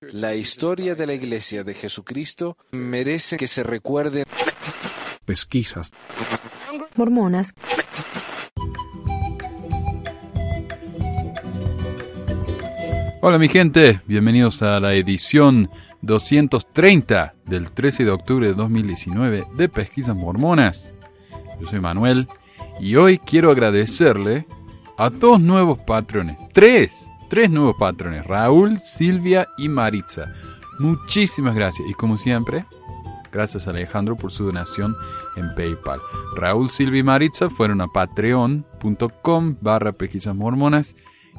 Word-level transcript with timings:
La 0.00 0.34
historia 0.34 0.94
de 0.94 1.06
la 1.06 1.14
Iglesia 1.14 1.64
de 1.64 1.74
Jesucristo 1.74 2.56
merece 2.72 3.36
que 3.36 3.46
se 3.46 3.62
recuerde. 3.62 4.24
Pesquisas. 5.24 5.92
Mormonas. 6.96 7.54
Hola 13.24 13.38
mi 13.38 13.48
gente, 13.48 14.00
bienvenidos 14.06 14.62
a 14.62 14.80
la 14.80 14.94
edición 14.94 15.70
230 16.00 17.34
del 17.46 17.70
13 17.70 18.04
de 18.04 18.10
octubre 18.10 18.48
de 18.48 18.54
2019 18.54 19.46
de 19.54 19.68
Pesquisas 19.68 20.16
Mormonas. 20.16 20.92
Yo 21.60 21.68
soy 21.68 21.78
Manuel 21.78 22.26
y 22.80 22.96
hoy 22.96 23.18
quiero 23.18 23.52
agradecerle 23.52 24.46
a 24.98 25.08
dos 25.08 25.40
nuevos 25.40 25.78
patrones, 25.78 26.36
tres, 26.52 27.08
tres 27.32 27.50
nuevos 27.50 27.76
patrones, 27.78 28.26
Raúl, 28.26 28.78
Silvia 28.78 29.48
y 29.56 29.70
Maritza. 29.70 30.34
Muchísimas 30.78 31.54
gracias 31.54 31.88
y 31.88 31.94
como 31.94 32.18
siempre, 32.18 32.66
gracias 33.32 33.66
a 33.66 33.70
Alejandro 33.70 34.18
por 34.18 34.32
su 34.32 34.44
donación 34.44 34.94
en 35.36 35.54
PayPal. 35.54 35.98
Raúl, 36.36 36.68
Silvia 36.68 37.00
y 37.00 37.04
Maritza 37.04 37.48
fueron 37.48 37.80
a 37.80 37.88
patreon.com 37.88 39.56
barra 39.62 39.92
pesquisas 39.92 40.36
mormonas 40.36 40.94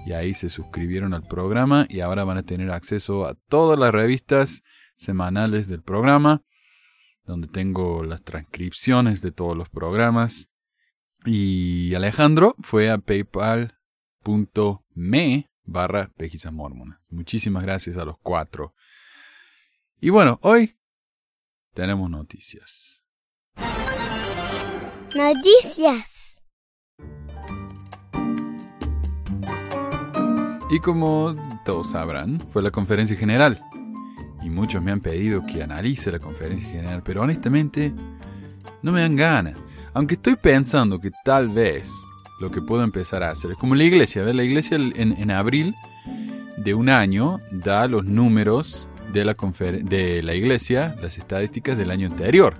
y 0.07 0.13
ahí 0.13 0.33
se 0.33 0.49
suscribieron 0.49 1.13
al 1.13 1.27
programa 1.27 1.85
y 1.87 1.99
ahora 1.99 2.23
van 2.23 2.39
a 2.39 2.43
tener 2.43 2.71
acceso 2.71 3.27
a 3.27 3.35
todas 3.47 3.77
las 3.77 3.91
revistas 3.91 4.63
semanales 4.97 5.67
del 5.67 5.83
programa, 5.83 6.41
donde 7.23 7.47
tengo 7.47 8.03
las 8.03 8.23
transcripciones 8.23 9.21
de 9.21 9.31
todos 9.31 9.55
los 9.55 9.69
programas. 9.69 10.49
Y 11.23 11.93
Alejandro 11.93 12.55
fue 12.63 12.89
a 12.89 12.97
paypal.me 12.97 13.75
barra 15.63 16.11
pesquisas 16.17 16.51
mormonas. 16.53 16.99
Muchísimas 17.11 17.63
gracias 17.63 17.97
a 17.97 18.05
los 18.05 18.17
cuatro. 18.19 18.73
Y 19.99 20.09
bueno, 20.09 20.39
hoy 20.41 20.77
tenemos 21.73 22.09
noticias. 22.09 23.03
Noticias. 25.15 26.43
Y 30.69 30.79
como 30.79 31.35
todos 31.63 31.91
sabrán, 31.91 32.39
fue 32.49 32.63
la 32.63 32.71
conferencia 32.71 33.15
general. 33.15 33.63
Y 34.41 34.49
muchos 34.49 34.81
me 34.81 34.91
han 34.91 35.01
pedido 35.01 35.45
que 35.45 35.63
analice 35.63 36.11
la 36.11 36.19
conferencia 36.19 36.67
general, 36.67 37.03
pero 37.05 37.21
honestamente 37.21 37.93
no 38.81 38.91
me 38.91 39.01
dan 39.01 39.15
ganas. 39.15 39.57
Aunque 39.93 40.15
estoy 40.15 40.35
pensando 40.35 40.99
que 40.99 41.11
tal 41.23 41.49
vez 41.49 41.93
lo 42.43 42.51
que 42.51 42.61
puedo 42.61 42.83
empezar 42.83 43.23
a 43.23 43.31
hacer 43.31 43.51
es 43.51 43.57
como 43.57 43.73
la 43.73 43.83
iglesia. 43.83 44.21
¿ves? 44.21 44.35
La 44.35 44.43
iglesia 44.43 44.75
en, 44.75 44.93
en 45.17 45.31
abril 45.31 45.75
de 46.57 46.73
un 46.73 46.89
año 46.89 47.39
da 47.51 47.87
los 47.87 48.03
números 48.03 48.87
de 49.13 49.23
la, 49.23 49.35
de 49.81 50.21
la 50.23 50.35
iglesia, 50.35 50.95
las 51.01 51.17
estadísticas 51.17 51.77
del 51.77 51.89
año 51.89 52.07
anterior. 52.07 52.55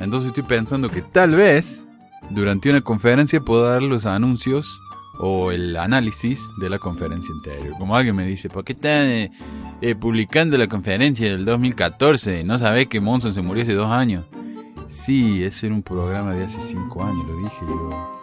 Entonces 0.00 0.28
estoy 0.28 0.42
pensando 0.42 0.88
que 0.88 1.02
tal 1.02 1.34
vez 1.34 1.84
durante 2.30 2.70
una 2.70 2.80
conferencia 2.80 3.40
puedo 3.40 3.62
dar 3.68 3.82
los 3.82 4.04
anuncios 4.04 4.80
o 5.20 5.52
el 5.52 5.76
análisis 5.76 6.40
de 6.60 6.68
la 6.68 6.78
conferencia 6.78 7.32
anterior. 7.34 7.76
Como 7.78 7.94
alguien 7.94 8.16
me 8.16 8.26
dice, 8.26 8.48
¿por 8.48 8.64
qué 8.64 8.72
están 8.72 9.06
eh, 9.06 9.30
eh, 9.80 9.94
publicando 9.94 10.56
la 10.58 10.66
conferencia 10.66 11.30
del 11.30 11.44
2014? 11.44 12.42
¿No 12.44 12.58
sabés 12.58 12.88
que 12.88 13.00
Monson 13.00 13.32
se 13.32 13.42
murió 13.42 13.62
hace 13.62 13.74
dos 13.74 13.90
años? 13.90 14.24
Sí, 14.88 15.42
ese 15.42 15.66
era 15.66 15.74
un 15.74 15.82
programa 15.82 16.34
de 16.34 16.44
hace 16.44 16.60
cinco 16.60 17.04
años, 17.04 17.26
lo 17.26 17.36
dije 17.36 17.60
yo. 17.60 18.17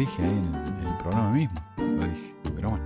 Dije 0.00 0.22
ahí 0.22 0.30
en, 0.30 0.54
en 0.54 0.86
el 0.88 0.96
programa 0.96 1.30
mismo, 1.30 1.60
lo 1.76 2.06
dije. 2.06 2.34
Pero 2.56 2.70
bueno, 2.70 2.84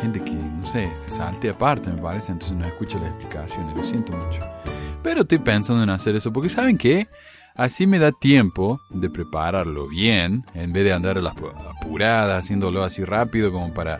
gente 0.00 0.22
que, 0.22 0.30
no 0.30 0.64
sé, 0.64 0.88
se 0.94 1.10
salte 1.10 1.50
aparte, 1.50 1.90
me 1.90 2.00
parece, 2.00 2.30
entonces 2.30 2.56
no 2.56 2.64
escucha 2.64 3.00
las 3.00 3.08
explicaciones, 3.08 3.76
lo 3.76 3.82
siento 3.82 4.12
mucho. 4.12 4.40
Pero 5.02 5.22
estoy 5.22 5.38
pensando 5.38 5.82
en 5.82 5.90
hacer 5.90 6.14
eso, 6.14 6.32
porque 6.32 6.48
¿saben 6.48 6.78
qué? 6.78 7.08
Así 7.56 7.88
me 7.88 7.98
da 7.98 8.12
tiempo 8.12 8.80
de 8.90 9.10
prepararlo 9.10 9.88
bien, 9.88 10.44
en 10.54 10.72
vez 10.72 10.84
de 10.84 10.92
andar 10.92 11.18
a 11.18 11.22
las 11.22 11.34
apuradas, 11.36 12.44
haciéndolo 12.44 12.84
así 12.84 13.02
rápido 13.02 13.50
como 13.50 13.74
para 13.74 13.96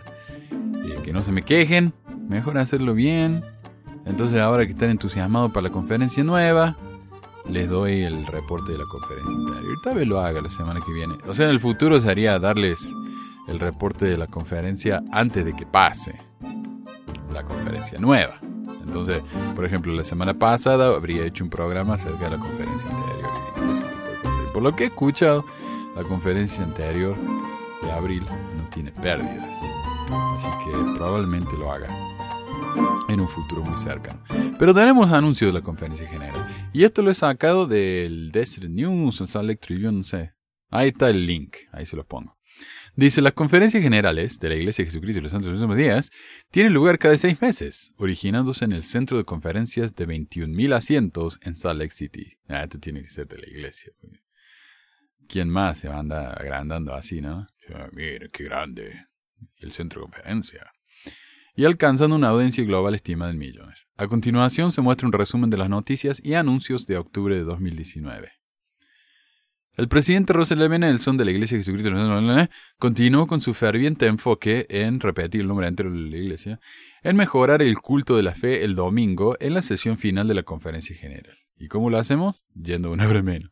eh, 0.47 0.97
que 1.03 1.11
no 1.11 1.23
se 1.23 1.33
me 1.33 1.41
quejen. 1.41 1.93
Mejor 2.29 2.57
hacerlo 2.57 2.93
bien. 2.93 3.43
Entonces 4.05 4.39
ahora 4.39 4.65
que 4.65 4.71
están 4.71 4.91
entusiasmados 4.91 5.51
para 5.51 5.63
la 5.63 5.73
conferencia 5.73 6.23
nueva, 6.23 6.77
les 7.49 7.69
doy 7.69 8.03
el 8.03 8.25
reporte 8.25 8.71
de 8.71 8.77
la 8.77 8.85
conferencia. 8.85 9.33
Tal 9.83 9.95
vez 9.95 10.07
lo 10.07 10.19
haga 10.19 10.41
la 10.41 10.49
semana 10.49 10.79
que 10.85 10.93
viene. 10.93 11.15
O 11.27 11.33
sea, 11.33 11.45
en 11.45 11.51
el 11.51 11.59
futuro 11.59 11.99
sería 11.99 12.39
darles 12.39 12.93
el 13.47 13.59
reporte 13.59 14.05
de 14.05 14.17
la 14.17 14.27
conferencia 14.27 15.01
antes 15.11 15.43
de 15.45 15.53
que 15.53 15.65
pase 15.65 16.15
la 17.33 17.43
conferencia 17.43 17.99
nueva. 17.99 18.39
Entonces, 18.85 19.21
por 19.55 19.65
ejemplo, 19.65 19.93
la 19.93 20.03
semana 20.03 20.33
pasada 20.33 20.87
habría 20.87 21.25
hecho 21.25 21.43
un 21.43 21.49
programa 21.49 21.95
acerca 21.95 22.25
de 22.25 22.31
la 22.31 22.37
conferencia 22.37 22.89
anterior 22.89 23.29
por 24.59 24.63
lo 24.63 24.75
que 24.75 24.83
he 24.83 24.87
escuchado, 24.87 25.45
la 25.95 26.03
conferencia 26.03 26.63
anterior 26.63 27.15
de 27.81 27.91
abril 27.91 28.25
no 28.57 28.67
tiene 28.69 28.91
pérdidas. 28.91 29.55
Así 30.35 30.47
que 30.65 30.97
probablemente 30.97 31.55
lo 31.57 31.71
haga 31.71 31.87
en 33.09 33.19
un 33.19 33.27
futuro 33.27 33.63
muy 33.63 33.77
cercano. 33.77 34.23
Pero 34.57 34.73
tenemos 34.73 35.11
anuncios 35.11 35.51
de 35.51 35.59
la 35.59 35.63
conferencia 35.63 36.07
general. 36.07 36.69
Y 36.73 36.83
esto 36.83 37.01
lo 37.01 37.11
he 37.11 37.15
sacado 37.15 37.65
del 37.65 38.31
Desert 38.31 38.69
News 38.69 39.21
o 39.21 39.27
Salt 39.27 39.47
Lake 39.47 39.59
Tribune, 39.65 39.99
no 39.99 40.03
sé. 40.03 40.33
Ahí 40.69 40.89
está 40.89 41.09
el 41.09 41.25
link, 41.25 41.55
ahí 41.71 41.85
se 41.85 41.95
los 41.95 42.05
pongo. 42.05 42.37
Dice, 42.95 43.21
las 43.21 43.33
conferencias 43.33 43.81
generales 43.81 44.39
de 44.39 44.49
la 44.49 44.55
Iglesia 44.55 44.83
de 44.83 44.91
Jesucristo 44.91 45.19
y 45.19 45.21
los 45.23 45.31
Santos 45.31 45.47
de 45.47 45.53
los 45.53 45.61
Últimos 45.61 45.77
Días 45.77 46.11
tienen 46.51 46.73
lugar 46.73 46.99
cada 46.99 47.17
seis 47.17 47.41
meses, 47.41 47.93
originándose 47.97 48.65
en 48.65 48.73
el 48.73 48.83
centro 48.83 49.17
de 49.17 49.23
conferencias 49.23 49.95
de 49.95 50.07
21.000 50.07 50.73
asientos 50.73 51.39
en 51.41 51.55
Salt 51.55 51.79
Lake 51.79 51.93
City. 51.93 52.37
Ah, 52.47 52.63
esto 52.63 52.79
tiene 52.79 53.01
que 53.01 53.09
ser 53.09 53.27
de 53.27 53.37
la 53.37 53.47
Iglesia. 53.47 53.93
¿Quién 55.27 55.49
más 55.49 55.77
se 55.77 55.87
va 55.87 55.95
a 55.95 55.99
andar 55.99 56.41
agrandando 56.41 56.93
así, 56.93 57.21
no? 57.21 57.47
mire, 57.93 58.29
qué 58.31 58.43
grande. 58.43 59.05
El 59.57 59.71
centro 59.71 60.01
de 60.01 60.07
conferencia. 60.07 60.71
Y 61.59 61.65
alcanzando 61.65 62.15
una 62.15 62.29
audiencia 62.29 62.63
global 62.63 62.95
estimada 62.95 63.31
en 63.31 63.37
millones. 63.37 63.89
A 63.97 64.07
continuación 64.07 64.71
se 64.71 64.79
muestra 64.79 65.05
un 65.05 65.11
resumen 65.11 65.49
de 65.49 65.57
las 65.57 65.69
noticias 65.69 66.21
y 66.23 66.35
anuncios 66.35 66.87
de 66.87 66.95
octubre 66.95 67.35
de 67.35 67.43
2019. 67.43 68.31
El 69.73 69.89
presidente 69.89 70.31
Russell 70.31 70.61
M. 70.61 70.79
Nelson 70.79 71.17
de 71.17 71.25
la 71.25 71.31
Iglesia 71.31 71.57
de 71.57 71.65
Jesucristo 71.65 71.91
continuó 72.77 73.27
con 73.27 73.41
su 73.41 73.53
ferviente 73.53 74.07
enfoque 74.07 74.67
en 74.69 75.01
repetir 75.01 75.41
el 75.41 75.49
nombre 75.49 75.67
entero 75.67 75.91
de 75.91 75.97
la 75.97 76.15
Iglesia, 76.15 76.61
en 77.03 77.17
mejorar 77.17 77.61
el 77.61 77.77
culto 77.79 78.15
de 78.15 78.23
la 78.23 78.35
fe 78.35 78.63
el 78.63 78.73
domingo 78.73 79.35
en 79.41 79.53
la 79.53 79.61
sesión 79.61 79.97
final 79.97 80.29
de 80.29 80.35
la 80.35 80.43
conferencia 80.43 80.95
general. 80.95 81.37
¿Y 81.57 81.67
cómo 81.67 81.89
lo 81.89 81.97
hacemos? 81.97 82.41
Yendo 82.55 82.89
una 82.89 83.05
hora 83.05 83.21
menos. 83.21 83.51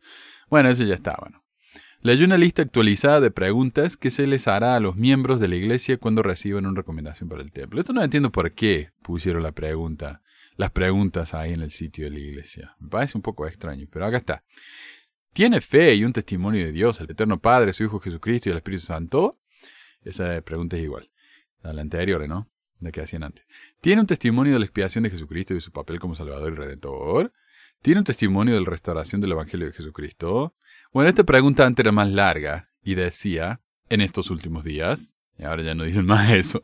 Bueno, 0.49 0.69
eso 0.69 0.85
ya 0.85 0.95
estaba, 0.95 1.43
¿no? 2.07 2.13
Leyó 2.13 2.25
una 2.25 2.37
lista 2.37 2.61
actualizada 2.61 3.19
de 3.19 3.31
preguntas 3.31 3.97
que 3.97 4.11
se 4.11 4.27
les 4.27 4.47
hará 4.47 4.75
a 4.75 4.79
los 4.79 4.95
miembros 4.95 5.39
de 5.39 5.47
la 5.47 5.55
iglesia 5.55 5.97
cuando 5.97 6.23
reciban 6.23 6.65
una 6.65 6.77
recomendación 6.77 7.27
para 7.27 7.41
el 7.41 7.51
templo. 7.51 7.79
Esto 7.79 7.93
no 7.93 8.01
entiendo 8.01 8.31
por 8.31 8.51
qué 8.51 8.91
pusieron 9.01 9.43
la 9.43 9.51
pregunta, 9.51 10.21
las 10.55 10.71
preguntas 10.71 11.33
ahí 11.33 11.53
en 11.53 11.61
el 11.61 11.71
sitio 11.71 12.05
de 12.05 12.11
la 12.11 12.19
iglesia. 12.19 12.75
Me 12.79 12.89
parece 12.89 13.17
un 13.17 13.21
poco 13.21 13.45
extraño, 13.45 13.87
pero 13.91 14.05
acá 14.05 14.17
está. 14.17 14.43
¿Tiene 15.33 15.61
fe 15.61 15.95
y 15.95 16.03
un 16.05 16.13
testimonio 16.13 16.65
de 16.65 16.71
Dios, 16.71 16.99
el 17.01 17.11
Eterno 17.11 17.39
Padre, 17.39 17.73
su 17.73 17.83
Hijo 17.83 17.99
Jesucristo 17.99 18.49
y 18.49 18.51
el 18.51 18.57
Espíritu 18.57 18.85
Santo? 18.85 19.39
Esa 20.01 20.41
pregunta 20.41 20.77
es 20.77 20.83
igual 20.83 21.11
a 21.61 21.73
la 21.73 21.81
anterior, 21.81 22.27
¿no? 22.27 22.49
La 22.79 22.91
que 22.91 23.01
hacían 23.01 23.23
antes. 23.23 23.45
¿Tiene 23.81 24.01
un 24.01 24.07
testimonio 24.07 24.53
de 24.53 24.59
la 24.59 24.65
expiación 24.65 25.03
de 25.03 25.09
Jesucristo 25.09 25.53
y 25.53 25.61
su 25.61 25.71
papel 25.71 25.99
como 25.99 26.15
Salvador 26.15 26.53
y 26.53 26.55
Redentor? 26.55 27.33
¿Tiene 27.81 27.99
un 27.99 28.05
testimonio 28.05 28.55
de 28.55 28.61
la 28.61 28.69
restauración 28.69 29.21
del 29.21 29.33
Evangelio 29.33 29.67
de 29.67 29.73
Jesucristo? 29.73 30.55
Bueno, 30.93 31.09
esta 31.09 31.23
pregunta 31.23 31.65
antes 31.65 31.83
era 31.83 31.91
más 31.91 32.09
larga 32.09 32.71
y 32.83 32.95
decía, 32.95 33.61
en 33.89 34.01
estos 34.01 34.29
últimos 34.29 34.63
días, 34.63 35.15
y 35.37 35.43
ahora 35.43 35.63
ya 35.63 35.75
no 35.75 35.83
dicen 35.83 36.05
más 36.07 36.31
eso, 36.31 36.61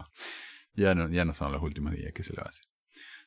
ya 0.73 0.95
no, 0.95 1.09
ya 1.09 1.25
no 1.25 1.33
son 1.33 1.51
los 1.51 1.61
últimos 1.61 1.93
días, 1.93 2.13
¿qué 2.13 2.23
se 2.23 2.33
a 2.39 2.43
hacer? 2.43 2.65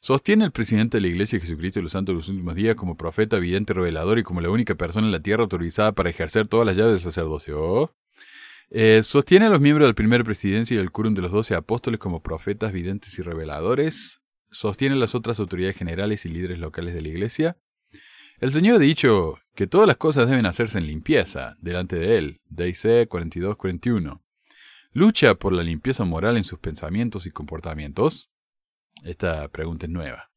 Sostiene 0.01 0.45
el 0.45 0.53
presidente 0.53 0.99
de 0.99 1.01
la 1.01 1.09
Iglesia 1.09 1.39
de 1.39 1.47
Jesucristo 1.47 1.81
de 1.81 1.85
los 1.85 1.93
Santos 1.93 2.13
de 2.13 2.19
los 2.19 2.29
Últimos 2.29 2.55
Días 2.55 2.77
como 2.77 2.97
profeta, 2.97 3.39
vidente, 3.39 3.73
revelador 3.73 4.19
y 4.19 4.23
como 4.23 4.41
la 4.41 4.51
única 4.51 4.75
persona 4.75 5.07
en 5.07 5.13
la 5.13 5.21
tierra 5.21 5.43
autorizada 5.43 5.93
para 5.93 6.11
ejercer 6.11 6.47
todas 6.47 6.67
las 6.67 6.77
llaves 6.77 6.93
del 6.93 7.01
sacerdocio. 7.01 7.95
Eh, 8.71 9.01
sostiene 9.03 9.47
a 9.47 9.49
los 9.49 9.61
miembros 9.61 9.89
del 9.89 9.95
primer 9.95 10.23
presidencia 10.25 10.75
y 10.75 10.79
del 10.79 10.91
quórum 10.91 11.15
de 11.15 11.23
los 11.23 11.33
doce 11.33 11.55
apóstoles 11.55 11.99
como 11.99 12.23
profetas, 12.23 12.73
videntes 12.73 13.19
y 13.19 13.23
reveladores. 13.23 14.21
Sostiene 14.51 14.95
a 14.95 14.99
las 14.99 15.15
otras 15.15 15.41
autoridades 15.41 15.77
generales 15.77 16.25
y 16.25 16.29
líderes 16.29 16.59
locales 16.59 16.95
de 16.95 17.03
la 17.03 17.09
Iglesia. 17.09 17.57
El 18.39 18.53
Señor 18.53 18.77
ha 18.77 18.81
dicho 18.81 19.39
que 19.57 19.67
todas 19.67 19.89
las 19.89 19.97
cosas 19.97 20.29
deben 20.29 20.47
hacerse 20.47 20.79
en 20.79 20.87
limpieza 20.87 21.57
delante 21.61 21.97
de 21.97 22.19
Él. 22.19 22.41
DIC 22.49 23.09
42-41. 23.09 24.21
Lucha 24.93 25.35
por 25.35 25.53
la 25.53 25.65
limpieza 25.65 26.05
moral 26.05 26.37
en 26.37 26.45
sus 26.45 26.61
pensamientos 26.61 27.27
y 27.27 27.31
comportamientos. 27.31 28.31
Esta 29.03 29.49
pregunta 29.49 29.87
es 29.87 29.93
nueva. 29.93 30.31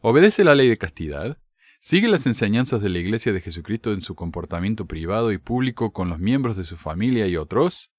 ¿Obedece 0.00 0.42
la 0.42 0.54
ley 0.54 0.68
de 0.68 0.78
castidad? 0.78 1.38
¿Sigue 1.80 2.08
las 2.08 2.26
enseñanzas 2.26 2.80
de 2.80 2.88
la 2.88 2.98
Iglesia 2.98 3.32
de 3.32 3.40
Jesucristo 3.40 3.92
en 3.92 4.02
su 4.02 4.14
comportamiento 4.14 4.86
privado 4.86 5.32
y 5.32 5.38
público 5.38 5.92
con 5.92 6.08
los 6.08 6.18
miembros 6.18 6.56
de 6.56 6.64
su 6.64 6.76
familia 6.76 7.26
y 7.26 7.36
otros? 7.36 7.92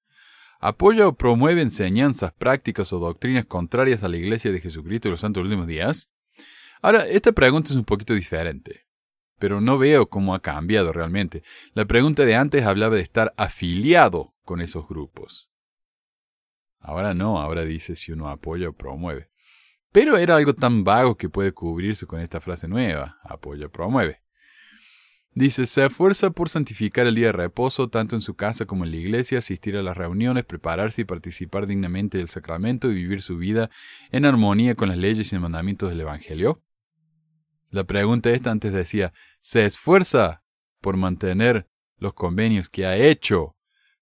¿Apoya 0.60 1.08
o 1.08 1.16
promueve 1.16 1.62
enseñanzas, 1.62 2.34
prácticas 2.34 2.92
o 2.92 3.00
doctrinas 3.00 3.46
contrarias 3.46 4.04
a 4.04 4.10
la 4.10 4.18
Iglesia 4.18 4.52
de 4.52 4.60
Jesucristo 4.60 5.08
de 5.08 5.12
los 5.12 5.20
Santos 5.20 5.44
Últimos 5.44 5.68
Días? 5.68 6.12
Ahora, 6.82 7.08
esta 7.08 7.32
pregunta 7.32 7.70
es 7.72 7.76
un 7.76 7.86
poquito 7.86 8.16
diferente, 8.16 8.87
pero 9.40 9.62
no 9.62 9.78
veo 9.78 10.10
cómo 10.10 10.34
ha 10.34 10.42
cambiado 10.42 10.94
realmente. 10.94 11.44
La 11.74 11.86
pregunta 11.86 12.26
de 12.26 12.36
antes 12.36 12.66
hablaba 12.66 12.96
de 12.96 13.02
estar 13.02 13.34
afiliado 13.38 14.34
con 14.44 14.62
esos 14.62 14.88
grupos. 14.88 15.52
Ahora 16.80 17.14
no, 17.14 17.40
ahora 17.42 17.66
dice 17.66 17.96
si 17.96 18.12
uno 18.12 18.30
apoya 18.30 18.70
o 18.70 18.74
promueve. 18.74 19.30
Pero 19.92 20.18
era 20.18 20.36
algo 20.36 20.54
tan 20.54 20.84
vago 20.84 21.18
que 21.18 21.30
puede 21.30 21.52
cubrirse 21.52 22.06
con 22.06 22.20
esta 22.20 22.40
frase 22.40 22.68
nueva, 22.68 23.18
apoya 23.24 23.68
o 23.68 23.72
promueve. 23.72 24.22
Dice, 25.38 25.68
se 25.68 25.86
esfuerza 25.86 26.32
por 26.32 26.50
santificar 26.50 27.06
el 27.06 27.14
día 27.14 27.28
de 27.28 27.32
reposo, 27.32 27.90
tanto 27.90 28.16
en 28.16 28.24
su 28.24 28.36
casa 28.36 28.66
como 28.66 28.86
en 28.86 28.92
la 28.92 28.98
iglesia, 28.98 29.38
asistir 29.38 29.78
a 29.78 29.84
las 29.84 29.96
reuniones, 29.96 30.46
prepararse 30.46 31.02
y 31.02 31.06
participar 31.06 31.68
dignamente 31.68 32.18
del 32.18 32.28
sacramento 32.28 32.90
y 32.90 32.96
vivir 32.96 33.22
su 33.22 33.38
vida 33.38 33.70
en 34.10 34.26
armonía 34.26 34.74
con 34.74 34.90
las 34.90 34.98
leyes 34.98 35.32
y 35.32 35.38
mandamientos 35.38 35.90
del 35.90 36.02
Evangelio. 36.02 36.64
La 37.70 37.84
pregunta 37.84 38.30
esta 38.30 38.52
antes 38.52 38.74
decía, 38.74 39.14
¿se 39.40 39.66
esfuerza 39.66 40.44
por 40.82 40.98
mantener 40.98 41.68
los 41.98 42.14
convenios 42.14 42.70
que 42.70 42.86
ha 42.86 42.96
hecho 42.96 43.56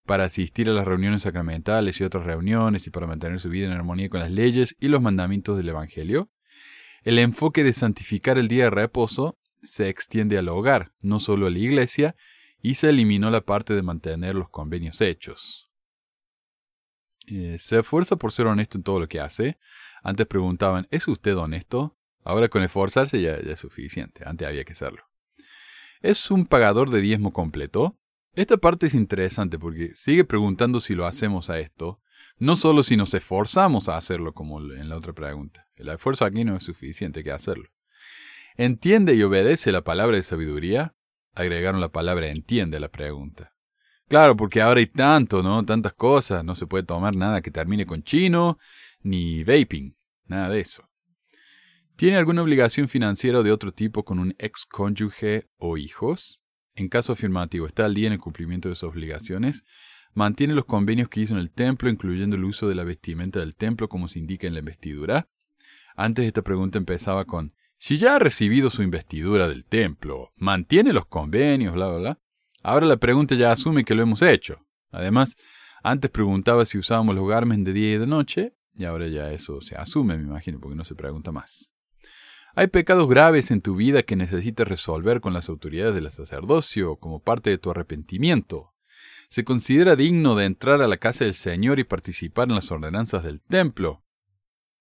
para 0.06 0.26
asistir 0.26 0.70
a 0.70 0.74
las 0.74 0.86
reuniones 0.86 1.24
sacramentales 1.24 2.00
y 2.00 2.04
otras 2.04 2.26
reuniones 2.26 2.86
y 2.86 2.92
para 2.92 3.08
mantener 3.08 3.40
su 3.40 3.50
vida 3.50 3.66
en 3.66 3.74
armonía 3.74 4.10
con 4.10 4.20
las 4.20 4.32
leyes 4.32 4.76
y 4.80 4.88
los 4.88 5.02
mandamientos 5.02 5.58
del 5.58 5.70
Evangelio? 5.70 6.30
El 7.04 7.20
enfoque 7.20 7.64
de 7.64 7.74
santificar 7.74 8.38
el 8.38 8.48
día 8.48 8.66
de 8.66 8.70
reposo 8.70 9.38
se 9.64 9.90
extiende 9.90 10.38
al 10.38 10.50
hogar, 10.50 10.94
no 11.02 11.20
solo 11.20 11.48
a 11.48 11.50
la 11.50 11.60
iglesia, 11.60 12.16
y 12.62 12.76
se 12.76 12.90
eliminó 12.90 13.30
la 13.30 13.42
parte 13.42 13.74
de 13.74 13.82
mantener 13.82 14.36
los 14.36 14.50
convenios 14.50 15.02
hechos. 15.02 15.70
Eh, 17.28 17.58
se 17.60 17.80
esfuerza 17.80 18.16
por 18.16 18.32
ser 18.32 18.48
honesto 18.48 18.78
en 18.78 18.84
todo 18.84 19.00
lo 19.00 19.08
que 19.08 19.20
hace. 19.20 19.58
Antes 20.04 20.28
preguntaban, 20.28 20.88
¿es 20.92 21.08
usted 21.08 21.36
honesto? 21.36 21.98
Ahora 22.26 22.50
con 22.50 22.64
esforzarse 22.64 23.22
ya, 23.22 23.42
ya 23.42 23.54
es 23.54 23.60
suficiente. 23.60 24.24
Antes 24.26 24.48
había 24.48 24.66
que 24.66 24.76
serlo. 24.76 25.04
¿Es 26.02 26.32
un 26.32 26.46
pagador 26.46 26.90
de 26.90 27.00
diezmo 27.00 27.32
completo? 27.32 27.98
Esta 28.34 28.58
parte 28.58 28.88
es 28.88 28.96
interesante 28.96 29.58
porque 29.58 29.96
sigue 29.96 30.26
preguntando 30.26 30.82
si 30.82 30.96
lo 30.96 31.06
hacemos 31.06 31.50
a 31.50 31.60
esto, 31.60 32.02
no 32.38 32.58
solo 32.58 32.84
si 32.84 32.98
nos 32.98 33.14
esforzamos 33.14 33.88
a 33.88 33.96
hacerlo 33.96 34.34
como 34.34 34.60
en 34.60 34.90
la 34.90 34.98
otra 34.98 35.14
pregunta. 35.14 35.68
El 35.76 35.88
esfuerzo 35.88 36.26
aquí 36.26 36.44
no 36.44 36.58
es 36.58 36.64
suficiente 36.64 37.24
que 37.24 37.32
hacerlo. 37.32 37.70
¿Entiende 38.58 39.16
y 39.16 39.24
obedece 39.24 39.72
la 39.72 39.84
palabra 39.84 40.18
de 40.18 40.24
sabiduría? 40.24 40.96
Agregaron 41.34 41.80
la 41.80 41.90
palabra 41.90 42.28
entiende 42.28 42.78
a 42.78 42.80
la 42.80 42.90
pregunta. 42.90 43.54
Claro, 44.08 44.36
porque 44.36 44.62
ahora 44.62 44.80
hay 44.80 44.88
tanto, 44.88 45.44
¿no? 45.44 45.64
Tantas 45.64 45.94
cosas. 45.94 46.44
No 46.44 46.56
se 46.56 46.68
puede 46.68 46.84
tomar 46.84 47.16
nada 47.16 47.42
que 47.42 47.52
termine 47.52 47.86
con 47.86 48.04
chino, 48.04 48.58
ni 49.02 49.44
vaping. 49.44 49.96
Nada 50.26 50.50
de 50.50 50.60
eso. 50.60 50.90
¿Tiene 51.98 52.18
alguna 52.18 52.42
obligación 52.42 52.90
financiera 52.90 53.42
de 53.42 53.54
otro 53.54 53.72
tipo 53.72 54.04
con 54.04 54.20
un 54.20 54.36
ex 54.38 54.66
cónyuge 54.66 55.48
o 55.58 55.78
hijos? 55.78 56.44
En 56.76 56.90
caso 56.90 57.14
afirmativo, 57.14 57.68
¿está 57.68 57.86
al 57.86 57.94
día 57.94 58.08
en 58.08 58.14
el 58.14 58.20
cumplimiento 58.20 58.68
de 58.68 58.76
sus 58.76 58.90
obligaciones? 58.90 59.64
¿Mantiene 60.14 60.54
los 60.54 60.66
convenios 60.66 61.08
que 61.08 61.22
hizo 61.22 61.36
en 61.36 61.40
el 61.40 61.52
templo, 61.52 61.90
incluyendo 61.90 62.36
el 62.36 62.44
uso 62.44 62.68
de 62.68 62.76
la 62.76 62.84
vestimenta 62.84 63.40
del 63.40 63.56
templo 63.56 63.88
como 63.88 64.10
se 64.10 64.20
indica 64.20 64.46
en 64.46 64.56
la 64.56 64.60
investidura? 64.60 65.30
Antes 65.96 66.26
esta 66.26 66.42
pregunta 66.42 66.78
empezaba 66.78 67.24
con 67.24 67.54
si 67.78 67.96
ya 67.96 68.16
ha 68.16 68.20
recibido 68.20 68.70
su 68.70 68.84
investidura 68.84 69.48
del 69.48 69.64
templo, 69.66 70.34
mantiene 70.36 70.92
los 70.92 71.06
convenios, 71.06 71.76
bla, 71.76 71.88
bla, 71.88 71.98
bla, 71.98 72.20
ahora 72.62 72.88
la 72.88 72.98
pregunta 72.98 73.36
ya 73.36 73.54
asume 73.54 73.86
que 73.86 73.96
lo 73.96 74.04
hemos 74.04 74.22
hecho. 74.22 74.60
Además, 74.92 75.38
antes 75.82 76.12
preguntaba 76.12 76.66
si 76.66 76.78
usábamos 76.78 77.16
los 77.16 77.26
garmen 77.26 77.64
de 77.64 77.72
día 77.72 77.94
y 77.94 78.00
de 78.00 78.08
noche, 78.08 78.54
y 78.74 78.84
ahora 78.84 79.08
ya 79.08 79.32
eso 79.32 79.62
se 79.62 79.78
asume, 79.78 80.18
me 80.18 80.24
imagino, 80.24 80.60
porque 80.60 80.76
no 80.76 80.84
se 80.84 80.96
pregunta 80.96 81.32
más. 81.32 81.72
Hay 82.58 82.68
pecados 82.68 83.10
graves 83.10 83.52
en 83.52 83.60
tu 83.60 83.76
vida 83.76 84.04
que 84.04 84.16
necesitas 84.16 84.66
resolver 84.66 85.20
con 85.20 85.34
las 85.34 85.50
autoridades 85.50 85.94
del 85.94 86.10
sacerdocio 86.10 86.96
como 86.96 87.20
parte 87.20 87.50
de 87.50 87.58
tu 87.58 87.70
arrepentimiento. 87.70 88.74
Se 89.28 89.44
considera 89.44 89.98
digno 89.98 90.36
de 90.36 90.46
entrar 90.46 90.82
a 90.82 90.88
la 90.88 90.96
casa 90.96 91.26
del 91.26 91.34
Señor 91.34 91.80
y 91.80 91.84
participar 91.84 92.48
en 92.48 92.56
las 92.56 92.72
ordenanzas 92.72 93.24
del 93.24 93.42
templo. 93.42 94.06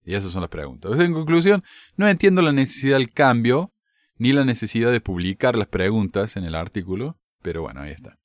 Y 0.04 0.14
esas 0.14 0.30
son 0.30 0.42
las 0.42 0.50
preguntas. 0.50 1.00
en 1.00 1.12
conclusión, 1.12 1.64
no 1.96 2.06
entiendo 2.06 2.42
la 2.42 2.52
necesidad 2.52 2.98
del 2.98 3.12
cambio, 3.12 3.72
ni 4.18 4.32
la 4.32 4.44
necesidad 4.44 4.92
de 4.92 5.00
publicar 5.00 5.58
las 5.58 5.66
preguntas 5.66 6.36
en 6.36 6.44
el 6.44 6.54
artículo, 6.54 7.18
pero 7.42 7.62
bueno, 7.62 7.80
ahí 7.80 7.90
está. 7.90 8.20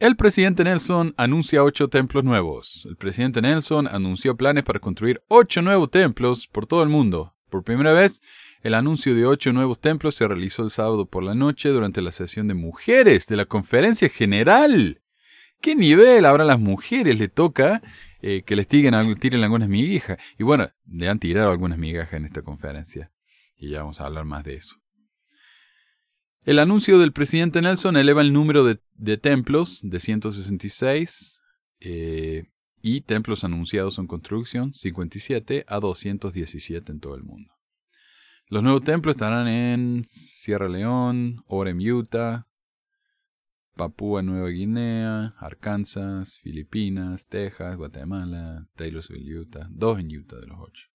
El 0.00 0.16
presidente 0.16 0.64
Nelson 0.64 1.14
anuncia 1.16 1.64
ocho 1.64 1.88
templos 1.88 2.24
nuevos. 2.24 2.86
El 2.90 2.96
presidente 2.96 3.40
Nelson 3.40 3.88
anunció 3.88 4.36
planes 4.36 4.64
para 4.64 4.80
construir 4.80 5.22
ocho 5.28 5.62
nuevos 5.62 5.90
templos 5.90 6.46
por 6.46 6.66
todo 6.66 6.82
el 6.82 6.90
mundo. 6.90 7.34
Por 7.48 7.64
primera 7.64 7.92
vez, 7.92 8.20
el 8.62 8.74
anuncio 8.74 9.14
de 9.14 9.26
ocho 9.26 9.52
nuevos 9.52 9.80
templos 9.80 10.14
se 10.14 10.26
realizó 10.28 10.62
el 10.62 10.70
sábado 10.70 11.06
por 11.06 11.22
la 11.22 11.34
noche 11.34 11.68
durante 11.68 12.02
la 12.02 12.12
sesión 12.12 12.48
de 12.48 12.54
mujeres 12.54 13.26
de 13.26 13.36
la 13.36 13.44
conferencia 13.44 14.08
general. 14.08 15.00
¿Qué 15.60 15.74
nivel 15.74 16.24
ahora 16.24 16.44
las 16.44 16.60
mujeres 16.60 17.18
le 17.18 17.28
toca 17.28 17.82
eh, 18.20 18.42
que 18.44 18.56
les 18.56 18.66
tiren, 18.66 19.14
tiren 19.18 19.44
algunas 19.44 19.68
migajas. 19.68 20.18
Y 20.38 20.42
bueno, 20.42 20.70
le 20.90 21.08
han 21.08 21.20
tirado 21.20 21.50
algunas 21.50 21.78
migajas 21.78 22.14
en 22.14 22.24
esta 22.24 22.42
conferencia. 22.42 23.12
Y 23.56 23.70
ya 23.70 23.80
vamos 23.80 24.00
a 24.00 24.06
hablar 24.06 24.24
más 24.24 24.44
de 24.44 24.54
eso. 24.54 24.76
El 26.44 26.58
anuncio 26.58 26.98
del 26.98 27.12
presidente 27.12 27.62
Nelson 27.62 27.96
eleva 27.96 28.22
el 28.22 28.32
número 28.32 28.64
de, 28.64 29.16
templos 29.18 29.80
de 29.82 30.00
166 30.00 31.40
eh, 31.80 32.44
y 32.82 33.02
templos 33.02 33.44
anunciados 33.44 33.98
en 33.98 34.06
construcción 34.06 34.72
57 34.72 35.64
a 35.66 35.80
217 35.80 36.92
en 36.92 37.00
todo 37.00 37.14
el 37.14 37.22
mundo. 37.22 37.52
Los 38.48 38.62
nuevos 38.62 38.82
templos 38.82 39.14
estarán 39.14 39.46
en 39.46 40.04
Sierra 40.04 40.68
León, 40.68 41.44
Orem, 41.46 41.78
Utah, 41.80 42.46
Papúa 43.76 44.22
Nueva 44.22 44.48
Guinea, 44.48 45.34
Arkansas, 45.38 46.38
Filipinas, 46.38 47.26
Texas, 47.26 47.76
Guatemala, 47.76 48.66
Taylorsville, 48.74 49.38
Utah, 49.38 49.68
dos 49.70 50.00
en 50.00 50.16
Utah 50.16 50.36
de 50.36 50.46
los 50.46 50.58
ocho. 50.60 50.88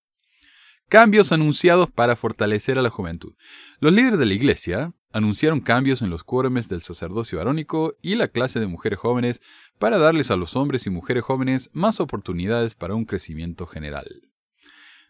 Cambios 0.88 1.32
anunciados 1.32 1.90
para 1.90 2.14
fortalecer 2.14 2.78
a 2.78 2.82
la 2.82 2.90
juventud. 2.90 3.34
Los 3.80 3.92
líderes 3.92 4.18
de 4.18 4.26
la 4.26 4.34
Iglesia 4.34 4.92
anunciaron 5.14 5.60
cambios 5.60 6.02
en 6.02 6.10
los 6.10 6.24
quórumes 6.24 6.68
del 6.68 6.82
sacerdocio 6.82 7.40
arónico 7.40 7.96
y 8.02 8.16
la 8.16 8.26
clase 8.26 8.58
de 8.58 8.66
mujeres 8.66 8.98
jóvenes 8.98 9.40
para 9.78 9.96
darles 9.96 10.32
a 10.32 10.36
los 10.36 10.56
hombres 10.56 10.86
y 10.86 10.90
mujeres 10.90 11.22
jóvenes 11.22 11.70
más 11.72 12.00
oportunidades 12.00 12.74
para 12.74 12.96
un 12.96 13.04
crecimiento 13.04 13.68
general. 13.68 14.06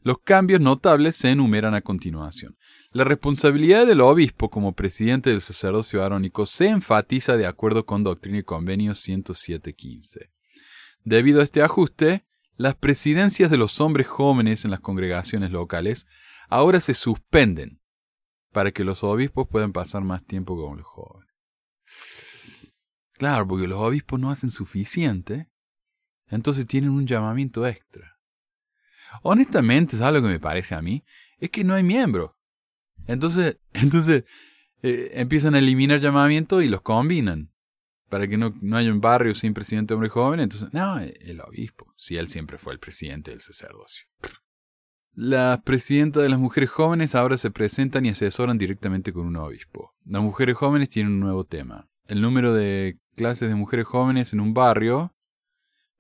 Los 0.03 0.19
cambios 0.19 0.61
notables 0.61 1.17
se 1.17 1.31
enumeran 1.31 1.75
a 1.75 1.81
continuación. 1.81 2.59
La 2.93 3.05
responsabilidad 3.05 3.87
del 3.87 4.03
obispo 4.03 4.51
como 4.51 4.75
presidente 4.75 5.31
del 5.31 5.41
sacerdocio 5.41 6.05
arónico 6.05 6.45
se 6.45 6.69
enfatiza 6.69 7.39
de 7.39 7.47
acuerdo 7.47 7.87
con 7.87 8.05
Doctrina 8.05 8.39
y 8.39 8.43
Convenio 8.43 8.93
107.15. 8.93 10.29
Debido 11.03 11.41
a 11.41 11.45
este 11.45 11.63
ajuste, 11.63 12.27
las 12.59 12.75
presidencias 12.75 13.51
de 13.51 13.57
los 13.57 13.81
hombres 13.81 14.07
jóvenes 14.07 14.67
en 14.67 14.71
las 14.71 14.81
congregaciones 14.81 15.51
locales 15.51 16.07
ahora 16.51 16.81
se 16.81 16.93
suspenden 16.93 17.81
para 18.55 18.71
que 18.71 18.85
los 18.85 19.03
obispos 19.03 19.49
puedan 19.49 19.73
pasar 19.73 20.03
más 20.03 20.25
tiempo 20.25 20.57
con 20.57 20.79
los 20.79 20.87
jóvenes. 20.87 21.35
Claro, 23.13 23.47
porque 23.47 23.67
los 23.67 23.79
obispos 23.79 24.19
no 24.19 24.31
hacen 24.31 24.51
suficiente, 24.51 25.51
entonces 26.29 26.65
tienen 26.67 26.91
un 26.91 27.07
llamamiento 27.07 27.67
extra. 27.67 28.17
Honestamente, 29.23 29.97
¿sabes 29.97 30.15
lo 30.15 30.27
que 30.27 30.33
me 30.33 30.41
parece 30.41 30.75
a 30.75 30.83
mí? 30.83 31.05
Es 31.39 31.51
que 31.51 31.65
no 31.65 31.75
hay 31.75 31.83
miembros. 31.83 32.31
Entonces, 33.07 33.59
entonces 33.73 34.25
eh, 34.83 35.11
empiezan 35.15 35.57
a 35.57 35.59
eliminar 35.59 36.01
llamamientos 36.01 36.63
y 36.63 36.69
los 36.69 36.81
combinan. 36.81 37.51
Para 38.09 38.29
que 38.29 38.37
no, 38.37 38.55
no 38.61 38.77
haya 38.77 38.93
un 38.93 39.01
barrio 39.01 39.35
sin 39.35 39.53
presidente 39.53 39.95
hombre 39.95 40.09
joven. 40.09 40.39
Entonces, 40.39 40.73
no, 40.73 41.01
el 41.01 41.41
obispo. 41.41 41.93
Si 41.97 42.17
él 42.17 42.29
siempre 42.29 42.59
fue 42.59 42.73
el 42.73 42.79
presidente 42.79 43.33
del 43.33 43.41
sacerdocio. 43.41 44.07
Las 45.17 45.63
presidentas 45.63 46.25
de 46.25 46.29
las 46.29 46.41
mujeres 46.41 46.71
jóvenes 46.71 47.15
ahora 47.15 47.37
se 47.37 47.53
presentan 47.53 48.05
y 48.05 48.09
asesoran 48.09 48.59
directamente 48.59 49.13
con 49.13 49.27
un 49.27 49.37
obispo. 49.37 49.95
Las 50.05 50.23
mujeres 50.23 50.57
jóvenes 50.57 50.89
tienen 50.89 51.13
un 51.13 51.21
nuevo 51.21 51.45
tema. 51.45 51.89
El 52.09 52.21
número 52.21 52.53
de 52.53 52.99
clases 53.15 53.49
de 53.49 53.55
mujeres 53.55 53.87
jóvenes 53.87 54.33
en 54.33 54.41
un 54.41 54.55
barrio 54.55 55.15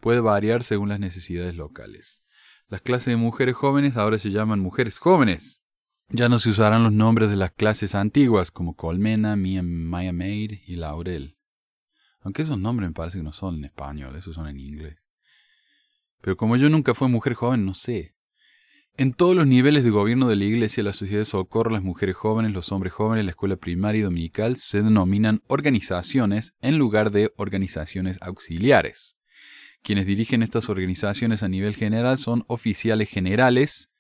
puede 0.00 0.18
variar 0.18 0.64
según 0.64 0.88
las 0.88 0.99
necesidades 0.99 1.54
locales. 1.54 2.25
Las 2.68 2.80
clases 2.80 3.12
de 3.12 3.16
mujeres 3.16 3.54
jóvenes 3.54 3.97
ahora 3.97 4.18
se 4.18 4.33
llaman 4.33 4.59
mujeres 4.59 4.99
jóvenes. 4.99 5.62
Ya 6.09 6.28
no 6.28 6.40
se 6.40 6.50
usarán 6.50 6.83
los 6.83 6.92
nombres 6.92 7.30
de 7.30 7.37
las 7.37 7.52
clases 7.52 7.94
antiguas 7.94 8.50
como 8.50 8.75
Colmena, 8.75 9.37
Maya 9.37 10.12
Maid 10.12 10.59
y 10.66 10.75
Laurel. 10.75 11.38
Aunque 12.21 12.42
esos 12.42 12.59
nombres 12.59 12.88
me 12.88 12.94
parece 12.94 13.18
que 13.18 13.25
no 13.25 13.33
son 13.33 13.56
en 13.56 13.66
español, 13.66 14.16
esos 14.16 14.35
son 14.35 14.49
en 14.49 14.59
inglés. 14.59 14.97
Pero 16.21 16.37
como 16.37 16.56
yo 16.56 16.68
nunca 16.68 16.94
fui 16.94 17.09
mujer 17.09 17.35
joven, 17.35 17.64
no 17.64 17.75
sé. 17.75 18.13
En 18.96 19.12
todos 19.12 19.34
los 19.34 19.48
niveles 19.48 19.82
de 19.82 19.90
gobierno 19.90 20.28
de 20.28 20.36
la 20.36 20.44
Iglesia, 20.44 20.84
la 20.84 20.92
sociedad 20.92 21.22
de 21.22 21.24
socorro, 21.24 21.68
las 21.72 21.82
mujeres 21.82 22.14
jóvenes, 22.14 22.52
los 22.52 22.70
hombres 22.70 22.92
jóvenes, 22.92 23.24
la 23.24 23.32
escuela 23.32 23.56
primaria 23.56 23.98
y 23.98 24.02
dominical 24.02 24.56
se 24.56 24.82
denominan 24.82 25.40
organizaciones 25.48 26.54
en 26.60 26.78
lugar 26.78 27.10
de 27.10 27.32
organizaciones 27.36 28.18
auxiliares, 28.20 29.16
Quienes 29.82 30.06
dirigen 30.06 30.44
estas 30.44 30.68
organizaciones 30.68 31.42
a 31.42 31.48
nivel 31.48 31.74
general 31.74 32.18
son 32.18 32.44
oficiales 32.46 33.10
generales. 33.10 33.90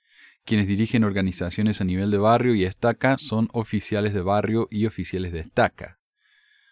Quienes 0.44 0.68
dirigen 0.68 1.02
organizaciones 1.02 1.80
a 1.80 1.84
nivel 1.84 2.12
de 2.12 2.18
barrio 2.18 2.54
y 2.54 2.64
estaca 2.64 3.18
son 3.18 3.48
oficiales 3.52 4.14
de 4.14 4.22
barrio 4.22 4.68
y 4.70 4.86
oficiales 4.86 5.32
de 5.32 5.40
estaca. 5.40 5.98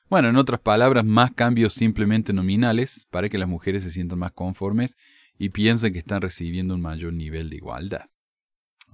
Bueno, 0.09 0.29
en 0.29 0.37
otras 0.37 0.61
palabras, 0.61 1.05
más 1.05 1.33
cambios 1.33 1.75
simplemente 1.75 2.33
nominales 2.33 3.05
para 3.11 3.29
que 3.29 3.38
las 3.38 3.49
mujeres 3.49 3.83
se 3.83 3.91
sientan 3.91 4.21
más 4.21 4.31
conformes 4.31 4.97
y 5.38 5.49
piensen 5.49 5.93
que 5.93 5.99
están 5.99 6.23
recibiendo 6.23 6.75
un 6.75 6.83
mayor 6.83 7.12
nivel 7.12 7.50
de 7.50 7.57
igualdad. 7.57 8.12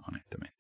Honestamente. 0.06 0.56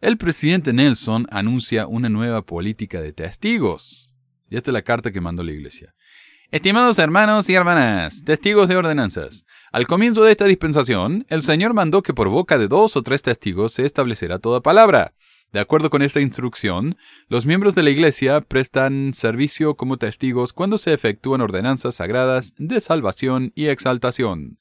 El 0.00 0.16
presidente 0.16 0.72
Nelson 0.72 1.26
anuncia 1.30 1.86
una 1.86 2.08
nueva 2.08 2.42
política 2.42 3.00
de 3.00 3.12
testigos. 3.12 4.14
Y 4.48 4.56
esta 4.56 4.70
es 4.70 4.72
la 4.72 4.82
carta 4.82 5.12
que 5.12 5.20
mandó 5.20 5.42
la 5.42 5.52
iglesia. 5.52 5.94
Estimados 6.50 6.98
hermanos 6.98 7.48
y 7.48 7.54
hermanas, 7.54 8.24
testigos 8.24 8.68
de 8.68 8.76
ordenanzas, 8.76 9.46
al 9.70 9.86
comienzo 9.86 10.24
de 10.24 10.32
esta 10.32 10.46
dispensación, 10.46 11.24
el 11.28 11.42
Señor 11.42 11.74
mandó 11.74 12.02
que 12.02 12.12
por 12.12 12.28
boca 12.28 12.58
de 12.58 12.66
dos 12.66 12.96
o 12.96 13.02
tres 13.02 13.22
testigos 13.22 13.74
se 13.74 13.86
establecerá 13.86 14.40
toda 14.40 14.60
palabra. 14.60 15.14
De 15.52 15.60
acuerdo 15.60 15.90
con 15.90 16.02
esta 16.02 16.20
instrucción, 16.20 16.96
los 17.28 17.46
miembros 17.46 17.76
de 17.76 17.84
la 17.84 17.90
Iglesia 17.90 18.40
prestan 18.40 19.12
servicio 19.14 19.76
como 19.76 19.96
testigos 19.96 20.52
cuando 20.52 20.76
se 20.76 20.92
efectúan 20.92 21.40
ordenanzas 21.40 21.96
sagradas 21.96 22.54
de 22.56 22.80
salvación 22.80 23.52
y 23.54 23.66
exaltación. 23.66 24.58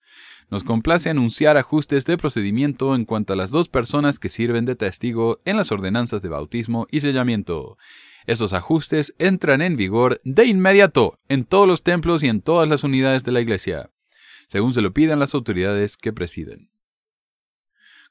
Nos 0.50 0.64
complace 0.64 1.10
anunciar 1.10 1.58
ajustes 1.58 2.06
de 2.06 2.18
procedimiento 2.18 2.96
en 2.96 3.06
cuanto 3.06 3.34
a 3.34 3.36
las 3.36 3.52
dos 3.52 3.70
personas 3.70 4.18
que 4.18 4.30
sirven 4.30 4.66
de 4.66 4.76
testigo 4.76 5.40
en 5.46 5.58
las 5.58 5.72
ordenanzas 5.72 6.24
de 6.24 6.30
bautismo 6.30 6.88
y 6.90 7.02
sellamiento. 7.02 7.78
Esos 8.26 8.54
ajustes 8.54 9.16
entran 9.20 9.62
en 9.62 9.76
vigor 9.76 10.20
de 10.24 10.46
inmediato 10.46 11.18
en 11.30 11.46
todos 11.46 11.68
los 11.68 11.84
templos 11.84 12.24
y 12.24 12.28
en 12.28 12.42
todas 12.42 12.68
las 12.68 12.84
unidades 12.84 13.24
de 13.24 13.32
la 13.32 13.42
Iglesia, 13.42 13.92
según 14.48 14.74
se 14.74 14.82
lo 14.82 14.92
pidan 14.92 15.20
las 15.20 15.36
autoridades 15.36 15.98
que 15.98 16.14
presiden. 16.14 16.72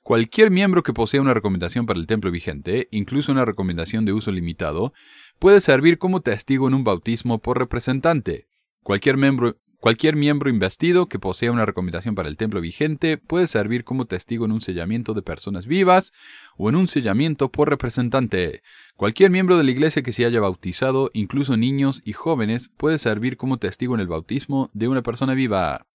Cualquier 0.03 0.51
miembro 0.51 0.83
que 0.83 0.95
posea 0.95 1.21
una 1.21 1.35
recomendación 1.35 1.87
para 1.87 1.99
el 1.99 2.07
templo 2.07 2.31
vigente, 2.31 2.89
incluso 2.93 3.31
una 3.31 3.45
recomendación 3.45 4.05
de 4.05 4.13
uso 4.13 4.31
limitado, 4.31 4.95
puede 5.39 5.61
servir 5.61 5.99
como 5.99 6.23
testigo 6.23 6.69
en 6.69 6.75
un 6.75 6.85
bautismo 6.85 7.41
por 7.41 7.59
representante. 7.59 8.47
Cualquier 8.83 9.19
miembro, 9.19 9.59
Cualquier 9.81 10.17
miembro 10.17 10.51
investido 10.51 11.07
que 11.07 11.21
posea 11.21 11.53
una 11.53 11.65
recomendación 11.65 12.17
para 12.17 12.29
el 12.29 12.37
templo 12.37 12.61
vigente 12.61 13.17
puede 13.17 13.47
servir 13.47 13.85
como 13.85 14.07
testigo 14.07 14.45
en 14.45 14.51
un 14.51 14.61
sellamiento 14.61 15.15
de 15.15 15.23
personas 15.23 15.67
vivas 15.67 16.13
o 16.57 16.69
en 16.69 16.75
un 16.75 16.89
sellamiento 16.89 17.49
por 17.53 17.71
representante. 17.71 18.63
Cualquier 18.97 19.31
miembro 19.31 19.57
de 19.57 19.63
la 19.63 19.71
iglesia 19.71 20.03
que 20.03 20.13
se 20.13 20.25
haya 20.25 20.41
bautizado, 20.41 21.11
incluso 21.13 21.57
niños 21.57 22.03
y 22.05 22.13
jóvenes, 22.13 22.71
puede 22.77 22.99
servir 22.99 23.37
como 23.37 23.59
testigo 23.59 23.95
en 23.95 24.01
el 24.01 24.09
bautismo 24.09 24.69
de 24.73 24.89
una 24.89 25.03
persona 25.03 25.35
viva. 25.35 25.87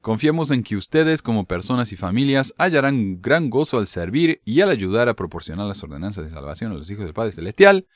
Confiamos 0.00 0.50
en 0.50 0.64
que 0.64 0.74
ustedes, 0.74 1.22
como 1.22 1.44
personas 1.44 1.92
y 1.92 1.96
familias, 1.96 2.52
hallarán 2.58 3.22
gran 3.22 3.48
gozo 3.48 3.78
al 3.78 3.86
servir 3.86 4.40
y 4.44 4.62
al 4.62 4.70
ayudar 4.70 5.08
a 5.08 5.14
proporcionar 5.14 5.66
las 5.66 5.84
ordenanzas 5.84 6.24
de 6.24 6.32
salvación 6.32 6.72
a 6.72 6.74
los 6.74 6.90
hijos 6.90 7.04
del 7.04 7.14
Padre 7.14 7.30
Celestial. 7.30 7.86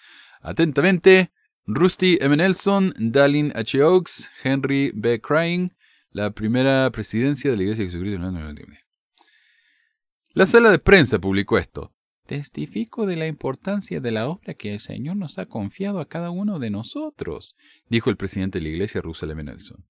Atentamente, 0.42 1.32
Rusty 1.66 2.18
M. 2.20 2.36
Nelson, 2.36 2.92
Dallin 2.98 3.50
H. 3.54 3.82
Oaks, 3.82 4.28
Henry 4.42 4.92
B. 4.94 5.18
Crying, 5.18 5.70
la 6.10 6.30
primera 6.30 6.90
presidencia 6.90 7.50
de 7.50 7.56
la 7.56 7.62
Iglesia 7.62 7.84
de 7.86 7.90
Jesucristo 7.90 8.28
en 8.28 8.78
La 10.34 10.44
sala 10.44 10.70
de 10.70 10.78
prensa 10.78 11.18
publicó 11.18 11.56
esto. 11.56 11.94
Testifico 12.26 13.06
de 13.06 13.16
la 13.16 13.26
importancia 13.28 14.00
de 14.00 14.10
la 14.10 14.28
obra 14.28 14.52
que 14.52 14.74
el 14.74 14.80
Señor 14.80 15.16
nos 15.16 15.38
ha 15.38 15.46
confiado 15.46 16.00
a 16.00 16.06
cada 16.06 16.30
uno 16.30 16.58
de 16.58 16.68
nosotros, 16.68 17.56
dijo 17.88 18.10
el 18.10 18.18
presidente 18.18 18.58
de 18.58 18.64
la 18.64 18.68
Iglesia, 18.68 19.00
Russell 19.00 19.30
M. 19.30 19.44
Nelson. 19.44 19.86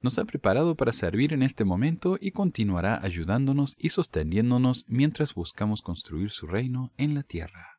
Nos 0.00 0.16
ha 0.16 0.24
preparado 0.24 0.76
para 0.76 0.92
servir 0.92 1.34
en 1.34 1.42
este 1.42 1.66
momento 1.66 2.16
y 2.18 2.30
continuará 2.30 3.04
ayudándonos 3.04 3.76
y 3.78 3.90
sosteniéndonos 3.90 4.86
mientras 4.88 5.34
buscamos 5.34 5.82
construir 5.82 6.30
su 6.30 6.46
reino 6.46 6.90
en 6.96 7.12
la 7.12 7.22
tierra. 7.22 7.77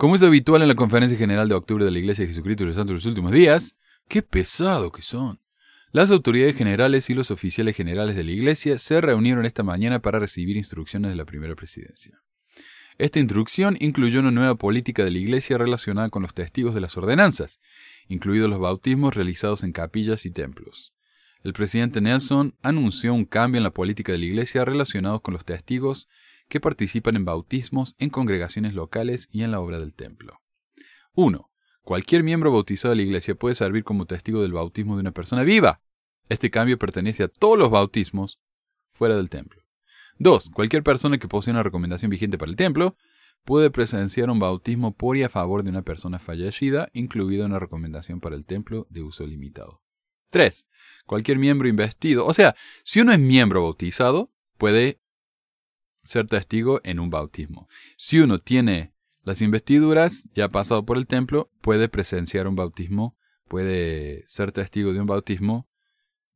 Como 0.00 0.16
es 0.16 0.22
habitual 0.22 0.62
en 0.62 0.68
la 0.68 0.76
Conferencia 0.76 1.18
General 1.18 1.46
de 1.46 1.54
Octubre 1.54 1.84
de 1.84 1.90
la 1.90 1.98
Iglesia 1.98 2.22
de 2.22 2.28
Jesucristo 2.28 2.64
de 2.64 2.68
los 2.68 2.76
Santos 2.76 2.88
de 2.88 2.94
los 2.94 3.04
Últimos 3.04 3.32
Días, 3.32 3.76
qué 4.08 4.22
pesado 4.22 4.92
que 4.92 5.02
son. 5.02 5.42
Las 5.92 6.10
autoridades 6.10 6.56
generales 6.56 7.10
y 7.10 7.14
los 7.14 7.30
oficiales 7.30 7.76
generales 7.76 8.16
de 8.16 8.24
la 8.24 8.30
Iglesia 8.30 8.78
se 8.78 8.98
reunieron 9.02 9.44
esta 9.44 9.62
mañana 9.62 10.00
para 10.00 10.18
recibir 10.18 10.56
instrucciones 10.56 11.10
de 11.10 11.18
la 11.18 11.26
primera 11.26 11.54
presidencia. 11.54 12.18
Esta 12.96 13.18
instrucción 13.18 13.76
incluyó 13.78 14.20
una 14.20 14.30
nueva 14.30 14.54
política 14.54 15.04
de 15.04 15.10
la 15.10 15.18
Iglesia 15.18 15.58
relacionada 15.58 16.08
con 16.08 16.22
los 16.22 16.32
testigos 16.32 16.74
de 16.74 16.80
las 16.80 16.96
ordenanzas, 16.96 17.60
incluidos 18.08 18.48
los 18.48 18.58
bautismos 18.58 19.14
realizados 19.14 19.64
en 19.64 19.72
capillas 19.72 20.24
y 20.24 20.30
templos. 20.30 20.94
El 21.42 21.52
presidente 21.52 22.00
Nelson 22.00 22.54
anunció 22.62 23.12
un 23.12 23.26
cambio 23.26 23.58
en 23.58 23.64
la 23.64 23.74
política 23.74 24.12
de 24.12 24.18
la 24.18 24.24
Iglesia 24.24 24.64
relacionado 24.64 25.20
con 25.20 25.34
los 25.34 25.44
testigos 25.44 26.08
que 26.50 26.60
participan 26.60 27.16
en 27.16 27.24
bautismos 27.24 27.94
en 27.98 28.10
congregaciones 28.10 28.74
locales 28.74 29.28
y 29.30 29.44
en 29.44 29.52
la 29.52 29.60
obra 29.60 29.78
del 29.78 29.94
templo. 29.94 30.42
1. 31.14 31.50
Cualquier 31.82 32.22
miembro 32.22 32.52
bautizado 32.52 32.90
de 32.90 32.96
la 32.96 33.02
iglesia 33.02 33.34
puede 33.34 33.54
servir 33.54 33.84
como 33.84 34.04
testigo 34.04 34.42
del 34.42 34.52
bautismo 34.52 34.96
de 34.96 35.00
una 35.00 35.12
persona 35.12 35.44
viva. 35.44 35.80
Este 36.28 36.50
cambio 36.50 36.78
pertenece 36.78 37.22
a 37.22 37.28
todos 37.28 37.56
los 37.56 37.70
bautismos 37.70 38.40
fuera 38.90 39.16
del 39.16 39.30
templo. 39.30 39.62
2. 40.18 40.50
Cualquier 40.50 40.82
persona 40.82 41.18
que 41.18 41.28
posee 41.28 41.52
una 41.52 41.62
recomendación 41.62 42.10
vigente 42.10 42.36
para 42.36 42.50
el 42.50 42.56
templo 42.56 42.96
puede 43.44 43.70
presenciar 43.70 44.28
un 44.28 44.40
bautismo 44.40 44.94
por 44.94 45.16
y 45.16 45.22
a 45.22 45.28
favor 45.28 45.62
de 45.62 45.70
una 45.70 45.82
persona 45.82 46.18
fallecida, 46.18 46.90
incluida 46.92 47.46
una 47.46 47.58
recomendación 47.58 48.20
para 48.20 48.36
el 48.36 48.44
templo 48.44 48.86
de 48.90 49.02
uso 49.02 49.26
limitado. 49.26 49.82
3. 50.30 50.66
Cualquier 51.06 51.38
miembro 51.38 51.68
investido, 51.68 52.26
o 52.26 52.34
sea, 52.34 52.54
si 52.82 53.00
uno 53.00 53.12
es 53.12 53.18
miembro 53.18 53.62
bautizado, 53.62 54.30
puede 54.58 55.00
ser 56.02 56.26
testigo 56.26 56.80
en 56.84 57.00
un 57.00 57.10
bautismo. 57.10 57.68
Si 57.96 58.18
uno 58.18 58.38
tiene 58.40 58.92
las 59.22 59.42
investiduras, 59.42 60.24
ya 60.34 60.46
ha 60.46 60.48
pasado 60.48 60.84
por 60.84 60.96
el 60.96 61.06
templo, 61.06 61.50
puede 61.60 61.88
presenciar 61.88 62.48
un 62.48 62.56
bautismo, 62.56 63.16
puede 63.48 64.24
ser 64.26 64.52
testigo 64.52 64.92
de 64.92 65.00
un 65.00 65.06
bautismo 65.06 65.68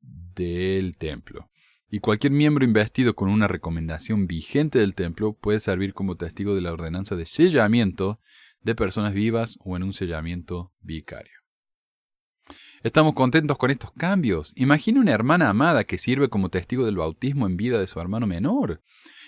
del 0.00 0.96
templo. 0.96 1.50
Y 1.88 2.00
cualquier 2.00 2.32
miembro 2.32 2.64
investido 2.64 3.14
con 3.14 3.28
una 3.28 3.46
recomendación 3.46 4.26
vigente 4.26 4.80
del 4.80 4.94
templo 4.94 5.32
puede 5.34 5.60
servir 5.60 5.94
como 5.94 6.16
testigo 6.16 6.54
de 6.54 6.60
la 6.60 6.72
ordenanza 6.72 7.14
de 7.14 7.24
sellamiento 7.24 8.18
de 8.62 8.74
personas 8.74 9.14
vivas 9.14 9.58
o 9.60 9.76
en 9.76 9.84
un 9.84 9.92
sellamiento 9.92 10.72
vicario. 10.80 11.32
Estamos 12.82 13.14
contentos 13.14 13.56
con 13.56 13.70
estos 13.70 13.92
cambios. 13.92 14.52
Imagina 14.56 15.00
una 15.00 15.12
hermana 15.12 15.48
amada 15.48 15.84
que 15.84 15.96
sirve 15.96 16.28
como 16.28 16.50
testigo 16.50 16.84
del 16.84 16.96
bautismo 16.96 17.46
en 17.46 17.56
vida 17.56 17.78
de 17.78 17.86
su 17.86 17.98
hermano 18.00 18.26
menor. 18.26 18.82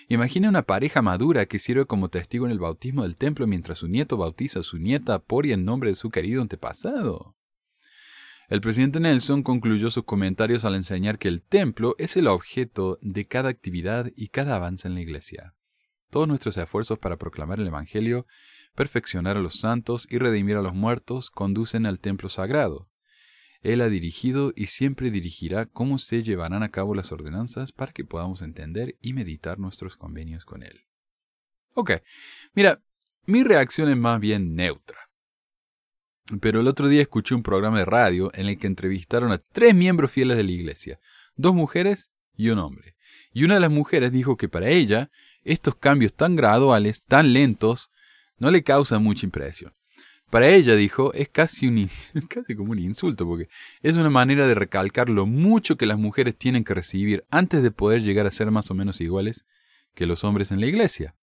Imagina 0.09 0.47
una 0.47 0.61
pareja 0.61 1.01
madura 1.01 1.47
que 1.47 1.59
sirve 1.59 1.85
como 1.85 2.09
testigo 2.09 2.45
en 2.45 2.53
el 2.53 2.59
bautismo 2.59 3.03
del 3.03 3.17
templo 3.17 3.45
mientras 3.45 3.79
su 3.79 3.89
nieto 3.89 4.15
bautiza 4.15 4.61
a 4.61 4.63
su 4.63 4.77
nieta 4.77 5.19
por 5.19 5.45
y 5.45 5.51
en 5.51 5.65
nombre 5.65 5.89
de 5.89 5.95
su 5.95 6.09
querido 6.09 6.41
antepasado. 6.41 7.35
El 8.47 8.61
presidente 8.61 9.01
Nelson 9.01 9.43
concluyó 9.43 9.91
sus 9.91 10.05
comentarios 10.05 10.63
al 10.63 10.75
enseñar 10.75 11.19
que 11.19 11.27
el 11.27 11.41
templo 11.41 11.95
es 11.97 12.15
el 12.15 12.27
objeto 12.27 12.97
de 13.01 13.27
cada 13.27 13.49
actividad 13.49 14.09
y 14.15 14.29
cada 14.29 14.55
avance 14.55 14.87
en 14.87 14.93
la 14.93 15.01
iglesia. 15.01 15.53
Todos 16.09 16.29
nuestros 16.29 16.55
esfuerzos 16.55 16.97
para 16.99 17.17
proclamar 17.17 17.59
el 17.59 17.67
Evangelio, 17.67 18.25
perfeccionar 18.75 19.35
a 19.35 19.41
los 19.41 19.59
santos 19.59 20.07
y 20.09 20.19
redimir 20.19 20.55
a 20.55 20.61
los 20.61 20.73
muertos 20.73 21.29
conducen 21.29 21.85
al 21.85 21.99
templo 21.99 22.29
sagrado. 22.29 22.87
Él 23.61 23.81
ha 23.81 23.89
dirigido 23.89 24.53
y 24.55 24.67
siempre 24.67 25.11
dirigirá 25.11 25.65
cómo 25.65 25.97
se 25.97 26.23
llevarán 26.23 26.63
a 26.63 26.69
cabo 26.69 26.95
las 26.95 27.11
ordenanzas 27.11 27.71
para 27.71 27.91
que 27.91 28.05
podamos 28.05 28.41
entender 28.41 28.95
y 29.01 29.13
meditar 29.13 29.59
nuestros 29.59 29.97
convenios 29.97 30.45
con 30.45 30.63
Él. 30.63 30.81
Ok, 31.73 31.91
mira, 32.53 32.81
mi 33.25 33.43
reacción 33.43 33.89
es 33.89 33.97
más 33.97 34.19
bien 34.19 34.55
neutra. 34.55 34.97
Pero 36.41 36.59
el 36.59 36.67
otro 36.67 36.87
día 36.87 37.01
escuché 37.01 37.35
un 37.35 37.43
programa 37.43 37.79
de 37.79 37.85
radio 37.85 38.31
en 38.33 38.47
el 38.47 38.57
que 38.57 38.67
entrevistaron 38.67 39.31
a 39.31 39.37
tres 39.37 39.73
miembros 39.73 40.11
fieles 40.11 40.37
de 40.37 40.43
la 40.43 40.51
iglesia, 40.51 40.99
dos 41.35 41.53
mujeres 41.53 42.11
y 42.35 42.49
un 42.49 42.59
hombre. 42.59 42.95
Y 43.33 43.43
una 43.43 43.55
de 43.55 43.59
las 43.61 43.71
mujeres 43.71 44.11
dijo 44.11 44.35
que 44.35 44.49
para 44.49 44.69
ella 44.69 45.09
estos 45.43 45.75
cambios 45.75 46.13
tan 46.13 46.35
graduales, 46.35 47.03
tan 47.03 47.31
lentos, 47.31 47.89
no 48.37 48.51
le 48.51 48.63
causan 48.63 49.03
mucha 49.03 49.25
impresión. 49.25 49.73
Para 50.29 50.49
ella, 50.49 50.75
dijo, 50.75 51.13
es 51.13 51.29
casi, 51.29 51.67
un, 51.67 51.89
casi 52.29 52.55
como 52.55 52.71
un 52.71 52.79
insulto, 52.79 53.25
porque 53.25 53.47
es 53.81 53.95
una 53.95 54.09
manera 54.09 54.47
de 54.47 54.55
recalcar 54.55 55.09
lo 55.09 55.25
mucho 55.25 55.77
que 55.77 55.85
las 55.85 55.97
mujeres 55.97 56.35
tienen 56.37 56.63
que 56.63 56.73
recibir 56.73 57.23
antes 57.29 57.63
de 57.63 57.71
poder 57.71 58.01
llegar 58.03 58.27
a 58.27 58.31
ser 58.31 58.51
más 58.51 58.69
o 58.69 58.73
menos 58.73 58.99
iguales 58.99 59.45
que 59.93 60.05
los 60.05 60.23
hombres 60.23 60.51
en 60.51 60.59
la 60.59 60.67
iglesia. 60.67 61.15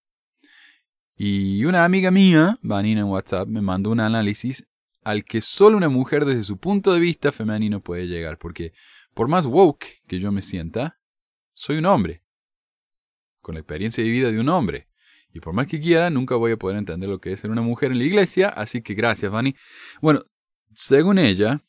Y 1.16 1.64
una 1.64 1.84
amiga 1.84 2.11
mía, 2.11 2.58
Vanina 2.62 3.02
en 3.02 3.06
WhatsApp, 3.06 3.46
me 3.46 3.61
mandó 3.61 3.90
un 3.90 4.00
análisis 4.00 4.66
al 5.04 5.25
que 5.25 5.42
solo 5.42 5.76
una 5.76 5.90
mujer 5.90 6.25
desde 6.25 6.42
su 6.42 6.56
punto 6.56 6.92
de 6.92 6.99
vista 6.99 7.30
femenino 7.30 7.80
puede 7.80 8.06
llegar, 8.06 8.38
porque 8.38 8.73
por 9.12 9.28
más 9.28 9.46
woke 9.46 10.02
que 10.08 10.18
yo 10.18 10.32
me 10.32 10.42
sienta, 10.42 10.99
soy 11.52 11.76
un 11.76 11.87
hombre, 11.87 12.23
con 13.40 13.54
la 13.54 13.61
experiencia 13.61 14.02
de 14.02 14.11
vida 14.11 14.32
de 14.32 14.40
un 14.40 14.49
hombre. 14.49 14.88
Y 15.35 15.41
por 15.41 15.53
más 15.53 15.67
que 15.67 15.81
quiera, 15.81 16.09
nunca 16.11 16.37
voy 16.37 16.53
a 16.53 16.57
poder 16.57 16.79
entender 16.79 17.11
lo 17.11 17.21
que 17.21 17.33
es 17.33 17.41
ser 17.41 17.50
una 17.50 17.61
mujer 17.61 17.91
en 17.91 17.99
la 17.99 18.05
iglesia, 18.05 18.49
así 18.49 18.83
que 18.83 18.95
gracias, 18.95 19.33
Fanny. 19.33 19.57
Bueno, 20.00 20.23
según 20.73 21.19
ella, 21.19 21.61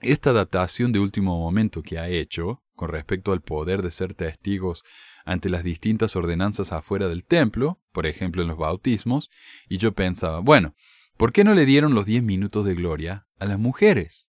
esta 0.00 0.30
adaptación 0.30 0.92
de 0.92 1.00
último 1.00 1.36
momento 1.38 1.82
que 1.82 1.98
ha 1.98 2.08
hecho 2.08 2.62
con 2.76 2.88
respecto 2.88 3.32
al 3.32 3.42
poder 3.42 3.82
de 3.82 3.90
ser 3.90 4.14
testigos 4.14 4.84
ante 5.24 5.48
las 5.48 5.64
distintas 5.64 6.14
ordenanzas 6.14 6.72
afuera 6.72 7.08
del 7.08 7.24
templo, 7.24 7.80
por 7.92 8.06
ejemplo 8.06 8.42
en 8.42 8.48
los 8.48 8.58
bautismos, 8.58 9.28
y 9.68 9.78
yo 9.78 9.92
pensaba, 9.92 10.38
bueno, 10.38 10.74
¿por 11.16 11.32
qué 11.32 11.42
no 11.42 11.54
le 11.54 11.66
dieron 11.66 11.94
los 11.94 12.06
diez 12.06 12.22
minutos 12.22 12.64
de 12.64 12.74
gloria 12.74 13.26
a 13.40 13.46
las 13.46 13.58
mujeres? 13.58 14.28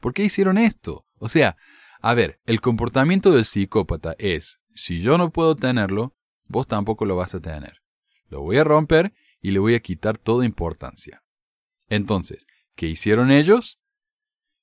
¿Por 0.00 0.12
qué 0.12 0.24
hicieron 0.24 0.58
esto? 0.58 1.06
O 1.16 1.28
sea, 1.28 1.56
a 2.02 2.12
ver, 2.12 2.40
el 2.44 2.60
comportamiento 2.60 3.32
del 3.32 3.46
psicópata 3.46 4.14
es, 4.18 4.60
si 4.74 5.00
yo 5.00 5.16
no 5.16 5.30
puedo 5.30 5.56
tenerlo, 5.56 6.14
vos 6.50 6.66
tampoco 6.66 7.04
lo 7.04 7.16
vas 7.16 7.34
a 7.34 7.40
tener. 7.40 7.80
Lo 8.28 8.42
voy 8.42 8.58
a 8.58 8.64
romper 8.64 9.14
y 9.40 9.52
le 9.52 9.60
voy 9.60 9.74
a 9.74 9.80
quitar 9.80 10.18
toda 10.18 10.44
importancia. 10.44 11.22
Entonces, 11.88 12.46
¿qué 12.74 12.88
hicieron 12.88 13.30
ellos? 13.30 13.80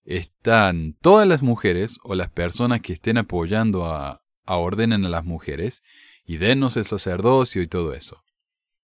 Están 0.04 0.98
todas 1.02 1.28
las 1.28 1.42
mujeres 1.42 1.98
o 2.04 2.14
las 2.14 2.30
personas 2.30 2.82
que 2.82 2.94
estén 2.94 3.18
apoyando 3.18 3.86
a, 3.86 4.22
a 4.46 4.56
ordenen 4.58 5.06
a 5.06 5.10
las 5.10 5.24
mujeres 5.24 5.82
y 6.26 6.38
denos 6.38 6.76
el 6.76 6.86
sacerdocio 6.86 7.62
y 7.62 7.68
todo 7.68 7.94
eso. 7.94 8.22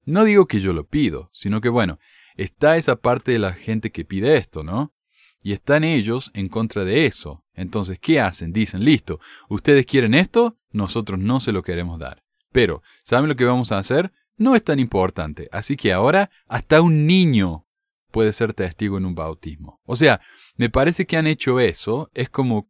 No 0.06 0.24
digo 0.24 0.48
que 0.48 0.62
yo 0.62 0.72
lo 0.72 0.88
pido, 0.88 1.30
sino 1.34 1.60
que 1.60 1.70
bueno, 1.70 2.00
está 2.36 2.78
esa 2.78 2.96
parte 2.96 3.34
de 3.34 3.40
la 3.40 3.54
gente 3.54 3.92
que 3.92 4.06
pide 4.06 4.38
esto, 4.38 4.64
¿no? 4.64 4.94
Y 5.42 5.52
están 5.52 5.84
ellos 5.84 6.32
en 6.34 6.48
contra 6.48 6.86
de 6.86 7.06
eso. 7.06 7.44
Entonces, 7.54 8.00
¿qué 8.00 8.22
hacen? 8.22 8.54
Dicen, 8.54 8.86
listo, 8.86 9.20
ustedes 9.50 9.86
quieren 9.86 10.14
esto, 10.14 10.56
nosotros 10.72 11.20
no 11.20 11.42
se 11.42 11.52
lo 11.52 11.64
queremos 11.64 12.00
dar. 12.00 12.23
Pero, 12.54 12.82
¿saben 13.04 13.28
lo 13.28 13.36
que 13.36 13.44
vamos 13.44 13.74
a 13.74 13.80
hacer? 13.80 14.14
No 14.38 14.56
es 14.56 14.64
tan 14.64 14.80
importante. 14.80 15.50
Así 15.52 15.76
que 15.76 15.92
ahora 15.92 16.30
hasta 16.48 16.82
un 16.82 17.06
niño 17.06 17.68
puede 18.12 18.32
ser 18.32 18.54
testigo 18.54 18.98
en 18.98 19.06
un 19.06 19.16
bautismo. 19.16 19.82
O 19.84 19.98
sea, 19.98 20.22
me 20.56 20.70
parece 20.70 21.06
que 21.06 21.18
han 21.18 21.28
hecho 21.28 21.60
eso, 21.60 22.10
es 22.14 22.30
como 22.30 22.70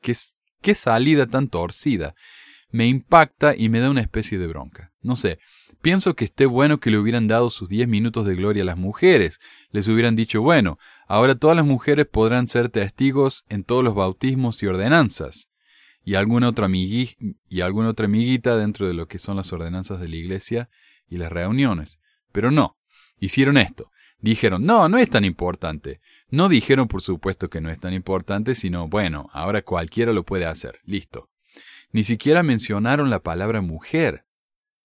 que 0.00 0.14
qué 0.60 0.74
salida 0.74 1.26
tan 1.26 1.48
torcida. 1.48 2.14
Me 2.70 2.86
impacta 2.86 3.54
y 3.56 3.68
me 3.68 3.80
da 3.80 3.90
una 3.90 4.02
especie 4.02 4.38
de 4.38 4.46
bronca. 4.46 4.92
No 5.00 5.16
sé, 5.16 5.38
pienso 5.80 6.14
que 6.14 6.26
esté 6.26 6.44
bueno 6.44 6.80
que 6.80 6.90
le 6.90 6.98
hubieran 6.98 7.28
dado 7.28 7.48
sus 7.48 7.68
diez 7.68 7.88
minutos 7.88 8.26
de 8.26 8.34
gloria 8.34 8.62
a 8.62 8.66
las 8.66 8.76
mujeres. 8.76 9.40
Les 9.70 9.88
hubieran 9.88 10.16
dicho, 10.16 10.42
bueno, 10.42 10.78
ahora 11.08 11.34
todas 11.34 11.56
las 11.56 11.64
mujeres 11.64 12.06
podrán 12.06 12.46
ser 12.46 12.68
testigos 12.68 13.44
en 13.48 13.64
todos 13.64 13.82
los 13.82 13.94
bautismos 13.94 14.62
y 14.62 14.66
ordenanzas. 14.66 15.48
Y 16.04 16.16
alguna 16.16 16.48
otra, 16.48 16.68
y 16.68 17.60
alguna 17.60 17.88
otra 17.88 18.06
amiguita 18.06 18.56
dentro 18.56 18.86
de 18.86 18.94
lo 18.94 19.08
que 19.08 19.18
son 19.18 19.36
las 19.36 19.52
ordenanzas 19.52 20.00
de 20.00 20.08
la 20.08 20.16
iglesia 20.16 20.68
y 21.08 21.16
las 21.16 21.32
reuniones. 21.32 21.98
Pero 22.30 22.50
no, 22.50 22.76
hicieron 23.18 23.56
esto. 23.56 23.90
Dijeron, 24.18 24.64
no, 24.64 24.88
no 24.88 24.98
es 24.98 25.10
tan 25.10 25.24
importante. 25.24 26.00
No 26.30 26.48
dijeron, 26.48 26.88
por 26.88 27.02
supuesto, 27.02 27.48
que 27.48 27.60
no 27.60 27.70
es 27.70 27.78
tan 27.78 27.92
importante, 27.92 28.54
sino, 28.54 28.88
bueno, 28.88 29.28
ahora 29.32 29.62
cualquiera 29.62 30.12
lo 30.12 30.24
puede 30.24 30.46
hacer. 30.46 30.80
Listo. 30.84 31.30
Ni 31.92 32.04
siquiera 32.04 32.42
mencionaron 32.42 33.08
la 33.08 33.22
palabra 33.22 33.60
mujer. 33.60 34.26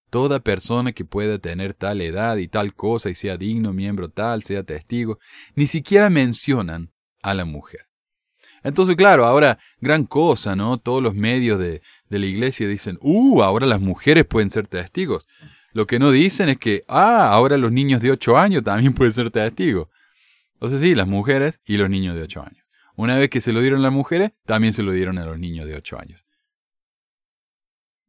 Toda 0.09 0.39
persona 0.39 0.91
que 0.91 1.05
pueda 1.05 1.39
tener 1.39 1.73
tal 1.73 2.01
edad 2.01 2.37
y 2.37 2.47
tal 2.47 2.73
cosa 2.73 3.09
y 3.09 3.15
sea 3.15 3.37
digno 3.37 3.73
miembro 3.73 4.09
tal, 4.09 4.43
sea 4.43 4.63
testigo, 4.63 5.19
ni 5.55 5.67
siquiera 5.67 6.09
mencionan 6.09 6.91
a 7.21 7.33
la 7.33 7.45
mujer. 7.45 7.88
Entonces, 8.63 8.95
claro, 8.95 9.25
ahora 9.25 9.57
gran 9.79 10.05
cosa, 10.05 10.55
¿no? 10.55 10.77
Todos 10.77 11.01
los 11.01 11.15
medios 11.15 11.59
de, 11.59 11.81
la 12.09 12.25
iglesia 12.25 12.67
dicen, 12.67 12.97
uh, 13.01 13.41
ahora 13.41 13.65
las 13.65 13.81
mujeres 13.81 14.25
pueden 14.25 14.49
ser 14.49 14.67
testigos. 14.67 15.27
Lo 15.73 15.85
que 15.87 15.99
no 15.99 16.11
dicen 16.11 16.49
es 16.49 16.57
que, 16.57 16.83
ah, 16.87 17.29
ahora 17.31 17.57
los 17.57 17.71
niños 17.71 18.01
de 18.01 18.11
8 18.11 18.37
años 18.37 18.63
también 18.63 18.93
pueden 18.93 19.13
ser 19.13 19.31
testigos. 19.31 19.87
Sea, 20.59 20.79
sí, 20.79 20.95
las 20.95 21.07
mujeres 21.07 21.61
y 21.65 21.77
los 21.77 21.89
niños 21.89 22.15
de 22.15 22.23
8 22.23 22.41
años. 22.41 22.65
Una 22.95 23.17
vez 23.17 23.29
que 23.29 23.39
se 23.39 23.53
lo 23.53 23.61
dieron 23.61 23.79
a 23.79 23.83
las 23.83 23.93
mujeres, 23.93 24.31
también 24.45 24.73
se 24.73 24.83
lo 24.83 24.91
dieron 24.91 25.17
a 25.17 25.25
los 25.25 25.39
niños 25.39 25.67
de 25.67 25.75
8 25.75 25.99
años. 25.99 26.25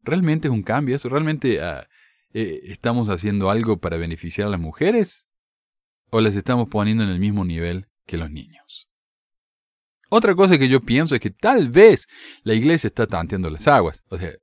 ¿Realmente 0.02 0.48
es 0.48 0.52
un 0.52 0.62
cambio 0.62 0.96
eso? 0.96 1.08
¿Realmente 1.08 1.60
ah, 1.62 1.86
eh, 2.32 2.62
estamos 2.64 3.08
haciendo 3.08 3.50
algo 3.50 3.76
para 3.76 3.98
beneficiar 3.98 4.48
a 4.48 4.50
las 4.50 4.60
mujeres? 4.60 5.26
¿O 6.10 6.20
las 6.20 6.34
estamos 6.34 6.68
poniendo 6.68 7.04
en 7.04 7.10
el 7.10 7.20
mismo 7.20 7.44
nivel 7.44 7.86
que 8.06 8.16
los 8.16 8.30
niños? 8.30 8.89
Otra 10.10 10.34
cosa 10.34 10.58
que 10.58 10.68
yo 10.68 10.80
pienso 10.80 11.14
es 11.14 11.20
que 11.20 11.30
tal 11.30 11.70
vez 11.70 12.08
la 12.42 12.54
iglesia 12.54 12.88
está 12.88 13.06
tanteando 13.06 13.48
las 13.48 13.68
aguas. 13.68 14.02
O 14.08 14.18
sea, 14.18 14.28
eh, 14.28 14.40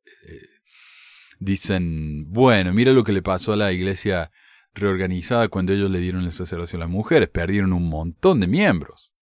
dicen, 1.39 2.31
bueno, 2.31 2.73
mira 2.73 2.93
lo 2.93 3.03
que 3.03 3.11
le 3.11 3.21
pasó 3.21 3.51
a 3.51 3.57
la 3.57 3.73
iglesia 3.73 4.31
reorganizada 4.73 5.49
cuando 5.49 5.73
ellos 5.73 5.91
le 5.91 5.99
dieron 5.99 6.23
el 6.23 6.31
sacerdocio 6.31 6.77
a 6.77 6.79
las 6.79 6.89
mujeres, 6.89 7.27
perdieron 7.27 7.73
un 7.73 7.89
montón 7.89 8.39
de 8.39 8.47
miembros. 8.47 9.13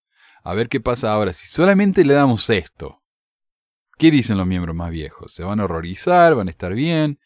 A 0.43 0.53
ver 0.53 0.69
qué 0.69 0.79
pasa 0.79 1.11
ahora 1.11 1.33
si 1.33 1.47
solamente 1.47 2.05
le 2.05 2.13
damos 2.13 2.47
esto. 2.51 3.01
¿Qué 3.97 4.11
dicen 4.11 4.37
los 4.37 4.45
miembros 4.45 4.75
más 4.75 4.91
viejos? 4.91 5.33
¿Se 5.33 5.43
van 5.43 5.59
a 5.59 5.63
horrorizar? 5.63 6.35
¿Van 6.35 6.47
a 6.47 6.51
estar 6.51 6.75
bien? 6.75 7.19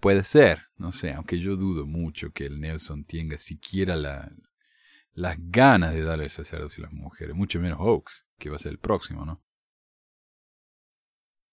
Puede 0.00 0.24
ser, 0.24 0.62
no 0.76 0.90
sé, 0.90 1.12
aunque 1.12 1.38
yo 1.38 1.54
dudo 1.54 1.86
mucho 1.86 2.32
que 2.32 2.46
el 2.46 2.58
Nelson 2.58 3.04
tenga 3.04 3.38
siquiera 3.38 3.94
la, 3.94 4.32
las 5.12 5.38
ganas 5.38 5.94
de 5.94 6.02
darle 6.02 6.24
el 6.24 6.30
sacerdocio 6.30 6.84
a 6.84 6.86
las 6.86 6.92
mujeres, 6.92 7.34
mucho 7.34 7.60
menos 7.60 7.78
Oaks, 7.80 8.26
que 8.38 8.50
va 8.50 8.56
a 8.56 8.60
ser 8.60 8.72
el 8.72 8.78
próximo, 8.78 9.24
¿no? 9.24 9.42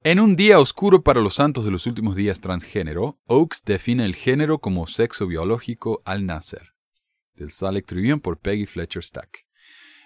En 0.01 0.19
un 0.19 0.35
día 0.35 0.59
oscuro 0.59 1.03
para 1.03 1.21
los 1.21 1.35
santos 1.35 1.65
de 1.65 1.71
los 1.71 1.87
últimos 1.87 2.15
días 2.15 2.39
transgénero, 2.39 3.19
Oakes 3.25 3.57
define 3.65 4.05
el 4.05 4.15
género 4.15 4.59
como 4.59 4.87
sexo 4.87 5.27
biológico 5.27 6.01
al 6.05 6.25
nacer. 6.25 6.75
Del 7.33 7.51
Tribune 7.83 8.19
por 8.19 8.39
Peggy 8.39 8.65
Fletcher 8.65 9.03
Stack. 9.03 9.45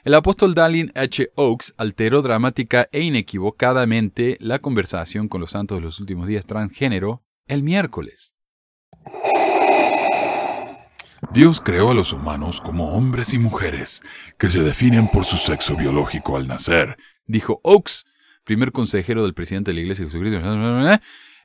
El 0.04 0.16
apóstol 0.16 0.56
Dallin 0.56 0.92
H. 0.96 1.32
Oakes 1.36 1.74
alteró 1.78 2.24
dramática 2.24 2.90
e 2.92 3.02
inequivocadamente 3.02 4.38
la 4.40 4.60
conversación 4.60 5.28
con 5.28 5.42
los 5.42 5.52
santos 5.52 5.78
de 5.78 5.84
los 5.84 6.00
últimos 6.00 6.26
días 6.26 6.46
transgénero 6.46 7.24
el 7.46 7.62
miércoles. 7.62 8.36
Dios 11.34 11.62
creó 11.62 11.92
a 11.92 11.94
los 11.94 12.12
humanos 12.12 12.60
como 12.60 12.94
hombres 12.94 13.34
y 13.34 13.40
mujeres 13.40 14.04
que 14.38 14.50
se 14.50 14.64
definen 14.64 15.08
por 15.08 15.24
su 15.24 15.38
sexo 15.38 15.78
biológico 15.78 16.36
al 16.36 16.46
nacer, 16.46 16.98
dijo 17.26 17.62
Oakes 17.64 18.04
primer 18.44 18.74
consejero 18.74 19.24
del 19.24 19.34
presidente 19.34 19.72
de 19.72 19.76
la 19.76 19.82
Iglesia 19.82 20.04
de 20.04 20.12
Jesucristo, 20.12 20.40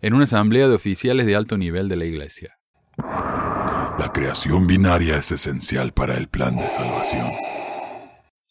en 0.00 0.14
una 0.14 0.24
asamblea 0.24 0.66
de 0.66 0.74
oficiales 0.74 1.24
de 1.26 1.36
alto 1.36 1.56
nivel 1.56 1.88
de 1.88 1.94
la 1.94 2.04
Iglesia. 2.04 2.58
La 2.98 4.10
creación 4.12 4.66
binaria 4.66 5.18
es 5.18 5.30
esencial 5.30 5.92
para 5.92 6.16
el 6.16 6.26
plan 6.26 6.56
de 6.56 6.68
salvación. 6.68 7.30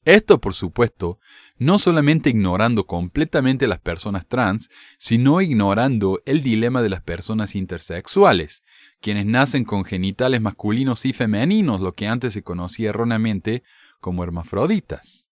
Esto, 0.06 0.40
por 0.40 0.54
supuesto, 0.54 1.20
no 1.58 1.80
solamente 1.80 2.30
ignorando 2.30 2.86
completamente 2.86 3.66
a 3.66 3.68
las 3.68 3.80
personas 3.80 4.26
trans, 4.26 4.70
sino 5.00 5.42
ignorando 5.42 6.22
el 6.26 6.44
dilema 6.44 6.82
de 6.82 6.90
las 6.90 7.02
personas 7.02 7.56
intersexuales, 7.56 8.64
quienes 9.06 9.28
nacen 9.28 9.66
con 9.66 9.86
genitales 9.86 10.42
masculinos 10.42 11.06
y 11.06 11.14
femeninos, 11.14 11.80
lo 11.80 11.94
que 11.94 12.08
antes 12.08 12.34
se 12.34 12.42
conocía 12.42 12.90
erróneamente 12.90 13.62
como 14.00 14.24
hermafroditas. 14.24 15.28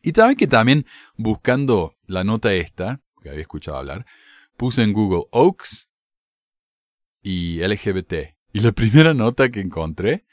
Y 0.00 0.12
también 0.12 0.36
que 0.36 0.46
también 0.46 0.86
buscando 1.16 1.96
la 2.06 2.22
nota 2.22 2.54
esta, 2.54 3.00
que 3.20 3.30
había 3.30 3.40
escuchado 3.40 3.78
hablar, 3.78 4.06
puse 4.56 4.84
en 4.84 4.92
Google 4.92 5.24
Oaks 5.32 5.88
y 7.20 7.58
LGBT. 7.66 8.36
Y 8.52 8.60
la 8.60 8.70
primera 8.80 9.12
nota 9.12 9.48
que 9.48 9.58
encontré 9.58 10.24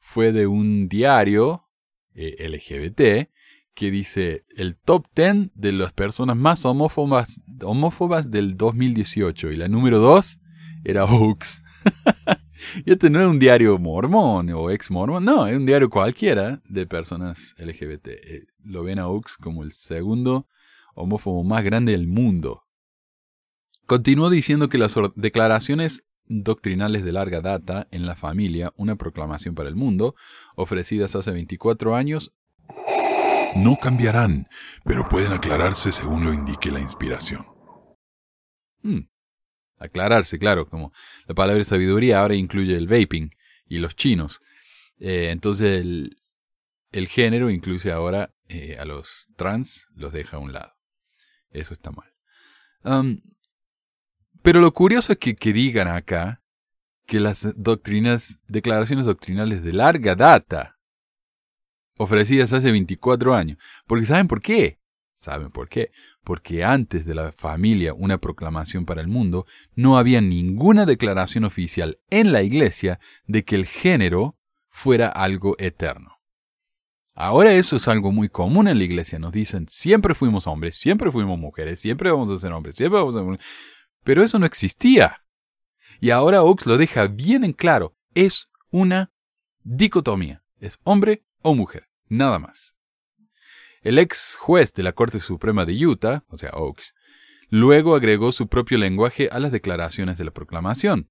fue 0.00 0.32
de 0.32 0.48
un 0.48 0.88
diario 0.88 1.68
eh, 2.16 2.48
LGBT 2.48 3.30
que 3.72 3.90
dice 3.92 4.46
el 4.56 4.74
top 4.74 5.06
10 5.14 5.50
de 5.54 5.70
las 5.70 5.92
personas 5.92 6.36
más 6.36 6.64
homófobas, 6.64 7.40
homófobas 7.62 8.32
del 8.32 8.56
2018. 8.56 9.52
Y 9.52 9.56
la 9.56 9.68
número 9.68 10.00
2 10.00 10.40
era 10.82 11.04
Oaks. 11.04 11.62
Y 12.84 12.90
este 12.92 13.10
no 13.10 13.20
es 13.20 13.26
un 13.26 13.38
diario 13.38 13.78
mormón 13.78 14.50
o 14.50 14.70
ex 14.70 14.90
mormón, 14.90 15.24
no, 15.24 15.46
es 15.46 15.56
un 15.56 15.66
diario 15.66 15.90
cualquiera 15.90 16.62
de 16.68 16.86
personas 16.86 17.54
LGBT. 17.58 18.08
Eh, 18.08 18.46
lo 18.64 18.82
ven 18.82 18.98
a 18.98 19.08
Oaks 19.08 19.36
como 19.36 19.62
el 19.62 19.72
segundo 19.72 20.46
homófobo 20.94 21.44
más 21.44 21.64
grande 21.64 21.92
del 21.92 22.06
mundo. 22.06 22.64
Continuó 23.86 24.30
diciendo 24.30 24.68
que 24.68 24.78
las 24.78 24.94
declaraciones 25.16 26.04
doctrinales 26.26 27.04
de 27.04 27.12
larga 27.12 27.40
data 27.40 27.88
en 27.90 28.06
la 28.06 28.14
familia, 28.14 28.72
una 28.76 28.94
proclamación 28.96 29.54
para 29.54 29.68
el 29.68 29.74
mundo, 29.74 30.14
ofrecidas 30.54 31.16
hace 31.16 31.32
24 31.32 31.96
años, 31.96 32.34
no 33.56 33.76
cambiarán, 33.82 34.46
pero 34.84 35.08
pueden 35.08 35.32
aclararse 35.32 35.90
según 35.90 36.24
lo 36.24 36.32
indique 36.32 36.70
la 36.70 36.80
inspiración. 36.80 37.46
Hmm. 38.82 39.09
Aclararse, 39.80 40.38
claro, 40.38 40.68
como 40.68 40.92
la 41.26 41.34
palabra 41.34 41.64
sabiduría 41.64 42.20
ahora 42.20 42.36
incluye 42.36 42.76
el 42.76 42.86
vaping 42.86 43.30
y 43.66 43.78
los 43.78 43.96
chinos. 43.96 44.40
Eh, 44.98 45.30
entonces 45.30 45.80
el, 45.80 46.16
el 46.92 47.08
género 47.08 47.50
incluye 47.50 47.90
ahora 47.90 48.32
eh, 48.48 48.76
a 48.78 48.84
los 48.84 49.28
trans, 49.36 49.86
los 49.94 50.12
deja 50.12 50.36
a 50.36 50.40
un 50.40 50.52
lado. 50.52 50.74
Eso 51.50 51.72
está 51.72 51.90
mal. 51.90 52.12
pero 54.42 54.60
lo 54.60 54.72
curioso 54.72 55.12
es 55.12 55.18
que, 55.18 55.34
que 55.34 55.52
digan 55.52 55.88
acá 55.88 56.42
que 57.06 57.18
las 57.20 57.54
doctrinas, 57.56 58.38
declaraciones 58.46 59.06
doctrinales 59.06 59.62
de 59.62 59.72
larga 59.72 60.14
data, 60.14 60.78
ofrecidas 61.96 62.52
hace 62.52 62.70
24 62.70 63.34
años, 63.34 63.58
porque 63.86 64.06
¿saben 64.06 64.28
por 64.28 64.40
qué? 64.40 64.79
¿Saben 65.20 65.50
por 65.50 65.68
qué? 65.68 65.92
Porque 66.24 66.64
antes 66.64 67.04
de 67.04 67.14
la 67.14 67.30
familia, 67.30 67.92
una 67.92 68.16
proclamación 68.16 68.86
para 68.86 69.02
el 69.02 69.06
mundo, 69.06 69.44
no 69.74 69.98
había 69.98 70.22
ninguna 70.22 70.86
declaración 70.86 71.44
oficial 71.44 71.98
en 72.08 72.32
la 72.32 72.42
iglesia 72.42 73.00
de 73.26 73.44
que 73.44 73.54
el 73.54 73.66
género 73.66 74.38
fuera 74.70 75.08
algo 75.08 75.56
eterno. 75.58 76.22
Ahora 77.14 77.52
eso 77.52 77.76
es 77.76 77.86
algo 77.86 78.12
muy 78.12 78.30
común 78.30 78.66
en 78.66 78.78
la 78.78 78.84
iglesia. 78.84 79.18
Nos 79.18 79.32
dicen, 79.32 79.66
siempre 79.68 80.14
fuimos 80.14 80.46
hombres, 80.46 80.76
siempre 80.76 81.12
fuimos 81.12 81.38
mujeres, 81.38 81.80
siempre 81.80 82.10
vamos 82.10 82.30
a 82.30 82.38
ser 82.38 82.52
hombres, 82.52 82.76
siempre 82.76 82.98
vamos 82.98 83.14
a 83.14 83.22
ser 83.22 83.38
Pero 84.02 84.22
eso 84.22 84.38
no 84.38 84.46
existía. 84.46 85.22
Y 86.00 86.12
ahora 86.12 86.42
Oaks 86.42 86.64
lo 86.64 86.78
deja 86.78 87.08
bien 87.08 87.44
en 87.44 87.52
claro. 87.52 87.94
Es 88.14 88.50
una 88.70 89.12
dicotomía. 89.64 90.42
Es 90.60 90.78
hombre 90.82 91.26
o 91.42 91.54
mujer. 91.54 91.90
Nada 92.08 92.38
más. 92.38 92.79
El 93.82 93.98
ex 93.98 94.36
juez 94.38 94.74
de 94.74 94.82
la 94.82 94.92
Corte 94.92 95.20
Suprema 95.20 95.64
de 95.64 95.86
Utah, 95.86 96.22
o 96.28 96.36
sea, 96.36 96.50
Oaks, 96.50 96.94
luego 97.48 97.94
agregó 97.94 98.30
su 98.30 98.46
propio 98.46 98.76
lenguaje 98.76 99.30
a 99.32 99.40
las 99.40 99.52
declaraciones 99.52 100.18
de 100.18 100.24
la 100.24 100.32
proclamación. 100.32 101.08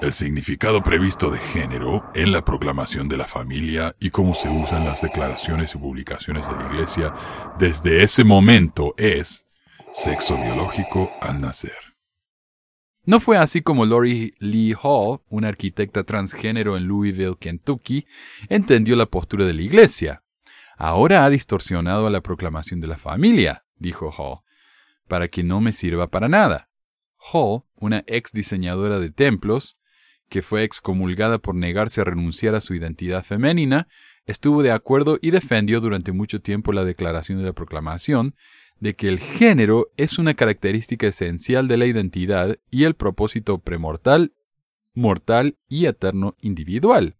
El 0.00 0.14
significado 0.14 0.82
previsto 0.82 1.30
de 1.30 1.38
género 1.38 2.10
en 2.14 2.32
la 2.32 2.42
proclamación 2.42 3.06
de 3.06 3.18
la 3.18 3.26
familia 3.26 3.94
y 4.00 4.08
cómo 4.08 4.34
se 4.34 4.48
usan 4.48 4.86
las 4.86 5.02
declaraciones 5.02 5.74
y 5.74 5.78
publicaciones 5.78 6.48
de 6.48 6.54
la 6.56 6.70
Iglesia 6.72 7.14
desde 7.58 8.02
ese 8.02 8.24
momento 8.24 8.94
es 8.96 9.44
sexo 9.92 10.38
biológico 10.38 11.10
al 11.20 11.42
nacer. 11.42 11.76
No 13.04 13.20
fue 13.20 13.36
así 13.36 13.60
como 13.60 13.84
Lori 13.84 14.32
Lee 14.38 14.74
Hall, 14.82 15.20
una 15.28 15.48
arquitecta 15.48 16.02
transgénero 16.04 16.78
en 16.78 16.86
Louisville, 16.86 17.36
Kentucky, 17.38 18.06
entendió 18.48 18.96
la 18.96 19.04
postura 19.04 19.44
de 19.44 19.52
la 19.52 19.62
Iglesia. 19.62 20.22
Ahora 20.82 21.26
ha 21.26 21.28
distorsionado 21.28 22.06
a 22.06 22.10
la 22.10 22.22
proclamación 22.22 22.80
de 22.80 22.86
la 22.86 22.96
familia, 22.96 23.66
dijo 23.76 24.10
Hall, 24.16 24.38
para 25.08 25.28
que 25.28 25.42
no 25.42 25.60
me 25.60 25.72
sirva 25.72 26.06
para 26.06 26.26
nada. 26.26 26.70
Hall, 27.18 27.64
una 27.74 28.02
ex 28.06 28.32
diseñadora 28.32 28.98
de 28.98 29.10
templos, 29.10 29.76
que 30.30 30.40
fue 30.40 30.64
excomulgada 30.64 31.36
por 31.36 31.54
negarse 31.54 32.00
a 32.00 32.04
renunciar 32.04 32.54
a 32.54 32.62
su 32.62 32.74
identidad 32.74 33.22
femenina, 33.22 33.88
estuvo 34.24 34.62
de 34.62 34.72
acuerdo 34.72 35.18
y 35.20 35.32
defendió 35.32 35.82
durante 35.82 36.12
mucho 36.12 36.40
tiempo 36.40 36.72
la 36.72 36.86
declaración 36.86 37.36
de 37.36 37.44
la 37.44 37.52
proclamación 37.52 38.34
de 38.78 38.96
que 38.96 39.08
el 39.08 39.18
género 39.18 39.88
es 39.98 40.18
una 40.18 40.32
característica 40.32 41.08
esencial 41.08 41.68
de 41.68 41.76
la 41.76 41.84
identidad 41.84 42.56
y 42.70 42.84
el 42.84 42.94
propósito 42.94 43.58
premortal, 43.58 44.32
mortal 44.94 45.58
y 45.68 45.84
eterno 45.84 46.36
individual. 46.40 47.16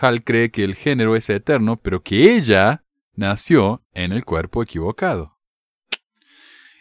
Hall 0.00 0.24
cree 0.24 0.50
que 0.50 0.64
el 0.64 0.74
género 0.74 1.16
es 1.16 1.28
eterno, 1.30 1.76
pero 1.76 2.02
que 2.02 2.34
ella 2.36 2.84
nació 3.14 3.82
en 3.92 4.12
el 4.12 4.24
cuerpo 4.24 4.62
equivocado. 4.62 5.38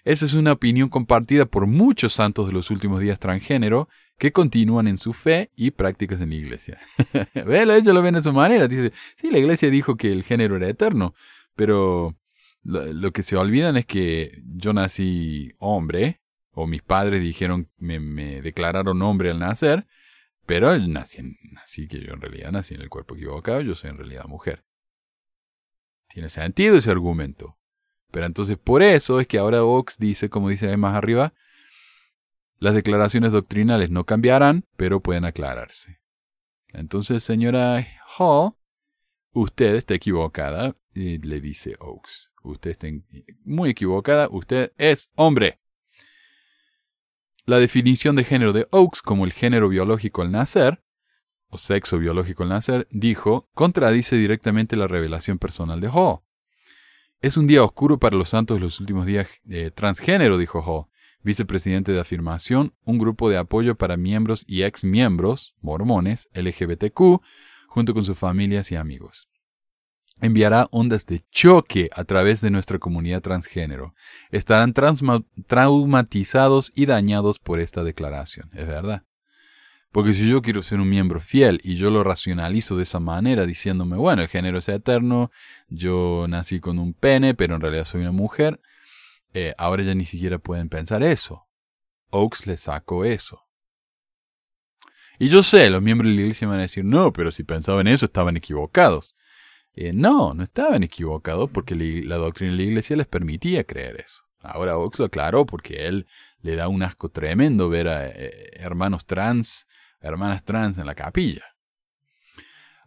Esa 0.04 0.26
es 0.26 0.34
una 0.34 0.54
opinión 0.54 0.90
compartida 0.90 1.46
por 1.46 1.68
muchos 1.68 2.14
santos 2.14 2.48
de 2.48 2.54
los 2.54 2.72
últimos 2.72 3.02
días 3.02 3.20
transgénero 3.20 3.88
que 4.18 4.32
continúan 4.32 4.88
en 4.88 4.98
su 4.98 5.14
fe 5.14 5.52
y 5.56 5.72
prácticas 5.72 6.22
en 6.22 6.30
la 6.30 6.36
iglesia. 6.36 6.80
Velo, 7.46 7.74
ella 7.74 7.94
lo 7.94 8.02
ven 8.02 8.16
de 8.16 8.22
su 8.22 8.34
manera. 8.34 8.68
Dice, 8.68 8.94
sí, 9.16 9.30
la 9.30 9.40
iglesia 9.40 9.70
dijo 9.70 9.98
que 9.98 10.12
el 10.12 10.24
género 10.24 10.56
era 10.56 10.70
eterno, 10.70 11.14
pero 11.56 12.16
lo, 12.64 13.12
que 13.12 13.24
se 13.24 13.36
olvidan 13.36 13.78
es 13.78 13.86
que 13.86 14.42
yo 14.46 14.74
nací 14.74 15.54
hombre, 15.60 16.22
o 16.52 16.68
mis 16.68 16.82
padres 16.82 17.22
dijeron, 17.22 17.70
me, 17.78 18.00
me 18.00 18.42
declararon 18.42 19.02
hombre 19.02 19.32
al 19.32 19.40
nacer, 19.40 19.88
pero 20.52 20.78
nací, 20.78 21.18
nací 21.54 21.88
que 21.88 22.02
yo 22.02 22.12
en 22.12 22.20
realidad 22.20 22.52
nací 22.52 22.74
en 22.74 22.82
el 22.82 22.90
cuerpo 22.90 23.16
equivocado, 23.16 23.62
yo 23.62 23.74
soy 23.74 23.92
en 23.92 23.98
realidad 23.98 24.26
mujer. 24.26 24.66
Tiene 26.10 26.28
sentido 26.28 26.76
ese 26.76 26.92
argumento. 26.92 27.58
Pero 28.12 28.26
entonces 28.26 28.58
por 28.58 28.84
eso 28.84 29.22
es 29.22 29.28
que 29.28 29.38
ahora 29.38 29.64
Ox 29.64 29.98
dice, 29.98 30.30
como 30.30 30.50
dice 30.50 30.76
más 30.76 30.94
arriba, 30.94 31.34
las 32.58 32.76
declaraciones 32.76 33.32
doctrinales 33.32 33.92
no 33.92 34.04
cambiarán, 34.06 34.66
pero 34.76 35.00
pueden 35.00 35.24
aclararse. 35.24 36.02
Entonces, 36.74 37.24
señora 37.24 37.88
Hall, 38.18 38.52
usted 39.32 39.76
está 39.76 39.94
equivocada, 39.94 40.76
y 40.94 41.18
le 41.20 41.40
dice 41.40 41.78
Oaks. 41.80 42.34
Usted 42.44 42.72
está 42.72 42.88
muy 43.46 43.70
equivocada, 43.70 44.28
usted 44.30 44.74
es 44.78 45.10
hombre. 45.16 45.61
La 47.46 47.58
definición 47.58 48.16
de 48.16 48.24
género 48.24 48.54
de 48.54 48.68
Oaks 48.72 49.02
como 49.02 49.26
el 49.26 49.34
género 49.34 49.68
biológico 49.68 50.22
al 50.22 50.32
nacer, 50.32 50.84
o 51.48 51.58
sexo 51.58 51.98
biológico 51.98 52.44
al 52.44 52.50
nacer, 52.50 52.88
dijo, 52.92 53.50
contradice 53.54 54.16
directamente 54.16 54.76
la 54.76 54.88
revelación 54.88 55.40
personal 55.40 55.82
de 55.82 55.90
Hall. 55.90 56.20
Es 57.20 57.38
un 57.38 57.48
día 57.48 57.64
oscuro 57.64 57.98
para 57.98 58.16
los 58.16 58.30
santos 58.30 58.58
de 58.58 58.62
los 58.62 58.80
últimos 58.80 59.08
días 59.08 59.28
eh, 59.50 59.72
transgénero, 59.74 60.38
dijo 60.38 60.62
Hall, 60.62 60.86
vicepresidente 61.24 61.92
de 61.92 62.00
Afirmación, 62.00 62.76
un 62.84 63.00
grupo 63.00 63.30
de 63.30 63.38
apoyo 63.38 63.76
para 63.76 63.98
miembros 63.98 64.46
y 64.48 64.62
ex 64.62 64.84
miembros, 64.84 65.56
mormones, 65.62 66.30
LGBTQ, 66.34 67.22
junto 67.68 67.94
con 67.94 68.06
sus 68.06 68.18
familias 68.18 68.72
y 68.72 68.76
amigos 68.76 69.31
enviará 70.22 70.68
ondas 70.72 71.06
de 71.06 71.24
choque 71.32 71.90
a 71.94 72.04
través 72.04 72.42
de 72.42 72.52
nuestra 72.52 72.80
comunidad 72.80 73.22
transgénero. 73.22 73.94
Estarán 74.30 74.74
traumatizados 74.74 76.72
y 76.76 76.86
dañados 76.86 77.40
por 77.40 77.60
esta 77.60 77.84
declaración, 77.84 78.50
es 78.54 78.68
verdad. 78.68 79.04
Porque 79.92 80.14
si 80.14 80.30
yo 80.30 80.42
quiero 80.42 80.64
ser 80.64 80.80
un 80.80 80.88
miembro 80.88 81.20
fiel 81.20 81.60
y 81.64 81.76
yo 81.76 81.92
lo 81.92 82.04
racionalizo 82.04 82.78
de 82.78 82.84
esa 82.84 83.02
manera, 83.02 83.46
diciéndome, 83.46 83.98
bueno, 83.98 84.22
el 84.22 84.30
género 84.30 84.60
es 84.60 84.70
eterno, 84.70 85.32
yo 85.68 86.28
nací 86.30 86.62
con 86.62 86.80
un 86.80 86.94
pene, 86.94 87.34
pero 87.34 87.56
en 87.56 87.62
realidad 87.62 87.84
soy 87.84 88.02
una 88.02 88.14
mujer, 88.14 88.62
eh, 89.34 89.54
ahora 89.58 89.84
ya 89.84 89.94
ni 89.94 90.06
siquiera 90.06 90.38
pueden 90.38 90.70
pensar 90.70 91.04
eso. 91.04 91.46
Oaks 92.10 92.48
le 92.48 92.56
sacó 92.56 93.04
eso. 93.04 93.42
Y 95.20 95.28
yo 95.28 95.44
sé, 95.44 95.70
los 95.70 95.82
miembros 95.82 96.10
de 96.10 96.16
la 96.16 96.22
iglesia 96.22 96.48
van 96.48 96.60
a 96.60 96.64
decir, 96.64 96.86
no, 96.86 97.12
pero 97.12 97.32
si 97.32 97.44
pensaban 97.44 97.88
eso 97.88 98.06
estaban 98.06 98.38
equivocados. 98.38 99.16
Eh, 99.74 99.94
no, 99.94 100.34
no 100.34 100.44
estaban 100.44 100.84
equivocados 100.84 101.50
porque 101.50 101.76
la 101.76 102.18
doctrina 102.18 102.52
de 102.52 102.58
la 102.58 102.64
iglesia 102.64 102.98
les 102.98 103.08
permitía 103.08 103.64
creer 103.64 104.02
eso. 104.02 104.24
Ahora 104.42 104.78
Oaks 104.78 105.00
lo 105.00 105.06
aclaró 105.06 105.46
porque 105.46 105.88
él 105.88 106.08
le 106.42 106.56
da 106.56 106.68
un 106.68 106.84
asco 106.84 107.10
tremendo 107.10 107.70
ver 107.70 107.88
a 107.88 108.08
eh, 108.08 108.52
hermanos 108.56 109.06
trans, 109.06 109.68
hermanas 110.02 110.44
trans 110.44 110.78
en 110.78 110.86
la 110.86 110.96
capilla. 110.96 111.44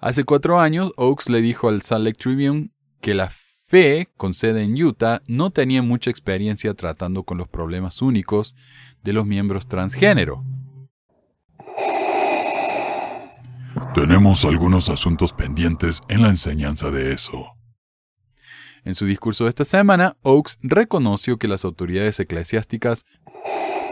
Hace 0.01 0.25
cuatro 0.25 0.61
años, 0.61 0.92
Oaks 0.97 1.31
le 1.31 1.40
dijo 1.40 1.68
al 1.68 1.81
Salt 1.83 2.05
Lake 2.05 2.18
Tribune 2.18 2.70
que 3.01 3.14
la 3.14 3.31
fe 3.66 4.11
con 4.16 4.35
sede 4.35 4.62
en 4.62 4.83
Utah 4.83 5.23
no 5.27 5.51
tenía 5.51 5.83
mucha 5.83 6.11
experiencia 6.11 6.75
tratando 6.75 7.23
con 7.23 7.38
los 7.38 7.49
problemas 7.49 8.03
únicos 8.03 8.55
de 9.03 9.12
los 9.12 9.25
miembros 9.25 9.66
transgénero. 9.66 10.44
Tenemos 13.94 14.44
algunos 14.44 14.88
asuntos 14.88 15.33
pendientes 15.33 16.02
en 16.09 16.22
la 16.22 16.28
enseñanza 16.28 16.90
de 16.90 17.12
eso. 17.12 17.54
En 18.85 18.96
su 18.96 19.07
discurso 19.07 19.44
de 19.44 19.50
esta 19.50 19.64
semana, 19.64 20.16
Oaks 20.22 20.59
reconoció 20.62 21.38
que 21.38 21.46
las 21.46 21.64
autoridades 21.64 22.18
eclesiásticas 22.18 23.07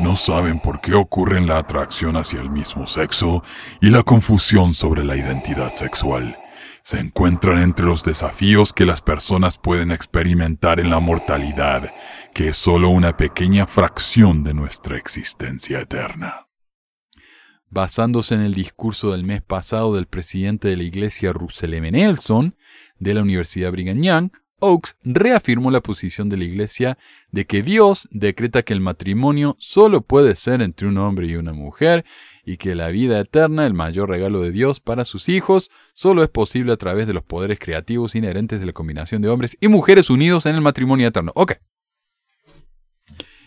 no 0.00 0.16
saben 0.16 0.58
por 0.58 0.80
qué 0.80 0.94
ocurre 0.94 1.40
la 1.40 1.58
atracción 1.58 2.16
hacia 2.16 2.40
el 2.40 2.50
mismo 2.50 2.88
sexo 2.88 3.44
y 3.80 3.90
la 3.90 4.02
confusión 4.02 4.74
sobre 4.74 5.04
la 5.04 5.16
identidad 5.16 5.70
sexual. 5.70 6.36
Se 6.82 6.98
encuentran 6.98 7.60
entre 7.60 7.86
los 7.86 8.02
desafíos 8.02 8.72
que 8.72 8.84
las 8.84 9.02
personas 9.02 9.56
pueden 9.56 9.92
experimentar 9.92 10.80
en 10.80 10.90
la 10.90 10.98
mortalidad, 10.98 11.92
que 12.34 12.48
es 12.48 12.56
solo 12.56 12.88
una 12.88 13.16
pequeña 13.16 13.68
fracción 13.68 14.42
de 14.42 14.52
nuestra 14.52 14.96
existencia 14.96 15.78
eterna. 15.78 16.48
Basándose 17.72 18.34
en 18.34 18.42
el 18.42 18.52
discurso 18.52 19.12
del 19.12 19.24
mes 19.24 19.40
pasado 19.40 19.94
del 19.94 20.06
presidente 20.06 20.68
de 20.68 20.76
la 20.76 20.82
iglesia 20.82 21.32
Russell 21.32 21.72
M. 21.72 21.90
Nelson 21.90 22.54
de 22.98 23.14
la 23.14 23.22
Universidad 23.22 23.72
Brigham 23.72 24.02
Young, 24.02 24.30
Oaks 24.60 24.96
reafirmó 25.04 25.70
la 25.70 25.80
posición 25.80 26.28
de 26.28 26.36
la 26.36 26.44
iglesia 26.44 26.98
de 27.30 27.46
que 27.46 27.62
Dios 27.62 28.10
decreta 28.10 28.62
que 28.62 28.74
el 28.74 28.80
matrimonio 28.80 29.56
solo 29.58 30.02
puede 30.02 30.36
ser 30.36 30.60
entre 30.60 30.86
un 30.86 30.98
hombre 30.98 31.28
y 31.28 31.36
una 31.36 31.54
mujer 31.54 32.04
y 32.44 32.58
que 32.58 32.74
la 32.74 32.88
vida 32.88 33.18
eterna, 33.18 33.66
el 33.66 33.72
mayor 33.72 34.10
regalo 34.10 34.42
de 34.42 34.52
Dios 34.52 34.80
para 34.80 35.06
sus 35.06 35.30
hijos, 35.30 35.70
solo 35.94 36.22
es 36.22 36.28
posible 36.28 36.74
a 36.74 36.76
través 36.76 37.06
de 37.06 37.14
los 37.14 37.24
poderes 37.24 37.58
creativos 37.58 38.14
inherentes 38.14 38.60
de 38.60 38.66
la 38.66 38.74
combinación 38.74 39.22
de 39.22 39.30
hombres 39.30 39.56
y 39.62 39.68
mujeres 39.68 40.10
unidos 40.10 40.44
en 40.44 40.56
el 40.56 40.60
matrimonio 40.60 41.08
eterno. 41.08 41.32
Ok, 41.34 41.54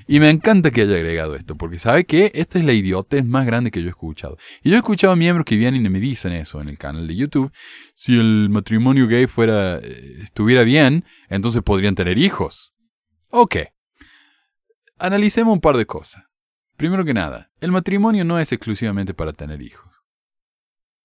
y 0.07 0.19
me 0.19 0.29
encanta 0.29 0.71
que 0.71 0.81
haya 0.81 0.95
agregado 0.95 1.35
esto, 1.35 1.55
porque 1.55 1.79
sabe 1.79 2.05
que 2.05 2.31
esta 2.35 2.59
es 2.59 2.65
la 2.65 2.73
idiotez 2.73 3.25
más 3.25 3.45
grande 3.45 3.71
que 3.71 3.81
yo 3.81 3.87
he 3.87 3.89
escuchado. 3.89 4.37
Y 4.63 4.69
yo 4.69 4.75
he 4.75 4.79
escuchado 4.79 5.15
miembros 5.15 5.45
que 5.45 5.55
vienen 5.55 5.85
y 5.85 5.89
me 5.89 5.99
dicen 5.99 6.31
eso 6.33 6.61
en 6.61 6.69
el 6.69 6.77
canal 6.77 7.07
de 7.07 7.15
YouTube. 7.15 7.51
Si 7.95 8.17
el 8.19 8.49
matrimonio 8.49 9.07
gay 9.07 9.25
fuera, 9.27 9.77
eh, 9.77 10.17
estuviera 10.21 10.63
bien, 10.63 11.05
entonces 11.29 11.63
podrían 11.63 11.95
tener 11.95 12.17
hijos. 12.17 12.73
Ok. 13.29 13.57
Analicemos 14.97 15.53
un 15.53 15.61
par 15.61 15.75
de 15.75 15.85
cosas. 15.85 16.23
Primero 16.77 17.03
que 17.03 17.13
nada, 17.13 17.49
el 17.59 17.71
matrimonio 17.71 18.25
no 18.25 18.37
es 18.37 18.51
exclusivamente 18.51 19.13
para 19.13 19.33
tener 19.33 19.61
hijos. 19.61 20.03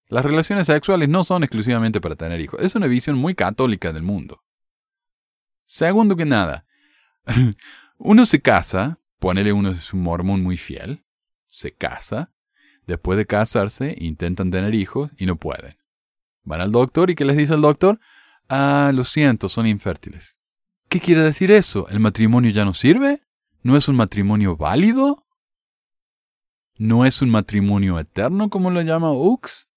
Las 0.09 0.25
relaciones 0.25 0.67
sexuales 0.67 1.09
no 1.09 1.25
son 1.25 1.45
exclusivamente 1.45 2.01
para 2.01 2.17
tener 2.17 2.41
hijos. 2.41 2.61
Es 2.61 2.75
una 2.75 2.89
visión 2.89 3.17
muy 3.17 3.35
católica 3.35 3.93
del 3.93 4.03
mundo. 4.03 4.43
Segundo 5.65 6.17
que 6.17 6.25
nada, 6.25 6.67
uno 8.03 8.25
se 8.25 8.41
casa, 8.41 8.99
ponele 9.19 9.53
uno 9.53 9.71
es 9.71 9.93
un 9.93 10.03
mormón 10.03 10.43
muy 10.43 10.57
fiel, 10.57 11.05
se 11.47 11.73
casa, 11.73 12.33
después 12.87 13.19
de 13.19 13.27
casarse 13.27 13.95
intentan 13.99 14.51
tener 14.51 14.75
hijos 14.75 15.11
y 15.19 15.27
no 15.27 15.37
pueden. 15.37 15.77
Van 16.43 16.63
al 16.63 16.73
doctor 16.73 17.11
y 17.11 17.15
¿qué 17.15 17.27
les 17.27 17.37
dice 17.37 17.55
el 17.55 17.61
doctor? 17.61 18.01
Ah, 18.49 18.91
lo 18.95 19.05
siento, 19.05 19.49
son 19.49 19.67
infértiles. 19.67 20.39
¿Qué 20.89 20.99
quiere 20.99 21.23
decir 21.23 21.51
eso? 21.51 21.87
¿El 21.89 22.01
matrimonio 22.01 22.51
ya 22.51 22.65
no 22.65 22.73
sirve? 22.73 23.23
¿No 23.63 23.77
es 23.77 23.87
un 23.87 23.97
matrimonio 23.97 24.57
válido? 24.57 25.27
¿No 26.77 27.05
es 27.05 27.21
un 27.21 27.29
matrimonio 27.29 27.99
eterno 27.99 28.49
como 28.49 28.71
lo 28.71 28.81
llama 28.81 29.11
Oaks? 29.11 29.69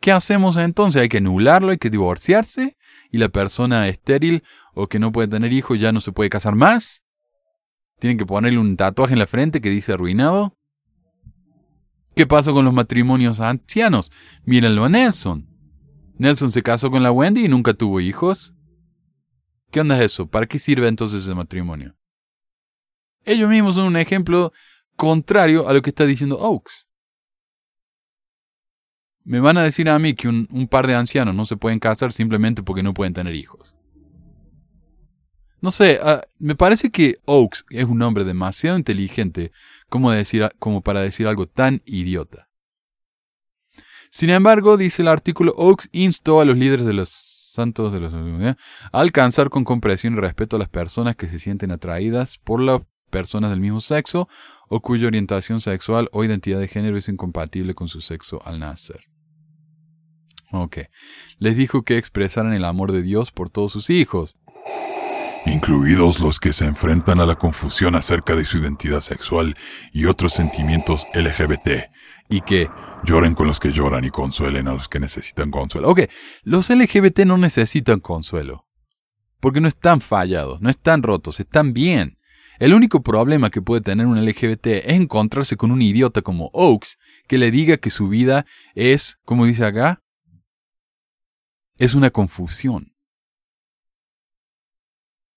¿Qué 0.00 0.12
hacemos 0.12 0.58
entonces? 0.58 1.00
¿Hay 1.00 1.08
que 1.08 1.18
anularlo? 1.18 1.70
¿Hay 1.70 1.78
que 1.78 1.88
divorciarse? 1.88 2.76
¿Y 3.12 3.18
la 3.18 3.28
persona 3.28 3.86
estéril 3.88 4.42
o 4.74 4.88
que 4.88 4.98
no 4.98 5.12
puede 5.12 5.28
tener 5.28 5.52
hijos 5.52 5.78
ya 5.78 5.92
no 5.92 6.00
se 6.00 6.12
puede 6.12 6.30
casar 6.30 6.56
más? 6.56 7.04
¿Tienen 8.00 8.16
que 8.16 8.26
ponerle 8.26 8.58
un 8.58 8.76
tatuaje 8.76 9.12
en 9.12 9.18
la 9.18 9.26
frente 9.26 9.60
que 9.60 9.68
dice 9.68 9.92
arruinado? 9.92 10.56
¿Qué 12.16 12.26
pasa 12.26 12.52
con 12.52 12.64
los 12.64 12.72
matrimonios 12.72 13.38
ancianos? 13.38 14.10
Mírenlo 14.44 14.86
a 14.86 14.88
Nelson. 14.88 15.46
Nelson 16.18 16.50
se 16.50 16.62
casó 16.62 16.90
con 16.90 17.02
la 17.02 17.12
Wendy 17.12 17.44
y 17.44 17.48
nunca 17.48 17.74
tuvo 17.74 18.00
hijos. 18.00 18.54
¿Qué 19.70 19.80
onda 19.80 19.98
es 19.98 20.12
eso? 20.12 20.26
¿Para 20.26 20.46
qué 20.46 20.58
sirve 20.58 20.88
entonces 20.88 21.22
ese 21.22 21.34
matrimonio? 21.34 21.94
Ellos 23.24 23.48
mismos 23.48 23.74
son 23.74 23.88
un 23.88 23.96
ejemplo 23.96 24.52
contrario 24.96 25.68
a 25.68 25.74
lo 25.74 25.82
que 25.82 25.90
está 25.90 26.06
diciendo 26.06 26.38
Oaks. 26.38 26.88
Me 29.24 29.40
van 29.40 29.56
a 29.56 29.62
decir 29.62 29.88
a 29.88 29.98
mí 29.98 30.14
que 30.14 30.28
un, 30.28 30.68
par 30.68 30.86
de 30.86 30.94
ancianos 30.94 31.34
no 31.34 31.44
se 31.44 31.56
pueden 31.56 31.78
casar 31.78 32.12
simplemente 32.12 32.62
porque 32.62 32.82
no 32.82 32.94
pueden 32.94 33.14
tener 33.14 33.34
hijos. 33.34 33.74
No 35.60 35.70
sé, 35.70 36.00
uh, 36.02 36.20
me 36.38 36.56
parece 36.56 36.90
que 36.90 37.20
Oaks 37.24 37.64
es 37.70 37.84
un 37.84 38.02
hombre 38.02 38.24
demasiado 38.24 38.76
inteligente 38.76 39.52
como, 39.88 40.80
para 40.82 41.00
decir 41.00 41.26
algo 41.26 41.46
tan 41.46 41.82
idiota. 41.84 42.48
Sin 44.10 44.30
embargo, 44.30 44.76
dice 44.76 45.02
el 45.02 45.08
artículo, 45.08 45.54
Oaks 45.56 45.88
instó 45.92 46.40
a 46.40 46.44
los 46.44 46.56
líderes 46.56 46.84
de 46.84 46.92
los 46.92 47.10
santos 47.10 47.92
de 47.92 48.00
los 48.00 48.12
a 48.12 48.56
alcanzar 48.92 49.50
con 49.50 49.64
comprensión 49.64 50.14
y 50.14 50.16
respeto 50.16 50.56
a 50.56 50.58
las 50.58 50.68
personas 50.68 51.16
que 51.16 51.28
se 51.28 51.38
sienten 51.38 51.70
atraídas 51.70 52.38
por 52.38 52.60
las 52.60 52.82
personas 53.10 53.50
del 53.50 53.60
mismo 53.60 53.80
sexo 53.80 54.28
o 54.68 54.80
cuya 54.80 55.06
orientación 55.06 55.60
sexual 55.60 56.08
o 56.12 56.24
identidad 56.24 56.58
de 56.58 56.68
género 56.68 56.96
es 56.96 57.08
incompatible 57.08 57.74
con 57.74 57.88
su 57.88 58.00
sexo 58.00 58.42
al 58.44 58.58
nacer. 58.58 59.11
Ok. 60.52 60.78
Les 61.38 61.56
dijo 61.56 61.82
que 61.82 61.98
expresaran 61.98 62.52
el 62.52 62.64
amor 62.64 62.92
de 62.92 63.02
Dios 63.02 63.32
por 63.32 63.50
todos 63.50 63.72
sus 63.72 63.90
hijos. 63.90 64.36
Incluidos 65.46 66.20
los 66.20 66.38
que 66.38 66.52
se 66.52 66.66
enfrentan 66.66 67.20
a 67.20 67.26
la 67.26 67.34
confusión 67.34 67.96
acerca 67.96 68.36
de 68.36 68.44
su 68.44 68.58
identidad 68.58 69.00
sexual 69.00 69.56
y 69.92 70.04
otros 70.04 70.34
sentimientos 70.34 71.06
LGBT, 71.14 71.90
y 72.28 72.42
que 72.42 72.70
lloren 73.02 73.34
con 73.34 73.48
los 73.48 73.58
que 73.58 73.72
lloran 73.72 74.04
y 74.04 74.10
consuelen 74.10 74.68
a 74.68 74.72
los 74.72 74.88
que 74.88 75.00
necesitan 75.00 75.50
consuelo. 75.50 75.88
Ok, 75.88 76.02
los 76.44 76.70
LGBT 76.70 77.20
no 77.20 77.38
necesitan 77.38 77.98
consuelo. 77.98 78.66
Porque 79.40 79.60
no 79.60 79.66
están 79.66 80.00
fallados, 80.00 80.60
no 80.60 80.70
están 80.70 81.02
rotos, 81.02 81.40
están 81.40 81.72
bien. 81.72 82.18
El 82.60 82.74
único 82.74 83.02
problema 83.02 83.50
que 83.50 83.62
puede 83.62 83.80
tener 83.80 84.06
un 84.06 84.24
LGBT 84.24 84.66
es 84.66 84.92
encontrarse 84.94 85.56
con 85.56 85.72
un 85.72 85.82
idiota 85.82 86.22
como 86.22 86.50
Oaks 86.52 86.98
que 87.26 87.38
le 87.38 87.50
diga 87.50 87.78
que 87.78 87.90
su 87.90 88.08
vida 88.08 88.46
es, 88.74 89.18
como 89.24 89.46
dice 89.46 89.64
acá, 89.64 90.01
es 91.78 91.94
una 91.94 92.10
confusión. 92.10 92.94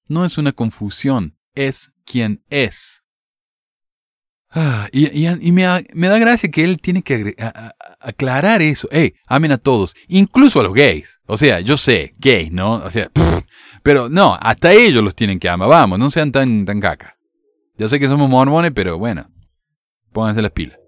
No 0.08 0.24
es 0.26 0.38
una 0.38 0.52
confusión, 0.52 1.38
es 1.54 1.92
quien 2.06 2.44
es. 2.50 3.04
Ah, 4.58 4.88
y, 4.92 5.52
me, 5.52 5.64
da 5.64 6.20
gracia 6.20 6.50
que 6.50 6.64
él 6.64 6.80
tiene 6.80 7.02
que 7.02 7.36
aclarar 8.00 8.62
eso. 8.62 8.88
Hey, 8.92 9.16
amen 9.28 9.52
a 9.52 9.58
todos, 9.58 9.96
incluso 10.08 10.60
a 10.62 10.64
los 10.64 10.74
gays. 10.74 11.20
O 11.26 11.36
sea, 11.36 11.60
yo 11.60 11.76
sé, 11.76 12.14
gays, 12.20 12.52
¿no? 12.52 12.76
O 12.76 12.90
sea, 12.90 13.12
pero 13.84 14.08
no, 14.08 14.38
hasta 14.40 14.72
ellos 14.72 15.04
los 15.04 15.16
tienen 15.16 15.40
que 15.40 15.50
amar. 15.50 15.68
Vamos, 15.68 16.00
no 16.00 16.10
sean 16.10 16.32
tan, 16.32 16.66
tan 16.66 16.80
caca. 16.80 17.18
Yo 17.78 17.90
sé 17.90 18.00
que 18.00 18.08
somos 18.08 18.30
mormones, 18.30 18.72
pero 18.74 18.98
bueno, 18.98 19.30
pónganse 20.14 20.42
las 20.42 20.52
pilas. 20.52 20.80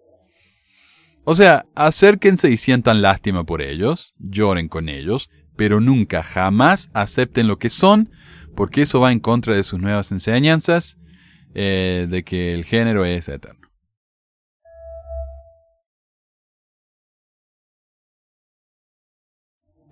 O 1.30 1.36
sea, 1.36 1.66
acérquense 1.76 2.50
y 2.50 2.56
sientan 2.56 3.02
lástima 3.02 3.44
por 3.44 3.62
ellos, 3.62 4.16
lloren 4.18 4.70
con 4.70 4.88
ellos, 4.88 5.30
pero 5.58 5.82
nunca, 5.82 6.24
jamás 6.24 6.90
acepten 6.94 7.50
lo 7.50 7.60
que 7.60 7.70
son, 7.70 8.10
porque 8.56 8.84
eso 8.84 9.02
va 9.02 9.12
en 9.12 9.20
contra 9.20 9.54
de 9.54 9.66
sus 9.66 9.78
nuevas 9.78 10.14
enseñanzas 10.14 10.98
eh, 11.54 12.08
de 12.10 12.24
que 12.24 12.54
el 12.54 12.64
género 12.64 13.04
es 13.04 13.28
eterno. 13.28 13.68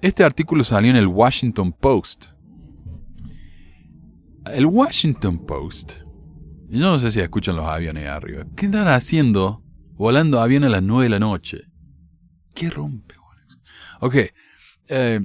Este 0.02 0.24
artículo 0.24 0.64
salió 0.64 0.90
en 0.90 0.96
el 0.96 1.08
Washington 1.08 1.74
Post. 1.74 2.28
El 4.46 4.68
Washington 4.68 5.46
Post. 5.46 5.96
Yo 6.70 6.80
no 6.80 6.98
sé 6.98 7.12
si 7.12 7.20
escuchan 7.20 7.58
los 7.58 7.66
aviones 7.66 8.08
arriba. 8.08 8.46
¿Qué 8.56 8.68
están 8.68 8.88
haciendo 8.88 9.65
volando 9.96 10.40
aviones 10.40 10.68
a 10.68 10.72
las 10.72 10.84
9 10.84 11.06
de 11.06 11.10
la 11.10 11.20
noche? 11.20 11.64
¿Qué 12.54 12.70
rompe? 12.70 13.16
Ok. 14.02 14.16
Eh, 14.88 15.20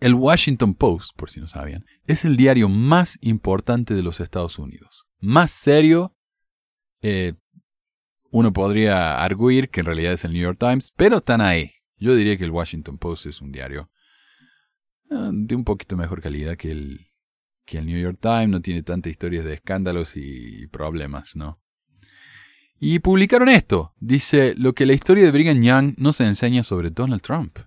el 0.00 0.14
Washington 0.14 0.74
Post, 0.74 1.16
por 1.16 1.30
si 1.30 1.40
no 1.40 1.46
sabían, 1.46 1.84
es 2.06 2.24
el 2.24 2.36
diario 2.36 2.68
más 2.68 3.18
importante 3.22 3.94
de 3.94 4.02
los 4.02 4.20
Estados 4.20 4.58
Unidos 4.58 5.06
más 5.22 5.52
serio, 5.52 6.14
eh, 7.00 7.34
uno 8.30 8.52
podría 8.52 9.22
arguir 9.22 9.70
que 9.70 9.80
en 9.80 9.86
realidad 9.86 10.12
es 10.12 10.24
el 10.24 10.32
New 10.32 10.42
York 10.42 10.58
Times, 10.58 10.92
pero 10.96 11.18
están 11.18 11.40
ahí. 11.40 11.72
Yo 11.96 12.14
diría 12.14 12.36
que 12.36 12.44
el 12.44 12.50
Washington 12.50 12.98
Post 12.98 13.26
es 13.26 13.40
un 13.40 13.52
diario 13.52 13.90
eh, 15.10 15.30
de 15.32 15.54
un 15.54 15.64
poquito 15.64 15.96
mejor 15.96 16.20
calidad 16.20 16.56
que 16.56 16.72
el, 16.72 17.06
que 17.64 17.78
el 17.78 17.86
New 17.86 17.98
York 17.98 18.18
Times, 18.20 18.48
no 18.48 18.60
tiene 18.60 18.82
tantas 18.82 19.12
historias 19.12 19.44
de 19.44 19.54
escándalos 19.54 20.16
y 20.16 20.66
problemas, 20.66 21.36
¿no? 21.36 21.61
Y 22.84 22.98
publicaron 22.98 23.48
esto. 23.48 23.94
Dice, 24.00 24.56
lo 24.56 24.72
que 24.72 24.86
la 24.86 24.92
historia 24.92 25.22
de 25.22 25.30
Brigham 25.30 25.62
Young 25.62 25.94
no 25.98 26.12
se 26.12 26.24
enseña 26.24 26.64
sobre 26.64 26.90
Donald 26.90 27.22
Trump. 27.22 27.60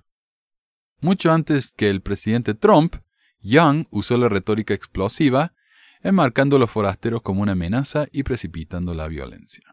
Mucho 0.99 1.32
antes 1.32 1.71
que 1.71 1.89
el 1.89 2.01
presidente 2.01 2.54
Trump, 2.54 2.97
Young 3.39 3.86
usó 3.91 4.17
la 4.17 4.28
retórica 4.28 4.73
explosiva 4.73 5.54
enmarcando 6.04 6.58
a 6.58 6.60
los 6.60 6.69
forasteros 6.69 7.21
como 7.21 7.41
una 7.41 7.54
amenaza 7.54 8.08
y 8.12 8.23
precipitando 8.23 8.93
la 8.93 9.08
violencia. 9.08 9.63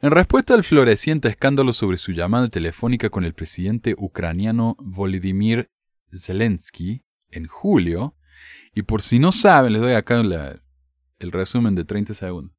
En 0.00 0.12
respuesta 0.12 0.54
al 0.54 0.62
floreciente 0.62 1.26
escándalo 1.26 1.72
sobre 1.72 1.98
su 1.98 2.12
llamada 2.12 2.48
telefónica 2.48 3.10
con 3.10 3.24
el 3.24 3.34
presidente 3.34 3.96
ucraniano 3.98 4.76
Volodymyr 4.78 5.72
Zelensky 6.16 7.02
en 7.32 7.48
julio, 7.48 8.14
y 8.76 8.82
por 8.82 9.02
si 9.02 9.18
no 9.18 9.32
saben, 9.32 9.72
les 9.72 9.82
doy 9.82 9.94
acá 9.94 10.20
el 10.20 11.32
resumen 11.32 11.74
de 11.74 11.84
30 11.84 12.14
segundos. 12.14 12.55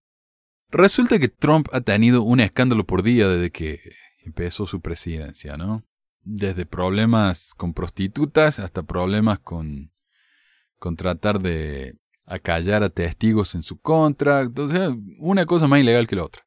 Resulta 0.70 1.18
que 1.20 1.30
Trump 1.30 1.68
ha 1.72 1.82
tenido 1.82 2.24
un 2.24 2.40
escándalo 2.40 2.86
por 2.86 3.04
día 3.04 3.28
desde 3.28 3.52
que 3.52 3.80
empezó 4.26 4.66
su 4.66 4.82
presidencia, 4.82 5.56
¿no? 5.56 5.86
Desde 6.24 6.66
problemas 6.66 7.54
con 7.56 7.74
prostitutas 7.74 8.60
hasta 8.60 8.84
problemas 8.84 9.40
con, 9.40 9.94
con 10.78 10.98
tratar 10.98 11.40
de 11.40 11.96
a 12.26 12.40
callar 12.40 12.84
a 12.84 12.90
testigos 12.90 13.56
en 13.56 13.64
su 13.64 13.80
contra, 13.80 14.42
entonces 14.42 14.92
una 15.20 15.46
cosa 15.46 15.68
más 15.68 15.80
ilegal 15.80 16.08
que 16.08 16.18
la 16.18 16.26
otra. 16.26 16.44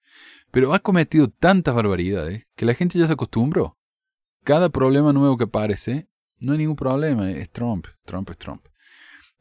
Pero 0.50 0.74
ha 0.74 0.80
cometido 0.80 1.28
tantas 1.28 1.74
barbaridades 1.74 2.46
que 2.54 2.66
la 2.66 2.74
gente 2.74 2.98
ya 2.98 3.06
se 3.06 3.14
acostumbró. 3.14 3.78
Cada 4.44 4.68
problema 4.68 5.14
nuevo 5.14 5.38
que 5.38 5.44
aparece, 5.44 6.08
no 6.38 6.52
hay 6.52 6.58
ningún 6.58 6.76
problema, 6.76 7.30
es 7.30 7.50
Trump, 7.50 7.86
Trump 8.04 8.28
es 8.30 8.36
Trump. 8.36 8.66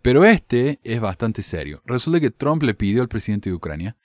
Pero 0.02 0.24
este 0.24 0.80
es 0.84 1.02
bastante 1.02 1.44
serio. 1.44 1.82
Resulta 1.84 2.22
que 2.22 2.32
Trump 2.32 2.64
le 2.64 2.74
pidió 2.74 3.02
al 3.02 3.10
presidente 3.10 3.50
de 3.50 3.56
Ucrania, 3.56 3.98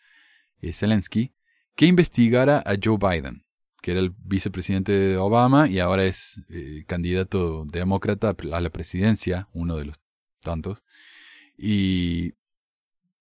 Zelensky, 0.72 1.34
que 1.74 1.86
investigara 1.86 2.62
a 2.64 2.74
Joe 2.82 2.98
Biden, 2.98 3.44
que 3.82 3.92
era 3.92 4.00
el 4.00 4.14
vicepresidente 4.16 4.92
de 4.92 5.16
Obama 5.16 5.68
y 5.68 5.78
ahora 5.78 6.04
es 6.04 6.40
eh, 6.48 6.84
candidato 6.86 7.64
demócrata 7.66 8.34
a 8.52 8.60
la 8.60 8.70
presidencia, 8.70 9.48
uno 9.52 9.76
de 9.76 9.86
los 9.86 10.00
tantos. 10.42 10.82
Y 11.56 12.34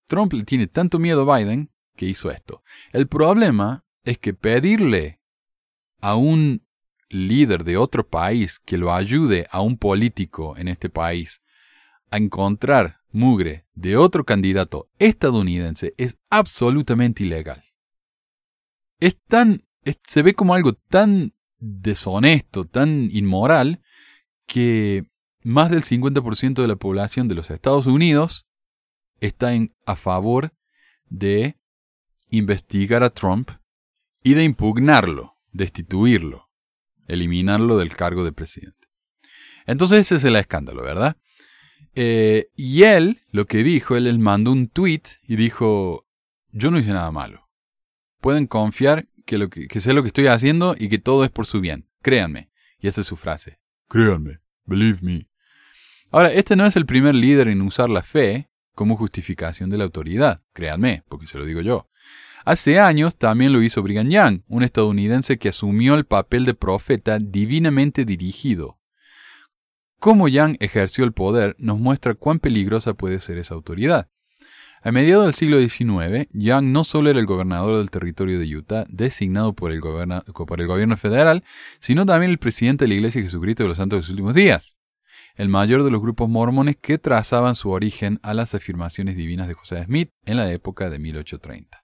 Trump 0.08 0.34
le 0.34 0.44
tiene 0.44 0.68
tanto 0.68 1.00
miedo 1.00 1.30
a 1.30 1.38
Biden 1.38 1.72
que 1.96 2.06
hizo 2.06 2.32
esto. 2.32 2.64
El 2.92 3.08
problema 3.08 3.86
es 4.04 4.18
que 4.18 4.34
pedirle 4.34 5.20
a 6.00 6.16
un 6.16 6.66
líder 7.10 7.64
de 7.64 7.78
otro 7.78 8.08
país 8.08 8.60
que 8.60 8.78
lo 8.78 8.94
ayude 8.94 9.48
a 9.52 9.62
un 9.62 9.78
político 9.78 10.58
en 10.58 10.68
este 10.68 10.90
país 10.90 11.42
a 12.10 12.18
encontrar 12.18 13.03
mugre 13.14 13.66
de 13.74 13.96
otro 13.96 14.26
candidato 14.26 14.90
estadounidense 15.00 15.94
es 15.98 16.18
absolutamente 16.30 17.24
ilegal. 17.24 17.64
Es 19.00 19.18
tan, 19.28 19.64
se 20.04 20.22
ve 20.24 20.34
como 20.34 20.54
algo 20.54 20.74
tan 20.74 21.34
deshonesto, 21.60 22.66
tan 22.66 23.10
inmoral, 23.12 23.82
que 24.46 25.06
más 25.42 25.70
del 25.70 25.84
50% 25.84 26.62
de 26.62 26.68
la 26.68 26.76
población 26.76 27.28
de 27.28 27.36
los 27.36 27.50
Estados 27.50 27.86
Unidos 27.86 28.48
está 29.22 29.54
en, 29.54 29.74
a 29.86 29.96
favor 29.96 30.54
de 31.06 31.58
investigar 32.30 33.04
a 33.04 33.10
Trump 33.12 33.52
y 34.24 34.34
de 34.34 34.44
impugnarlo, 34.44 35.38
destituirlo, 35.52 36.50
eliminarlo 37.08 37.78
del 37.78 37.96
cargo 37.96 38.24
de 38.24 38.32
presidente. 38.32 38.88
Entonces 39.66 40.00
ese 40.00 40.16
es 40.16 40.24
el 40.24 40.36
escándalo, 40.36 40.82
¿verdad? 40.82 41.18
Eh, 41.96 42.50
y 42.56 42.84
él, 42.84 43.22
lo 43.32 43.46
que 43.46 43.64
dijo, 43.64 43.96
él 43.96 44.06
les 44.06 44.18
mandó 44.18 44.52
un 44.52 44.68
tweet 44.68 45.04
y 45.28 45.36
dijo, 45.36 46.06
yo 46.52 46.72
no 46.72 46.80
hice 46.80 46.90
nada 46.90 47.12
malo. 47.12 47.50
Pueden 48.20 48.48
confiar 48.48 49.08
que, 49.26 49.38
lo 49.38 49.50
que, 49.50 49.68
que 49.68 49.82
sé 49.82 49.94
lo 49.94 50.02
que 50.02 50.08
estoy 50.08 50.28
haciendo 50.28 50.76
y 50.78 50.90
que 50.90 50.98
todo 50.98 51.24
es 51.24 51.30
por 51.30 51.46
su 51.46 51.62
bien. 51.62 51.88
Créanme. 52.02 52.50
Y 52.80 52.88
esa 52.88 53.02
es 53.02 53.08
su 53.08 53.16
frase. 53.16 53.60
Créanme. 53.90 54.40
Believe 54.66 55.00
me. 55.02 55.28
Ahora, 56.12 56.32
este 56.32 56.56
no 56.56 56.66
es 56.66 56.76
el 56.76 56.86
primer 56.86 57.16
líder 57.16 57.48
en 57.48 57.62
usar 57.62 57.90
la 57.90 58.04
fe 58.04 58.50
como 58.76 58.98
justificación 58.98 59.70
de 59.70 59.78
la 59.78 59.84
autoridad. 59.84 60.42
Créanme, 60.54 61.04
porque 61.10 61.28
se 61.28 61.38
lo 61.38 61.46
digo 61.46 61.62
yo. 61.62 61.90
Hace 62.46 62.80
años 62.80 63.16
también 63.16 63.54
lo 63.54 63.62
hizo 63.62 63.82
Brigham 63.82 64.10
Young, 64.10 64.42
un 64.48 64.64
estadounidense 64.64 65.38
que 65.38 65.50
asumió 65.50 65.96
el 65.96 66.06
papel 66.06 66.44
de 66.44 66.54
profeta 66.54 67.20
divinamente 67.20 68.04
dirigido. 68.04 68.80
Cómo 70.04 70.28
Young 70.28 70.58
ejerció 70.60 71.06
el 71.06 71.14
poder 71.14 71.56
nos 71.60 71.80
muestra 71.80 72.14
cuán 72.14 72.40
peligrosa 72.40 72.94
puede 72.94 73.22
ser 73.22 73.38
esa 73.38 73.54
autoridad. 73.54 74.10
A 74.82 74.92
mediados 74.92 75.24
del 75.24 75.34
siglo 75.34 75.62
XIX, 75.62 76.28
Young 76.34 76.74
no 76.74 76.84
solo 76.84 77.10
era 77.10 77.22
el 77.22 77.26
gobernador 77.26 77.78
del 77.78 77.90
territorio 77.90 78.38
de 78.38 78.54
Utah, 78.54 78.84
designado 78.90 79.54
por 79.54 79.72
el, 79.72 79.80
por 79.80 80.60
el 80.60 80.68
gobierno 80.68 80.98
federal, 80.98 81.46
sino 81.80 82.06
también 82.06 82.32
el 82.32 82.38
presidente 82.38 82.84
de 82.84 82.90
la 82.90 82.96
Iglesia 82.96 83.22
de 83.22 83.28
Jesucristo 83.28 83.64
de 83.64 83.70
los 83.70 83.78
Santos 83.78 83.96
de 83.96 84.02
los 84.02 84.10
Últimos 84.10 84.34
Días, 84.34 84.76
el 85.36 85.48
mayor 85.48 85.86
de 85.86 85.92
los 85.92 86.02
grupos 86.02 86.28
mormones 86.28 86.76
que 86.76 86.98
trazaban 86.98 87.56
su 87.56 87.70
origen 87.70 88.20
a 88.24 88.34
las 88.34 88.54
afirmaciones 88.54 89.16
divinas 89.16 89.48
de 89.48 89.54
José 89.54 89.86
Smith 89.86 90.10
en 90.26 90.36
la 90.36 90.52
época 90.52 90.90
de 90.90 91.00
1830. 91.00 91.82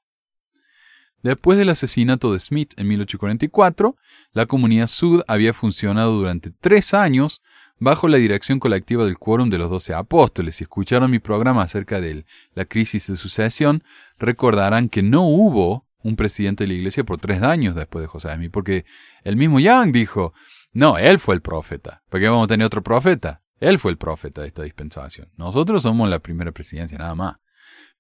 Después 1.24 1.58
del 1.58 1.70
asesinato 1.70 2.34
de 2.34 2.40
Smith 2.42 2.74
en 2.76 2.90
1844, 2.90 3.96
la 4.34 4.46
comunidad 4.46 4.88
Sud 4.88 5.22
había 5.26 5.54
funcionado 5.54 6.18
durante 6.18 6.52
tres 6.52 6.94
años 6.94 7.42
bajo 7.80 8.08
la 8.08 8.18
dirección 8.18 8.60
colectiva 8.60 9.06
del 9.06 9.18
Quórum 9.18 9.50
de 9.50 9.58
los 9.58 9.70
Doce 9.70 9.94
Apóstoles. 9.94 10.58
Si 10.58 10.66
escucharon 10.66 11.10
mi 11.10 11.20
programa 11.20 11.64
acerca 11.64 12.02
de 12.02 12.26
la 12.54 12.66
crisis 12.66 13.08
de 13.08 13.16
sucesión, 13.16 13.84
recordarán 14.18 14.90
que 14.90 15.02
no 15.02 15.24
hubo 15.24 15.88
un 16.02 16.16
presidente 16.16 16.64
de 16.64 16.70
la 16.70 16.74
iglesia 16.76 17.04
por 17.04 17.20
tres 17.20 17.42
años 17.42 17.76
después 17.76 18.02
de 18.04 18.08
José 18.08 18.34
Smith, 18.36 18.52
porque 18.52 18.86
el 19.24 19.36
mismo 19.36 19.60
Young 19.60 19.92
dijo, 19.92 20.34
no, 20.72 20.98
él 20.98 21.20
fue 21.20 21.36
el 21.36 21.42
profeta. 21.42 22.04
¿Por 22.10 22.20
qué 22.20 22.30
vamos 22.30 22.46
a 22.46 22.48
tener 22.48 22.66
otro 22.66 22.84
profeta? 22.84 23.42
Él 23.60 23.80
fue 23.80 23.92
el 23.92 23.98
profeta 23.98 24.42
de 24.42 24.48
esta 24.48 24.64
dispensación. 24.64 25.30
Nosotros 25.36 25.84
somos 25.84 26.10
la 26.10 26.20
primera 26.20 26.52
presidencia, 26.52 26.98
nada 26.98 27.16
más. 27.16 27.38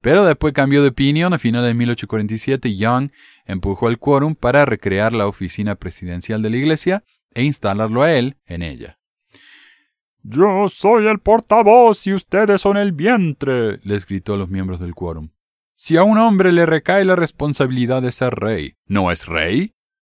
Pero 0.01 0.23
después 0.23 0.53
cambió 0.53 0.81
de 0.81 0.89
opinión. 0.89 1.33
A 1.33 1.39
finales 1.39 1.67
de 1.67 1.73
1847, 1.73 2.77
Young 2.77 3.11
empujó 3.45 3.87
al 3.87 3.99
quórum 3.99 4.35
para 4.35 4.63
recrear 4.63 5.11
la 5.11 5.27
oficina 5.27 5.75
presidencial 5.75 6.41
de 6.41 6.49
la 6.49 6.57
iglesia 6.57 7.03
e 7.33 7.43
instalarlo 7.43 8.03
a 8.03 8.13
él 8.13 8.37
en 8.45 8.63
ella. 8.63 8.98
Yo 10.23 10.67
soy 10.67 11.07
el 11.07 11.19
portavoz 11.19 12.05
y 12.07 12.13
ustedes 12.13 12.61
son 12.61 12.77
el 12.77 12.91
vientre, 12.91 13.79
les 13.83 14.05
gritó 14.05 14.33
a 14.33 14.37
los 14.37 14.49
miembros 14.49 14.79
del 14.79 14.93
quórum. 14.93 15.29
Si 15.75 15.95
a 15.95 16.03
un 16.03 16.17
hombre 16.17 16.51
le 16.51 16.65
recae 16.65 17.05
la 17.05 17.15
responsabilidad 17.15 18.01
de 18.01 18.11
ser 18.11 18.35
rey, 18.35 18.75
¿no 18.85 19.11
es 19.11 19.27
rey? 19.27 19.73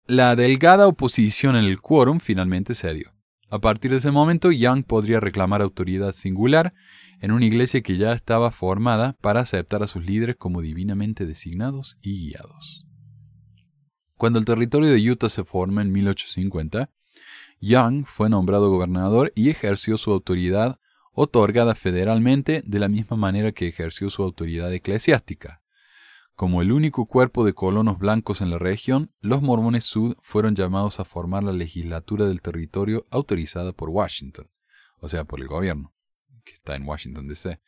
La 0.06 0.34
delgada 0.34 0.88
oposición 0.88 1.54
en 1.54 1.64
el 1.64 1.80
quórum 1.80 2.18
finalmente 2.18 2.74
cedió. 2.74 3.12
A 3.48 3.60
partir 3.60 3.92
de 3.92 3.98
ese 3.98 4.10
momento, 4.10 4.50
Young 4.50 4.82
podría 4.82 5.20
reclamar 5.20 5.62
autoridad 5.62 6.14
singular 6.14 6.74
en 7.20 7.30
una 7.30 7.44
iglesia 7.44 7.82
que 7.82 7.96
ya 7.96 8.12
estaba 8.12 8.50
formada 8.50 9.16
para 9.20 9.40
aceptar 9.40 9.82
a 9.82 9.86
sus 9.86 10.04
líderes 10.04 10.36
como 10.36 10.62
divinamente 10.62 11.26
designados 11.26 11.96
y 12.02 12.26
guiados. 12.26 12.86
Cuando 14.16 14.40
el 14.40 14.44
territorio 14.44 14.90
de 14.90 15.10
Utah 15.10 15.28
se 15.28 15.44
forma 15.44 15.82
en 15.82 15.92
1850, 15.92 16.90
Young 17.62 18.06
fue 18.06 18.28
nombrado 18.28 18.70
gobernador 18.70 19.32
y 19.36 19.48
ejerció 19.48 19.96
su 19.96 20.10
autoridad 20.10 20.80
otorgada 21.12 21.76
federalmente 21.76 22.64
de 22.66 22.78
la 22.80 22.88
misma 22.88 23.16
manera 23.16 23.52
que 23.52 23.68
ejerció 23.68 24.10
su 24.10 24.24
autoridad 24.24 24.72
eclesiástica. 24.72 25.62
Como 26.34 26.60
el 26.60 26.72
único 26.72 27.06
cuerpo 27.06 27.44
de 27.44 27.54
colonos 27.54 28.00
blancos 28.00 28.40
en 28.40 28.50
la 28.50 28.58
región, 28.58 29.12
los 29.20 29.42
mormones 29.42 29.84
sud 29.84 30.16
fueron 30.22 30.56
llamados 30.56 30.98
a 30.98 31.04
formar 31.04 31.44
la 31.44 31.52
legislatura 31.52 32.26
del 32.26 32.42
territorio 32.42 33.06
autorizada 33.10 33.72
por 33.72 33.90
Washington, 33.90 34.50
o 34.98 35.08
sea, 35.08 35.22
por 35.22 35.40
el 35.40 35.46
gobierno 35.46 35.92
que 36.44 36.54
está 36.54 36.74
en 36.74 36.84
Washington, 36.84 37.28
D.C. 37.28 37.60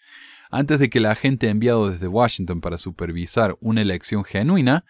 Antes 0.50 0.80
de 0.80 0.90
que 0.90 0.98
el 0.98 1.06
agente 1.06 1.48
enviado 1.48 1.88
desde 1.88 2.08
Washington 2.08 2.60
para 2.60 2.78
supervisar 2.78 3.56
una 3.60 3.82
elección 3.82 4.24
genuina 4.24 4.84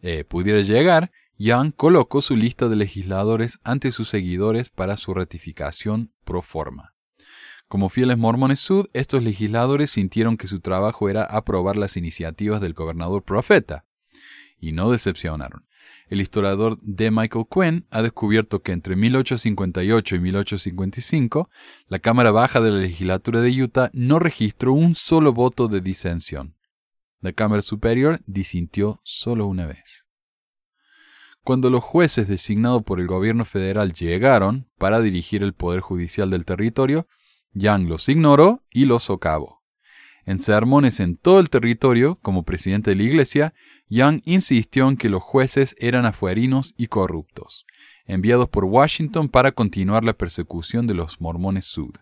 eh, 0.00 0.24
pudiera 0.24 0.60
llegar, 0.60 1.12
Young 1.38 1.72
colocó 1.72 2.22
su 2.22 2.34
lista 2.34 2.68
de 2.68 2.76
legisladores 2.76 3.58
ante 3.62 3.92
sus 3.92 4.08
seguidores 4.08 4.70
para 4.70 4.96
su 4.96 5.12
ratificación 5.12 6.12
pro 6.24 6.40
forma. 6.40 6.94
Como 7.68 7.88
fieles 7.90 8.16
mormones 8.16 8.60
sud, 8.60 8.86
estos 8.94 9.22
legisladores 9.22 9.90
sintieron 9.90 10.36
que 10.36 10.46
su 10.46 10.60
trabajo 10.60 11.10
era 11.10 11.24
aprobar 11.24 11.76
las 11.76 11.96
iniciativas 11.96 12.60
del 12.60 12.72
gobernador 12.72 13.22
profeta, 13.22 13.84
y 14.58 14.72
no 14.72 14.90
decepcionaron. 14.90 15.66
El 16.08 16.20
historiador 16.20 16.78
D. 16.80 17.10
Michael 17.10 17.46
Quinn 17.50 17.86
ha 17.90 18.00
descubierto 18.00 18.62
que 18.62 18.72
entre 18.72 18.96
1858 18.96 20.16
y 20.16 20.20
1855 20.20 21.50
la 21.88 21.98
Cámara 21.98 22.30
Baja 22.30 22.60
de 22.60 22.70
la 22.70 22.78
Legislatura 22.78 23.40
de 23.40 23.62
Utah 23.62 23.90
no 23.92 24.18
registró 24.20 24.72
un 24.72 24.94
solo 24.94 25.32
voto 25.32 25.68
de 25.68 25.80
disensión. 25.80 26.54
La 27.20 27.32
Cámara 27.32 27.62
Superior 27.62 28.20
disintió 28.26 29.00
solo 29.02 29.46
una 29.46 29.66
vez. 29.66 30.05
Cuando 31.46 31.70
los 31.70 31.84
jueces 31.84 32.26
designados 32.26 32.82
por 32.82 32.98
el 32.98 33.06
gobierno 33.06 33.44
federal 33.44 33.92
llegaron 33.92 34.68
para 34.78 35.00
dirigir 35.00 35.44
el 35.44 35.52
poder 35.52 35.78
judicial 35.78 36.28
del 36.28 36.44
territorio, 36.44 37.06
Young 37.52 37.86
los 37.86 38.08
ignoró 38.08 38.64
y 38.68 38.84
los 38.84 39.04
socavó. 39.04 39.62
En 40.24 40.40
sermones 40.40 40.98
en 40.98 41.16
todo 41.16 41.38
el 41.38 41.48
territorio, 41.48 42.18
como 42.20 42.42
presidente 42.42 42.90
de 42.90 42.96
la 42.96 43.04
Iglesia, 43.04 43.54
Young 43.88 44.22
insistió 44.24 44.88
en 44.88 44.96
que 44.96 45.08
los 45.08 45.22
jueces 45.22 45.76
eran 45.78 46.04
afuerinos 46.04 46.74
y 46.76 46.88
corruptos, 46.88 47.64
enviados 48.06 48.48
por 48.48 48.64
Washington 48.64 49.28
para 49.28 49.52
continuar 49.52 50.02
la 50.02 50.14
persecución 50.14 50.88
de 50.88 50.94
los 50.94 51.20
mormones 51.20 51.66
sud. 51.66 51.94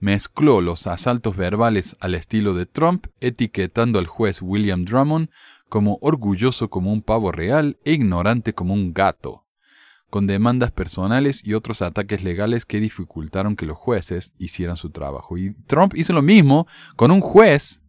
Mezcló 0.00 0.62
los 0.62 0.86
asaltos 0.86 1.36
verbales 1.36 1.98
al 2.00 2.14
estilo 2.14 2.54
de 2.54 2.64
Trump, 2.64 3.08
etiquetando 3.20 3.98
al 3.98 4.06
juez 4.06 4.40
William 4.40 4.86
Drummond 4.86 5.28
como 5.68 5.98
orgulloso 6.00 6.70
como 6.70 6.92
un 6.92 7.02
pavo 7.02 7.32
real 7.32 7.78
e 7.84 7.92
ignorante 7.92 8.54
como 8.54 8.74
un 8.74 8.92
gato, 8.92 9.44
con 10.10 10.26
demandas 10.26 10.72
personales 10.72 11.42
y 11.44 11.54
otros 11.54 11.82
ataques 11.82 12.22
legales 12.24 12.64
que 12.64 12.80
dificultaron 12.80 13.56
que 13.56 13.66
los 13.66 13.76
jueces 13.76 14.32
hicieran 14.38 14.76
su 14.76 14.90
trabajo. 14.90 15.36
Y 15.36 15.54
Trump 15.66 15.94
hizo 15.96 16.12
lo 16.12 16.22
mismo 16.22 16.66
con 16.96 17.10
un 17.10 17.20
juez 17.20 17.82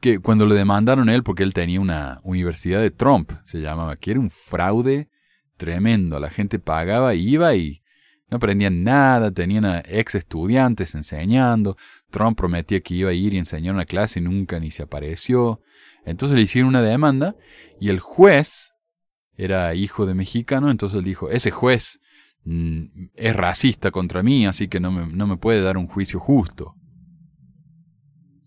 que 0.00 0.18
cuando 0.18 0.46
le 0.46 0.54
demandaron 0.54 1.08
él, 1.08 1.22
porque 1.22 1.42
él 1.42 1.54
tenía 1.54 1.80
una 1.80 2.20
universidad 2.22 2.80
de 2.80 2.90
Trump, 2.90 3.32
se 3.44 3.60
llamaba, 3.60 3.96
que 3.96 4.12
era 4.12 4.20
un 4.20 4.30
fraude 4.30 5.08
tremendo. 5.56 6.20
La 6.20 6.30
gente 6.30 6.58
pagaba, 6.58 7.14
iba 7.14 7.54
y 7.54 7.82
no 8.28 8.38
aprendían 8.38 8.82
nada, 8.82 9.30
tenían 9.30 9.82
ex 9.86 10.14
estudiantes 10.14 10.94
enseñando. 10.94 11.76
Trump 12.10 12.36
prometía 12.36 12.80
que 12.80 12.94
iba 12.94 13.10
a 13.10 13.14
ir 13.14 13.34
y 13.34 13.38
enseñar 13.38 13.74
una 13.74 13.84
clase 13.84 14.20
y 14.20 14.22
nunca 14.22 14.58
ni 14.58 14.70
se 14.70 14.82
apareció. 14.82 15.60
Entonces 16.06 16.36
le 16.36 16.42
hicieron 16.42 16.68
una 16.68 16.80
demanda 16.80 17.36
y 17.78 17.90
el 17.90 18.00
juez 18.00 18.72
era 19.36 19.74
hijo 19.74 20.06
de 20.06 20.14
mexicano, 20.14 20.70
entonces 20.70 20.98
él 20.98 21.04
dijo, 21.04 21.30
ese 21.30 21.50
juez 21.50 22.00
mm, 22.44 22.84
es 23.14 23.36
racista 23.36 23.90
contra 23.90 24.22
mí, 24.22 24.46
así 24.46 24.68
que 24.68 24.80
no 24.80 24.90
me, 24.90 25.06
no 25.06 25.26
me 25.26 25.36
puede 25.36 25.60
dar 25.60 25.76
un 25.76 25.86
juicio 25.86 26.18
justo. 26.18 26.74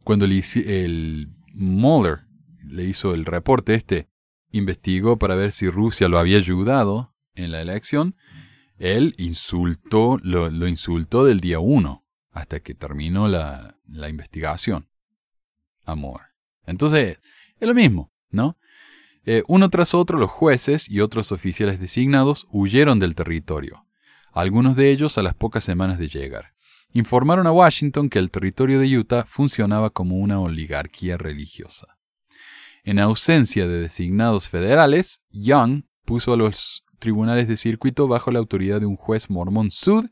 Cuando 0.03 0.25
el, 0.25 0.41
el 0.65 1.29
Mueller 1.53 2.21
le 2.65 2.85
hizo 2.85 3.13
el 3.13 3.25
reporte 3.25 3.75
este, 3.75 4.09
investigó 4.51 5.19
para 5.19 5.35
ver 5.35 5.51
si 5.51 5.69
Rusia 5.69 6.07
lo 6.07 6.17
había 6.17 6.37
ayudado 6.37 7.13
en 7.35 7.51
la 7.51 7.61
elección, 7.61 8.15
él 8.77 9.13
insultó, 9.17 10.17
lo, 10.23 10.67
insultó 10.67 11.25
del 11.25 11.41
día 11.41 11.59
uno 11.59 12.05
hasta 12.31 12.61
que 12.61 12.73
terminó 12.73 13.27
la, 13.27 13.77
la 13.87 14.07
investigación. 14.07 14.87
Amor. 15.83 16.21
Entonces, 16.65 17.19
es 17.59 17.67
lo 17.67 17.73
mismo, 17.73 18.11
¿no? 18.29 18.57
Eh, 19.25 19.43
uno 19.47 19.69
tras 19.69 19.93
otro 19.93 20.17
los 20.17 20.31
jueces 20.31 20.89
y 20.89 21.01
otros 21.01 21.31
oficiales 21.31 21.79
designados 21.79 22.47
huyeron 22.49 22.99
del 22.99 23.15
territorio, 23.15 23.85
algunos 24.31 24.75
de 24.75 24.91
ellos 24.91 25.17
a 25.17 25.23
las 25.23 25.33
pocas 25.33 25.63
semanas 25.63 25.99
de 25.99 26.07
llegar. 26.07 26.53
Informaron 26.93 27.45
a 27.45 27.51
Washington 27.51 28.09
que 28.09 28.17
el 28.17 28.31
territorio 28.31 28.79
de 28.79 28.97
Utah 28.97 29.25
funcionaba 29.25 29.91
como 29.91 30.17
una 30.17 30.39
oligarquía 30.39 31.17
religiosa. 31.17 31.99
En 32.83 32.97
ausencia 32.97 33.67
de 33.67 33.81
designados 33.81 34.47
federales, 34.47 35.21
Young 35.29 35.83
puso 36.05 36.33
a 36.33 36.37
los 36.37 36.85
tribunales 36.97 37.47
de 37.47 37.57
circuito 37.57 38.07
bajo 38.07 38.31
la 38.31 38.39
autoridad 38.39 38.79
de 38.79 38.87
un 38.87 38.95
juez 38.95 39.29
mormón 39.29 39.69
sud 39.69 40.07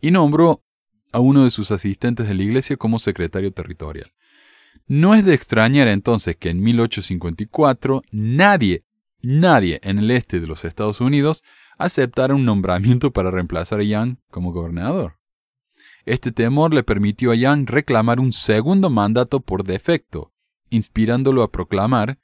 y 0.00 0.10
nombró 0.10 0.64
a 1.12 1.20
uno 1.20 1.44
de 1.44 1.50
sus 1.50 1.70
asistentes 1.70 2.26
de 2.26 2.34
la 2.34 2.42
iglesia 2.42 2.76
como 2.76 2.98
secretario 2.98 3.52
territorial. 3.52 4.12
No 4.86 5.14
es 5.14 5.24
de 5.24 5.34
extrañar 5.34 5.88
entonces 5.88 6.36
que 6.36 6.50
en 6.50 6.62
1854 6.62 8.02
nadie, 8.10 8.84
nadie 9.22 9.80
en 9.82 9.98
el 9.98 10.10
este 10.10 10.40
de 10.40 10.46
los 10.46 10.64
Estados 10.64 11.00
Unidos 11.00 11.42
aceptara 11.78 12.34
un 12.34 12.44
nombramiento 12.44 13.12
para 13.12 13.30
reemplazar 13.30 13.80
a 13.80 13.84
Young 13.84 14.16
como 14.30 14.52
gobernador. 14.52 15.18
Este 16.04 16.32
temor 16.32 16.74
le 16.74 16.82
permitió 16.82 17.30
a 17.30 17.34
Young 17.34 17.68
reclamar 17.68 18.20
un 18.20 18.32
segundo 18.32 18.90
mandato 18.90 19.40
por 19.40 19.64
defecto, 19.64 20.32
inspirándolo 20.68 21.42
a 21.42 21.50
proclamar 21.50 22.18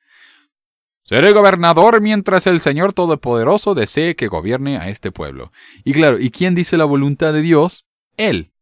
Seré 1.03 1.33
gobernador 1.33 2.01
mientras 2.01 2.47
el 2.47 2.61
Señor 2.61 2.93
Todopoderoso 2.93 3.75
desee 3.75 4.15
que 4.15 4.29
gobierne 4.29 4.77
a 4.77 4.91
este 4.91 5.11
pueblo. 5.11 5.51
Y 5.83 5.93
claro, 5.93 6.21
¿y 6.21 6.31
quién 6.31 6.55
dice 6.55 6.77
la 6.77 6.85
voluntad 6.85 7.33
de 7.33 7.43
Dios? 7.43 7.87
Él. 8.17 8.53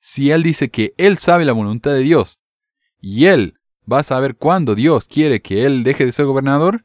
Si 0.00 0.32
Él 0.32 0.42
dice 0.42 0.70
que 0.70 0.94
Él 0.96 1.18
sabe 1.18 1.44
la 1.44 1.52
voluntad 1.52 1.92
de 1.92 2.00
Dios, 2.00 2.40
y 3.00 3.26
Él 3.26 3.58
va 3.90 4.00
a 4.00 4.04
saber 4.04 4.36
cuándo 4.36 4.74
Dios 4.74 5.08
quiere 5.08 5.40
que 5.40 5.64
Él 5.64 5.82
deje 5.82 6.04
de 6.04 6.12
ser 6.12 6.26
gobernador, 6.26 6.84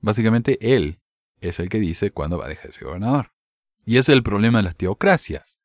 básicamente 0.00 0.74
Él 0.74 1.00
es 1.40 1.58
el 1.60 1.68
que 1.68 1.80
dice 1.80 2.10
cuándo 2.10 2.38
va 2.38 2.46
a 2.46 2.48
dejar 2.48 2.66
de 2.66 2.72
ser 2.72 2.84
gobernador. 2.84 3.32
Y 3.84 3.96
ese 3.96 4.12
es 4.12 4.16
el 4.16 4.22
problema 4.22 4.58
de 4.58 4.64
las 4.64 4.76
teocracias 4.76 5.58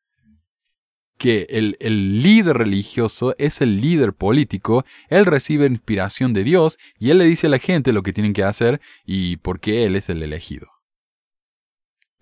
que 1.17 1.47
el, 1.49 1.78
el, 1.80 2.21
líder 2.21 2.57
religioso 2.57 3.34
es 3.39 3.61
el 3.61 3.82
líder 3.82 4.13
político, 4.13 4.86
él 5.09 5.25
recibe 5.25 5.65
inspiración 5.65 6.32
de 6.34 6.43
Dios 6.43 6.78
y 6.99 7.09
él 7.09 7.17
le 7.17 7.25
dice 7.25 7.47
a 7.47 7.49
la 7.49 7.57
gente 7.57 7.91
lo 7.91 8.03
que 8.03 8.13
tienen 8.13 8.34
que 8.34 8.43
hacer 8.43 8.80
y 9.03 9.38
por 9.38 9.59
qué 9.59 9.86
él 9.86 9.95
es 9.95 10.09
el 10.09 10.21
elegido. 10.21 10.67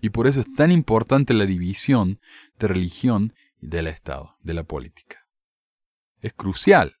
Y 0.00 0.10
por 0.10 0.26
eso 0.26 0.40
es 0.40 0.52
tan 0.54 0.72
importante 0.72 1.34
la 1.34 1.46
división 1.46 2.20
de 2.58 2.68
religión 2.68 3.34
y 3.60 3.66
del 3.66 3.86
Estado, 3.86 4.36
de 4.42 4.54
la 4.54 4.64
política. 4.64 5.26
Es 6.20 6.32
crucial. 6.32 6.95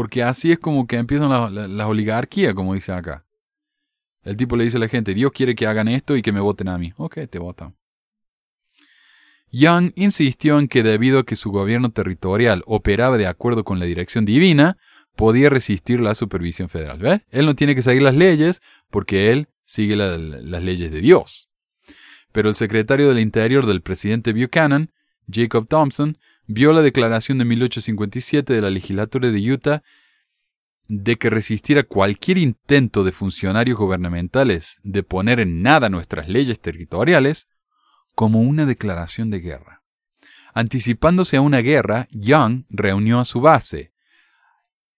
Porque 0.00 0.22
así 0.22 0.50
es 0.50 0.58
como 0.58 0.86
que 0.86 0.96
empiezan 0.96 1.28
las 1.28 1.68
la, 1.68 1.86
oligarquías, 1.86 2.54
como 2.54 2.72
dice 2.72 2.90
acá. 2.90 3.26
El 4.22 4.34
tipo 4.34 4.56
le 4.56 4.64
dice 4.64 4.78
a 4.78 4.80
la 4.80 4.88
gente, 4.88 5.12
Dios 5.12 5.30
quiere 5.30 5.54
que 5.54 5.66
hagan 5.66 5.88
esto 5.88 6.16
y 6.16 6.22
que 6.22 6.32
me 6.32 6.40
voten 6.40 6.68
a 6.68 6.78
mí. 6.78 6.94
Ok, 6.96 7.18
te 7.28 7.38
votan. 7.38 7.76
Young 9.52 9.92
insistió 9.96 10.58
en 10.58 10.68
que 10.68 10.82
debido 10.82 11.18
a 11.18 11.26
que 11.26 11.36
su 11.36 11.50
gobierno 11.50 11.90
territorial 11.90 12.62
operaba 12.64 13.18
de 13.18 13.26
acuerdo 13.26 13.62
con 13.62 13.78
la 13.78 13.84
dirección 13.84 14.24
divina, 14.24 14.78
podía 15.16 15.50
resistir 15.50 16.00
la 16.00 16.14
supervisión 16.14 16.70
federal. 16.70 16.98
¿Ve? 16.98 17.26
Él 17.28 17.44
no 17.44 17.54
tiene 17.54 17.74
que 17.74 17.82
seguir 17.82 18.00
las 18.00 18.14
leyes 18.14 18.62
porque 18.88 19.32
él 19.32 19.48
sigue 19.66 19.96
las 19.96 20.62
leyes 20.62 20.90
de 20.90 21.02
Dios. 21.02 21.50
Pero 22.32 22.48
el 22.48 22.54
secretario 22.54 23.06
del 23.06 23.18
Interior 23.18 23.66
del 23.66 23.82
presidente 23.82 24.32
Buchanan, 24.32 24.92
Jacob 25.30 25.68
Thompson, 25.68 26.16
vio 26.50 26.72
la 26.72 26.82
declaración 26.82 27.38
de 27.38 27.44
1857 27.44 28.52
de 28.52 28.60
la 28.60 28.70
legislatura 28.70 29.30
de 29.30 29.52
Utah 29.52 29.82
de 30.88 31.16
que 31.16 31.30
resistiera 31.30 31.84
cualquier 31.84 32.38
intento 32.38 33.04
de 33.04 33.12
funcionarios 33.12 33.78
gubernamentales 33.78 34.80
de 34.82 35.04
poner 35.04 35.38
en 35.38 35.62
nada 35.62 35.88
nuestras 35.88 36.28
leyes 36.28 36.60
territoriales 36.60 37.46
como 38.16 38.40
una 38.40 38.66
declaración 38.66 39.30
de 39.30 39.38
guerra. 39.38 39.82
Anticipándose 40.52 41.36
a 41.36 41.40
una 41.40 41.58
guerra, 41.58 42.08
Young 42.10 42.64
reunió 42.68 43.20
a 43.20 43.24
su 43.24 43.40
base. 43.40 43.92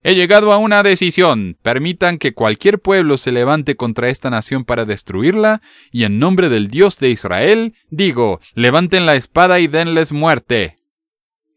He 0.03 0.15
llegado 0.15 0.53
a 0.53 0.57
una 0.57 0.83
decisión. 0.83 1.59
Permitan 1.63 2.17
que 2.17 2.33
cualquier 2.33 2.81
pueblo 2.81 3.19
se 3.19 3.31
levante 3.31 3.77
contra 3.77 4.09
esta 4.09 4.31
nación 4.31 4.65
para 4.65 4.87
destruirla, 4.87 5.61
y 5.93 6.05
en 6.05 6.19
nombre 6.19 6.49
del 6.49 6.69
Dios 6.71 6.99
de 6.99 7.11
Israel, 7.11 7.75
digo, 7.91 8.41
levanten 8.55 9.05
la 9.05 9.15
espada 9.15 9.61
y 9.61 9.67
denles 9.67 10.13
muerte. 10.13 10.82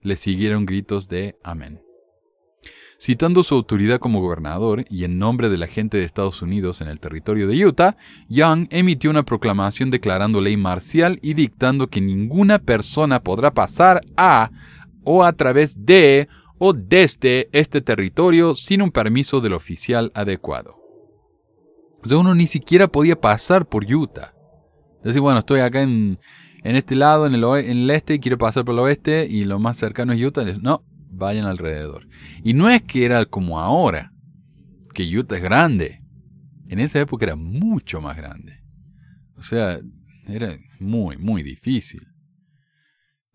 Le 0.05 0.17
siguieron 0.17 0.67
gritos 0.67 1.09
de 1.09 1.35
Amén. 1.43 1.81
Citando 2.99 3.41
su 3.41 3.55
autoridad 3.55 3.97
como 3.97 4.21
gobernador 4.21 4.85
y 4.87 5.03
en 5.03 5.17
nombre 5.17 5.49
de 5.49 5.57
la 5.57 5.65
gente 5.65 5.97
de 5.97 6.03
Estados 6.03 6.43
Unidos 6.43 6.79
en 6.81 6.89
el 6.89 6.99
territorio 6.99 7.47
de 7.47 7.65
Utah, 7.65 7.97
Young 8.29 8.67
emitió 8.69 9.09
una 9.09 9.25
proclamación 9.25 9.89
declarando 9.89 10.41
ley 10.41 10.57
marcial 10.57 11.17
y 11.23 11.33
dictando 11.33 11.87
que 11.87 12.01
ninguna 12.01 12.59
persona 12.59 13.23
podrá 13.23 13.55
pasar 13.55 14.05
a 14.15 14.51
o 15.03 15.23
a 15.23 15.33
través 15.33 15.87
de 15.87 16.27
o 16.59 16.73
desde 16.73 17.49
este 17.51 17.81
territorio 17.81 18.55
sin 18.55 18.83
un 18.83 18.91
permiso 18.91 19.41
del 19.41 19.53
oficial 19.53 20.11
adecuado. 20.13 20.75
Uno 22.11 22.35
ni 22.35 22.45
siquiera 22.45 22.89
podía 22.89 23.19
pasar 23.19 23.65
por 23.65 23.91
Utah. 23.91 24.35
Decir, 25.03 25.21
bueno, 25.21 25.39
estoy 25.39 25.61
acá 25.61 25.81
en, 25.81 26.19
este 26.75 26.95
lado, 26.95 27.27
en 27.27 27.35
el, 27.35 27.43
en 27.43 27.77
el 27.83 27.89
este, 27.91 28.19
quiero 28.19 28.39
pasar 28.39 28.65
por 28.65 28.73
el 28.73 28.79
oeste 28.79 29.27
y 29.29 29.45
lo 29.45 29.59
más 29.59 29.77
cercano 29.77 30.13
es 30.13 30.23
Utah. 30.23 30.43
No, 30.61 30.83
vayan 31.11 31.45
alrededor. 31.45 32.07
Y 32.43 32.53
no 32.53 32.69
es 32.69 32.81
que 32.81 33.05
era 33.05 33.23
como 33.25 33.59
ahora, 33.59 34.11
que 34.93 35.03
Utah 35.03 35.37
es 35.37 35.43
grande. 35.43 36.01
En 36.67 36.79
esa 36.79 36.99
época 36.99 37.25
era 37.25 37.35
mucho 37.35 38.01
más 38.01 38.17
grande. 38.17 38.63
O 39.37 39.43
sea, 39.43 39.79
era 40.27 40.57
muy, 40.79 41.17
muy 41.17 41.43
difícil. 41.43 42.07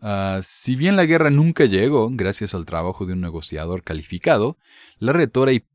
Ah, 0.01 0.41
si 0.43 0.77
bien 0.77 0.97
la 0.97 1.05
guerra 1.05 1.31
nunca 1.31 1.67
llegó, 1.67 2.09
gracias 2.11 2.55
al 2.55 2.65
trabajo 2.65 3.07
de 3.07 3.13
un 3.13 3.21
negociador 3.21 3.83
calificado, 3.83 4.57
la, 4.99 5.13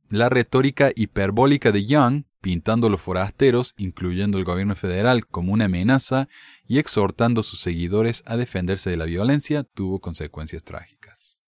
la 0.10 0.30
retórica 0.30 0.92
hiperbólica 0.96 1.72
de 1.72 1.86
Young, 1.86 2.24
pintando 2.42 2.88
a 2.88 2.90
los 2.90 3.02
forasteros, 3.02 3.74
incluyendo 3.78 4.38
el 4.38 4.44
gobierno 4.44 4.76
federal, 4.76 5.26
como 5.28 5.54
una 5.54 5.66
amenaza 5.66 6.28
y 6.68 6.80
exhortando 6.80 7.42
a 7.42 7.44
sus 7.44 7.60
seguidores 7.60 8.24
a 8.26 8.38
defenderse 8.38 8.90
de 8.90 8.98
la 8.98 9.06
violencia, 9.06 9.64
tuvo 9.64 10.00
consecuencias 10.00 10.64
trágicas. 10.64 11.40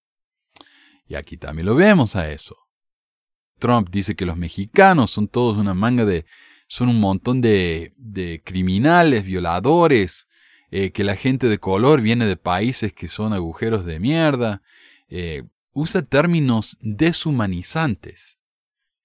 Y 1.07 1.15
aquí 1.15 1.38
también 1.38 1.65
lo 1.65 1.76
vemos 1.76 2.15
a 2.15 2.32
eso. 2.32 2.55
Trump 3.59 3.89
dice 3.89 4.15
que 4.15 4.26
los 4.26 4.38
mexicanos 4.38 5.11
son 5.11 5.28
todos 5.28 5.57
una 5.57 5.74
manga 5.74 6.05
de... 6.05 6.26
son 6.68 6.89
un 6.89 6.99
montón 6.99 7.41
de, 7.41 7.93
de 7.97 8.41
criminales, 8.43 9.24
violadores, 9.24 10.28
eh, 10.70 10.91
que 10.91 11.03
la 11.03 11.15
gente 11.15 11.47
de 11.47 11.59
color 11.59 12.01
viene 12.01 12.26
de 12.26 12.36
países 12.36 12.93
que 12.93 13.07
son 13.07 13.34
agujeros 13.34 13.86
de 13.86 13.99
mierda. 13.99 14.61
Eh, 15.07 15.43
usa 15.72 16.01
términos 16.01 16.78
deshumanizantes. 16.82 18.38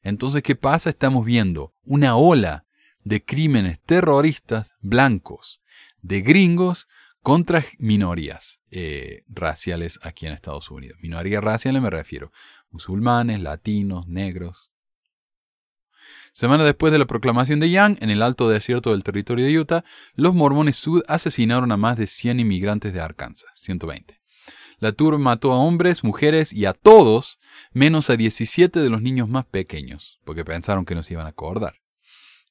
Entonces, 0.02 0.42
¿qué 0.42 0.56
pasa? 0.56 0.90
Estamos 0.90 1.24
viendo 1.24 1.74
una 1.84 2.16
ola 2.16 2.66
de 3.04 3.24
crímenes 3.24 3.80
terroristas 3.80 4.74
blancos, 4.80 5.61
de 6.02 6.20
gringos 6.20 6.88
contra 7.22 7.64
minorías 7.78 8.60
eh, 8.70 9.22
raciales 9.28 10.00
aquí 10.02 10.26
en 10.26 10.32
Estados 10.32 10.70
Unidos. 10.70 10.98
Minorías 11.00 11.42
raciales 11.42 11.80
me 11.80 11.90
refiero, 11.90 12.32
musulmanes, 12.70 13.40
latinos, 13.40 14.06
negros. 14.08 14.72
Semanas 16.32 16.66
después 16.66 16.92
de 16.92 16.98
la 16.98 17.06
proclamación 17.06 17.60
de 17.60 17.70
Young, 17.70 17.98
en 18.00 18.10
el 18.10 18.22
alto 18.22 18.48
desierto 18.48 18.90
del 18.90 19.04
territorio 19.04 19.44
de 19.44 19.58
Utah, 19.58 19.84
los 20.14 20.34
mormones 20.34 20.76
sud 20.76 21.02
asesinaron 21.06 21.70
a 21.72 21.76
más 21.76 21.96
de 21.96 22.06
100 22.06 22.40
inmigrantes 22.40 22.92
de 22.92 23.00
Arkansas, 23.00 23.50
120. 23.54 24.20
La 24.78 24.92
turba 24.92 25.18
mató 25.18 25.52
a 25.52 25.58
hombres, 25.58 26.02
mujeres 26.02 26.52
y 26.52 26.64
a 26.64 26.72
todos, 26.72 27.38
menos 27.72 28.10
a 28.10 28.16
17 28.16 28.80
de 28.80 28.90
los 28.90 29.00
niños 29.00 29.28
más 29.28 29.44
pequeños, 29.44 30.18
porque 30.24 30.44
pensaron 30.44 30.84
que 30.84 30.96
no 30.96 31.04
se 31.04 31.12
iban 31.12 31.26
a 31.26 31.30
acordar. 31.30 31.81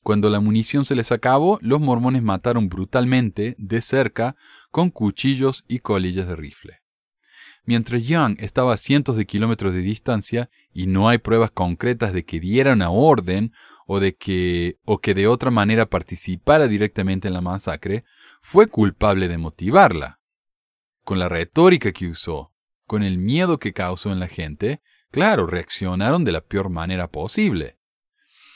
Cuando 0.03 0.29
la 0.29 0.39
munición 0.39 0.83
se 0.83 0.95
les 0.95 1.11
acabó, 1.11 1.59
los 1.61 1.79
mormones 1.79 2.23
mataron 2.23 2.69
brutalmente, 2.69 3.55
de 3.57 3.81
cerca, 3.81 4.35
con 4.71 4.89
cuchillos 4.89 5.63
y 5.67 5.79
colillas 5.79 6.27
de 6.27 6.35
rifle. 6.35 6.81
Mientras 7.63 8.03
Young 8.03 8.37
estaba 8.39 8.73
a 8.73 8.77
cientos 8.77 9.15
de 9.15 9.25
kilómetros 9.25 9.73
de 9.73 9.81
distancia 9.81 10.49
y 10.73 10.87
no 10.87 11.07
hay 11.07 11.19
pruebas 11.19 11.51
concretas 11.51 12.13
de 12.13 12.25
que 12.25 12.39
diera 12.39 12.73
una 12.73 12.89
orden 12.89 13.53
o 13.85 13.99
de 13.99 14.15
que 14.15 14.79
o 14.85 14.99
que 14.99 15.13
de 15.13 15.27
otra 15.27 15.51
manera 15.51 15.85
participara 15.85 16.67
directamente 16.67 17.27
en 17.27 17.33
la 17.33 17.41
masacre, 17.41 18.03
fue 18.41 18.67
culpable 18.67 19.27
de 19.27 19.37
motivarla. 19.37 20.19
Con 21.03 21.19
la 21.19 21.29
retórica 21.29 21.91
que 21.91 22.07
usó, 22.07 22.53
con 22.87 23.03
el 23.03 23.17
miedo 23.17 23.59
que 23.59 23.73
causó 23.73 24.11
en 24.11 24.19
la 24.19 24.27
gente, 24.27 24.81
claro, 25.11 25.45
reaccionaron 25.45 26.23
de 26.23 26.31
la 26.31 26.41
peor 26.41 26.69
manera 26.69 27.09
posible. 27.09 27.77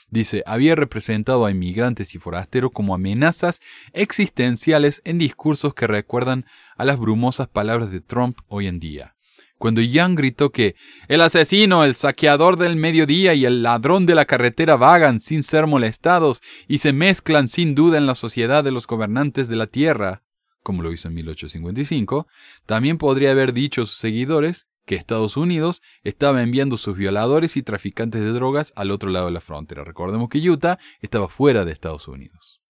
Dice, 0.10 0.43
había 0.45 0.76
representado 0.76 1.45
a 1.45 1.51
inmigrantes 1.51 2.14
y 2.16 2.20
forasteros 2.20 2.72
como 2.72 2.93
amenazas 2.93 3.62
existenciales 3.93 5.01
en 5.03 5.18
discursos 5.18 5.74
que 5.74 5.88
recuerdan 5.88 6.45
a 6.78 6.86
las 6.86 6.99
brumosas 6.99 7.47
palabras 7.47 7.91
de 7.91 8.01
Trump 8.01 8.38
hoy 8.47 8.68
en 8.68 8.80
día. 8.80 9.16
Cuando 9.58 9.82
Young 9.82 10.18
gritó 10.18 10.51
que 10.51 10.76
el 11.08 11.22
asesino, 11.22 11.86
el 11.86 11.95
saqueador 11.95 12.58
del 12.58 12.76
mediodía 12.76 13.34
y 13.34 13.45
el 13.45 13.64
ladrón 13.64 14.06
de 14.06 14.16
la 14.16 14.26
carretera 14.26 14.76
vagan 14.76 15.20
sin 15.20 15.43
ser 15.43 15.66
molestados 15.66 16.41
y 16.68 16.80
se 16.80 16.93
mezclan 16.93 17.47
sin 17.47 17.74
duda 17.74 17.97
en 17.97 18.06
la 18.06 18.16
sociedad 18.16 18.64
de 18.64 18.72
los 18.72 18.86
gobernantes 18.86 19.47
de 19.47 19.56
la 19.56 19.68
tierra, 19.68 20.24
como 20.62 20.82
lo 20.82 20.91
hizo 20.91 21.08
en 21.08 21.14
1855, 21.16 22.28
también 22.66 22.97
podría 22.97 23.32
haber 23.32 23.53
dicho 23.53 23.84
a 23.84 23.86
sus 23.86 23.97
seguidores 23.97 24.68
que 24.86 24.95
Estados 24.95 25.38
Unidos 25.38 25.81
estaba 26.03 26.43
enviando 26.43 26.77
sus 26.77 26.95
violadores 26.95 27.57
y 27.57 27.63
traficantes 27.63 28.21
de 28.21 28.31
drogas 28.31 28.71
al 28.75 28.91
otro 28.91 29.09
lado 29.09 29.25
de 29.27 29.31
la 29.31 29.41
frontera. 29.41 29.83
Recordemos 29.83 30.29
que 30.29 30.49
Utah 30.49 30.79
estaba 31.01 31.27
fuera 31.27 31.65
de 31.65 31.71
Estados 31.71 32.07
Unidos. 32.07 32.61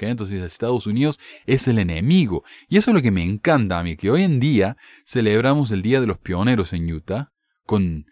Entonces 0.00 0.42
Estados 0.42 0.86
Unidos 0.86 1.20
es 1.46 1.68
el 1.68 1.78
enemigo. 1.78 2.44
Y 2.68 2.78
eso 2.78 2.90
es 2.90 2.94
lo 2.94 3.02
que 3.02 3.10
me 3.10 3.22
encanta 3.22 3.78
a 3.78 3.82
mí, 3.82 3.96
que 3.96 4.10
hoy 4.10 4.22
en 4.22 4.40
día 4.40 4.76
celebramos 5.04 5.70
el 5.70 5.82
Día 5.82 6.00
de 6.00 6.06
los 6.06 6.18
Pioneros 6.18 6.72
en 6.72 6.92
Utah 6.92 7.32
con 7.64 8.06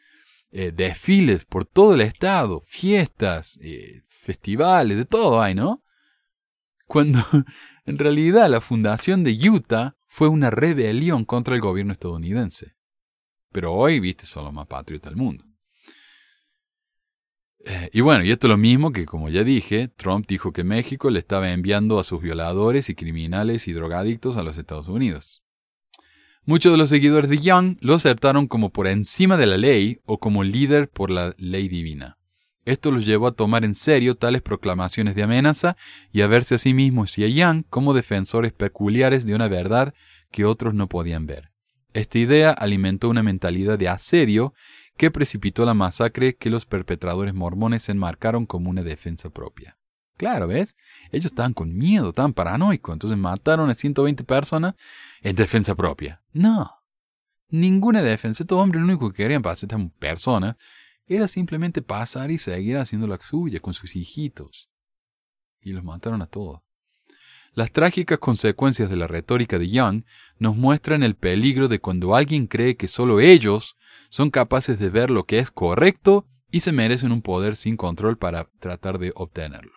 eh, 0.53 0.73
desfiles 0.73 1.45
por 1.45 1.65
todo 1.65 1.95
el 1.95 2.03
estado, 2.03 2.63
fiestas, 2.67 3.59
eh, 3.63 4.03
festivales, 4.07 4.97
de 4.97 5.05
todo 5.05 5.41
hay, 5.41 5.55
¿no? 5.55 5.83
Cuando 6.87 7.19
en 7.85 7.99
realidad 7.99 8.49
la 8.49 8.61
fundación 8.61 9.25
de 9.25 9.33
Utah 9.49 9.97
fue 10.07 10.29
una 10.29 10.51
rebelión 10.51 11.25
contra 11.25 11.55
el 11.55 11.61
gobierno 11.61 11.93
estadounidense. 11.93 12.76
Pero 13.57 13.73
hoy, 13.73 14.01
viste, 14.01 14.27
son 14.27 14.45
los 14.45 14.53
más 14.53 14.67
patriotas 14.67 15.11
del 15.11 15.17
mundo. 15.17 15.43
Eh, 17.65 17.89
y 17.91 18.03
bueno, 18.03 18.23
y 18.23 18.31
esto 18.31 18.49
es 18.49 18.51
lo 18.51 18.59
mismo 18.59 18.93
que, 18.93 19.07
como 19.07 19.31
ya 19.31 19.45
dije, 19.45 19.89
Trump 19.89 20.27
dijo 20.29 20.53
que 20.53 20.63
México 20.63 21.09
le 21.09 21.19
estaba 21.21 21.51
enviando 21.51 21.99
a 21.99 22.05
sus 22.05 22.21
violadores 22.21 22.91
y 22.91 22.95
criminales 22.95 23.67
y 23.67 23.73
drogadictos 23.73 24.37
a 24.37 24.43
los 24.43 24.59
Estados 24.59 24.89
Unidos. 24.89 25.43
Muchos 26.45 26.71
de 26.71 26.77
los 26.77 26.91
seguidores 26.91 27.31
de 27.31 27.39
Young 27.39 27.79
lo 27.81 27.95
aceptaron 27.95 28.47
como 28.47 28.75
por 28.75 28.89
encima 28.89 29.39
de 29.39 29.47
la 29.47 29.57
ley 29.57 30.01
o 30.05 30.19
como 30.21 30.45
líder 30.45 30.91
por 30.91 31.11
la 31.11 31.35
ley 31.39 31.69
divina. 31.69 32.19
Esto 32.67 32.91
los 32.91 33.07
llevó 33.07 33.27
a 33.27 33.33
tomar 33.37 33.65
en 33.65 33.75
serio 33.75 34.17
tales 34.17 34.43
proclamaciones 34.43 35.15
de 35.15 35.23
amenaza 35.23 35.79
y 36.13 36.21
a 36.21 36.27
verse 36.27 36.57
a 36.57 36.59
sí 36.59 36.75
mismos 36.75 37.17
y 37.17 37.25
a 37.25 37.29
Young 37.29 37.65
como 37.71 37.95
defensores 37.95 38.53
peculiares 38.53 39.25
de 39.25 39.35
una 39.35 39.49
verdad 39.49 39.95
que 40.31 40.45
otros 40.45 40.75
no 40.75 40.91
podían 40.91 41.27
ver. 41.27 41.56
Esta 41.97 42.19
idea 42.19 42.51
alimentó 42.51 43.09
una 43.09 43.23
mentalidad 43.23 43.79
de 43.79 43.89
asedio 43.89 44.53
que 44.99 45.11
precipitó 45.11 45.65
la 45.65 45.73
masacre 45.73 46.37
que 46.37 46.51
los 46.51 46.67
perpetradores 46.67 47.33
mormones 47.33 47.89
enmarcaron 47.89 48.45
como 48.45 48.69
una 48.69 48.83
defensa 48.83 49.31
propia. 49.31 49.79
Claro, 50.19 50.47
¿ves? 50.47 50.77
Ellos 51.11 51.33
estaban 51.33 51.55
con 51.55 51.75
miedo, 51.75 52.11
estaban 52.11 52.35
paranoicos, 52.35 52.93
entonces 52.93 53.19
mataron 53.19 53.71
a 53.71 53.75
120 53.75 54.25
personas 54.25 54.75
en 55.23 55.37
defensa 55.37 55.75
propia. 55.75 56.23
No, 56.35 56.71
ninguna 57.49 58.03
defensa. 58.03 58.43
Estos 58.43 58.61
hombres 58.61 58.83
lo 58.83 58.89
único 58.89 59.11
que 59.11 59.23
querían 59.23 59.41
para 59.41 59.55
estas 59.55 59.81
personas 59.99 60.59
era 61.07 61.27
simplemente 61.29 61.81
pasar 61.81 62.31
y 62.31 62.37
seguir 62.37 62.77
haciendo 62.77 63.07
la 63.07 63.17
suya 63.23 63.61
con 63.61 63.73
sus 63.73 63.97
hijitos. 63.97 64.71
Y 65.63 65.73
los 65.73 65.83
mataron 65.83 66.21
a 66.21 66.27
todos. 66.27 66.66
Las 67.57 67.73
trágicas 67.73 68.19
consecuencias 68.19 68.91
de 68.91 68.97
la 68.97 69.07
retórica 69.07 69.59
de 69.59 69.71
Young 69.71 70.05
nos 70.39 70.57
muestran 70.57 71.03
el 71.03 71.17
peligro 71.17 71.69
de 71.69 71.81
cuando 71.81 72.15
alguien 72.15 72.49
cree 72.49 72.77
que 72.77 72.87
solo 72.87 73.19
ellos 73.19 73.79
son 74.11 74.31
capaces 74.31 74.79
de 74.79 74.91
ver 74.91 75.09
lo 75.09 75.25
que 75.25 75.39
es 75.39 75.51
correcto 75.51 76.27
y 76.51 76.61
se 76.61 76.73
merecen 76.73 77.13
un 77.13 77.23
poder 77.23 77.57
sin 77.57 77.79
control 77.79 78.19
para 78.19 78.51
tratar 78.59 78.99
de 78.99 79.11
obtenerlo. 79.15 79.73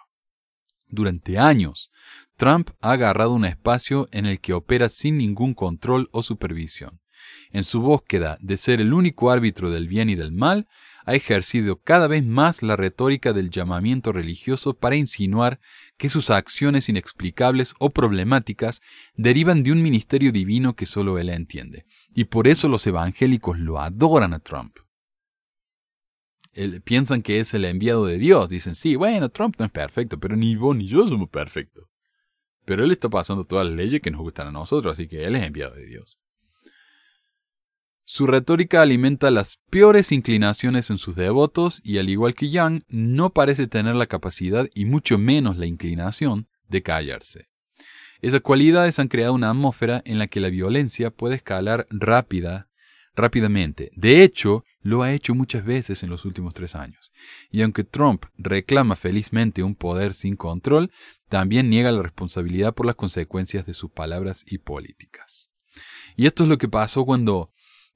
Durante 0.89 1.39
años, 1.39 1.89
Trump 2.35 2.71
ha 2.81 2.91
agarrado 2.91 3.31
un 3.31 3.45
espacio 3.45 4.09
en 4.11 4.25
el 4.25 4.41
que 4.41 4.51
opera 4.51 4.89
sin 4.89 5.17
ningún 5.17 5.53
control 5.53 6.09
o 6.11 6.21
supervisión. 6.21 6.99
En 7.51 7.63
su 7.63 7.79
búsqueda 7.79 8.37
de 8.41 8.57
ser 8.57 8.81
el 8.81 8.93
único 8.93 9.31
árbitro 9.31 9.71
del 9.71 9.87
bien 9.87 10.09
y 10.09 10.15
del 10.15 10.33
mal, 10.33 10.67
ha 11.09 11.15
ejercido 11.15 11.81
cada 11.81 12.07
vez 12.07 12.23
más 12.23 12.61
la 12.61 12.75
retórica 12.75 13.33
del 13.33 13.49
llamamiento 13.49 14.11
religioso 14.11 14.75
para 14.75 14.95
insinuar 14.95 15.59
que 15.97 16.07
sus 16.07 16.29
acciones 16.29 16.87
inexplicables 16.87 17.73
o 17.79 17.89
problemáticas 17.89 18.81
derivan 19.15 19.63
de 19.63 19.71
un 19.71 19.81
ministerio 19.81 20.31
divino 20.31 20.75
que 20.75 20.85
solo 20.85 21.17
él 21.17 21.29
entiende. 21.29 21.85
Y 22.13 22.25
por 22.25 22.47
eso 22.47 22.69
los 22.69 22.85
evangélicos 22.85 23.57
lo 23.57 23.79
adoran 23.79 24.35
a 24.35 24.39
Trump. 24.39 24.77
piensan 26.83 27.23
que 27.23 27.39
es 27.39 27.55
el 27.55 27.65
enviado 27.65 28.05
de 28.05 28.19
Dios. 28.19 28.47
Dicen, 28.47 28.75
sí, 28.75 28.95
bueno, 28.95 29.29
Trump 29.29 29.55
no 29.57 29.65
es 29.65 29.71
perfecto, 29.71 30.19
pero 30.19 30.35
ni 30.35 30.55
vos 30.57 30.75
ni 30.75 30.87
yo 30.87 31.07
somos 31.07 31.29
perfectos. 31.29 31.85
Pero 32.65 32.83
él 32.83 32.91
está 32.91 33.09
pasando 33.09 33.45
todas 33.45 33.65
las 33.65 33.75
leyes 33.75 33.99
que 33.99 34.11
nos 34.11 34.21
gustan 34.21 34.49
a 34.49 34.51
nosotros, 34.51 34.93
así 34.93 35.07
que 35.07 35.25
él 35.25 35.35
es 35.35 35.43
enviado 35.43 35.73
de 35.73 35.87
Dios. 35.87 36.19
Su 38.11 38.25
retórica 38.25 38.81
alimenta 38.81 39.29
las 39.29 39.57
peores 39.69 40.11
inclinaciones 40.11 40.89
en 40.89 40.97
sus 40.97 41.15
devotos 41.15 41.79
y 41.83 41.99
al 41.99 42.09
igual 42.09 42.33
que 42.33 42.49
Young, 42.49 42.81
no 42.87 43.29
parece 43.33 43.67
tener 43.67 43.93
la 43.93 44.07
capacidad 44.07 44.67
y 44.73 44.85
mucho 44.85 45.19
menos 45.19 45.57
la 45.59 45.67
inclinación 45.67 46.47
de 46.69 46.81
callarse. 46.81 47.49
Esas 48.19 48.41
cualidades 48.41 48.97
han 48.97 49.09
creado 49.09 49.33
una 49.33 49.51
atmósfera 49.51 50.01
en 50.05 50.17
la 50.17 50.25
que 50.25 50.39
la 50.39 50.49
violencia 50.49 51.11
puede 51.11 51.35
escalar 51.35 51.85
rápida, 51.91 52.67
rápidamente. 53.15 53.91
De 53.95 54.23
hecho, 54.23 54.65
lo 54.81 55.03
ha 55.03 55.13
hecho 55.13 55.35
muchas 55.35 55.63
veces 55.63 56.01
en 56.01 56.09
los 56.09 56.25
últimos 56.25 56.55
tres 56.55 56.73
años. 56.73 57.11
Y 57.51 57.61
aunque 57.61 57.83
Trump 57.83 58.25
reclama 58.39 58.95
felizmente 58.95 59.61
un 59.61 59.75
poder 59.75 60.15
sin 60.15 60.35
control, 60.35 60.89
también 61.29 61.69
niega 61.69 61.91
la 61.91 62.01
responsabilidad 62.01 62.73
por 62.73 62.87
las 62.87 62.95
consecuencias 62.95 63.67
de 63.67 63.75
sus 63.75 63.91
palabras 63.91 64.45
y 64.47 64.57
políticas. 64.57 65.51
Y 66.15 66.25
esto 66.25 66.41
es 66.41 66.49
lo 66.49 66.57
que 66.57 66.67
pasó 66.67 67.05
cuando 67.05 67.51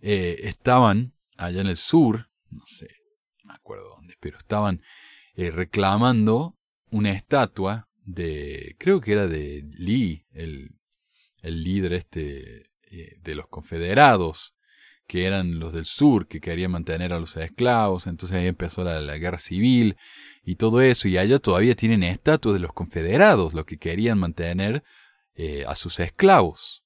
eh, 0.06 0.50
estaban 0.50 1.14
allá 1.38 1.62
en 1.62 1.68
el 1.68 1.78
sur, 1.78 2.28
no 2.50 2.64
sé, 2.68 2.90
no 3.42 3.54
me 3.54 3.56
acuerdo 3.56 3.88
dónde, 3.96 4.16
pero 4.20 4.38
estaban 4.38 4.82
eh, 5.36 5.50
reclamando 5.50 6.58
una 6.92 7.14
estatua 7.14 7.88
de, 8.04 8.76
creo 8.80 9.00
que 9.00 9.14
era 9.14 9.28
de 9.28 9.64
Lee, 9.72 10.26
el, 10.34 10.72
el 11.42 11.64
líder 11.64 11.94
este 11.94 12.70
eh, 12.92 13.16
de 13.22 13.36
los 13.36 13.48
confederados, 13.48 14.56
que 15.08 15.26
eran 15.26 15.60
los 15.60 15.72
del 15.72 15.86
sur, 15.86 16.28
que 16.28 16.42
querían 16.42 16.72
mantener 16.72 17.14
a 17.14 17.20
los 17.22 17.38
esclavos, 17.38 18.06
entonces 18.06 18.38
ahí 18.38 18.48
empezó 18.48 18.84
la, 18.84 19.00
la 19.00 19.18
guerra 19.18 19.40
civil 19.40 19.96
y 20.44 20.58
todo 20.58 20.82
eso, 20.82 21.08
y 21.08 21.18
allá 21.18 21.40
todavía 21.40 21.76
tienen 21.76 22.04
estatuas 22.04 22.56
de 22.56 22.60
los 22.60 22.74
confederados, 22.74 23.54
los 23.54 23.64
que 23.64 23.78
querían 23.78 24.20
mantener 24.20 24.84
a 25.66 25.76
sus 25.76 26.00
esclavos. 26.00 26.83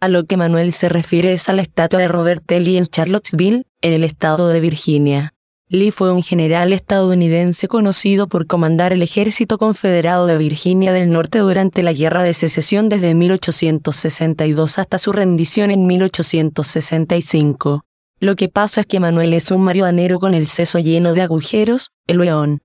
A 0.00 0.06
lo 0.08 0.26
que 0.26 0.36
Manuel 0.36 0.74
se 0.74 0.88
refiere 0.88 1.32
es 1.32 1.48
a 1.48 1.52
la 1.52 1.62
estatua 1.62 1.98
de 1.98 2.06
Robert 2.06 2.48
E. 2.52 2.60
Lee 2.60 2.76
en 2.76 2.86
Charlottesville, 2.86 3.66
en 3.80 3.92
el 3.92 4.04
estado 4.04 4.48
de 4.48 4.60
Virginia. 4.60 5.34
Lee 5.68 5.90
fue 5.90 6.12
un 6.12 6.22
general 6.22 6.72
estadounidense 6.72 7.66
conocido 7.66 8.28
por 8.28 8.46
comandar 8.46 8.92
el 8.92 9.02
ejército 9.02 9.58
confederado 9.58 10.26
de 10.26 10.38
Virginia 10.38 10.92
del 10.92 11.10
Norte 11.10 11.40
durante 11.40 11.82
la 11.82 11.92
Guerra 11.92 12.22
de 12.22 12.32
Secesión 12.32 12.88
desde 12.88 13.12
1862 13.14 14.78
hasta 14.78 14.98
su 14.98 15.12
rendición 15.12 15.72
en 15.72 15.84
1865. 15.86 17.84
Lo 18.20 18.36
que 18.36 18.48
pasa 18.48 18.82
es 18.82 18.86
que 18.86 19.00
Manuel 19.00 19.34
es 19.34 19.50
un 19.50 19.62
marihuanero 19.62 20.20
con 20.20 20.32
el 20.32 20.46
seso 20.46 20.78
lleno 20.78 21.12
de 21.12 21.22
agujeros, 21.22 21.90
el 22.06 22.18
león. 22.18 22.62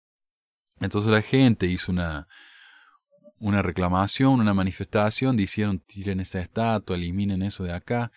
Entonces 0.79 1.11
la 1.11 1.23
gente 1.23 1.65
hizo 1.65 1.91
una, 1.91 2.27
una 3.43 3.61
reclamación, 3.61 4.39
una 4.39 4.53
manifestación, 4.53 5.35
dijeron 5.35 5.79
tiren 5.79 6.21
esa 6.21 6.39
estatua, 6.39 6.95
eliminen 6.95 7.43
eso 7.43 7.65
de 7.65 7.73
acá, 7.73 8.11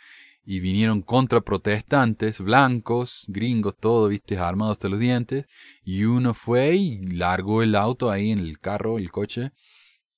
y 0.45 0.61
vinieron 0.61 1.03
contra 1.03 1.41
protestantes, 1.41 2.41
blancos, 2.41 3.25
gringos, 3.27 3.77
todo, 3.77 4.07
viste, 4.07 4.39
armados 4.39 4.77
hasta 4.77 4.89
los 4.89 5.01
dientes, 5.01 5.47
y 5.83 6.05
uno 6.05 6.33
fue 6.33 6.77
y 6.77 6.99
largó 7.09 7.65
el 7.65 7.75
auto 7.75 8.09
ahí 8.09 8.31
en 8.31 8.39
el 8.39 8.61
carro, 8.61 8.99
el 8.99 9.11
coche, 9.11 9.51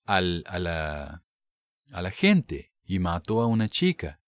al, 0.04 0.44
a, 0.46 0.58
la, 0.58 1.22
a 1.90 2.02
la 2.02 2.10
gente, 2.10 2.72
y 2.84 2.98
mató 2.98 3.40
a 3.40 3.46
una 3.46 3.70
chica. 3.70 4.20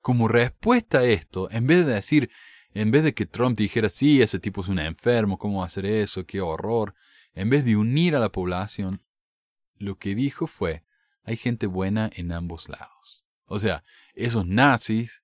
Como 0.00 0.26
respuesta 0.26 1.00
a 1.00 1.04
esto, 1.04 1.50
en 1.50 1.66
vez 1.66 1.84
de 1.84 1.92
decir, 1.92 2.30
en 2.72 2.90
vez 2.90 3.04
de 3.04 3.12
que 3.12 3.26
Trump 3.26 3.58
dijera, 3.58 3.90
sí, 3.90 4.22
ese 4.22 4.38
tipo 4.38 4.62
es 4.62 4.68
un 4.68 4.78
enfermo, 4.78 5.36
¿cómo 5.36 5.58
va 5.58 5.64
a 5.64 5.66
hacer 5.66 5.84
eso? 5.84 6.24
¡Qué 6.24 6.40
horror! 6.40 6.94
En 7.34 7.50
vez 7.50 7.66
de 7.66 7.76
unir 7.76 8.16
a 8.16 8.20
la 8.20 8.30
población, 8.30 9.02
lo 9.82 9.98
que 9.98 10.14
dijo 10.14 10.46
fue, 10.46 10.84
hay 11.24 11.36
gente 11.36 11.66
buena 11.66 12.10
en 12.14 12.32
ambos 12.32 12.68
lados. 12.68 13.24
O 13.46 13.58
sea, 13.58 13.84
esos 14.14 14.46
nazis, 14.46 15.22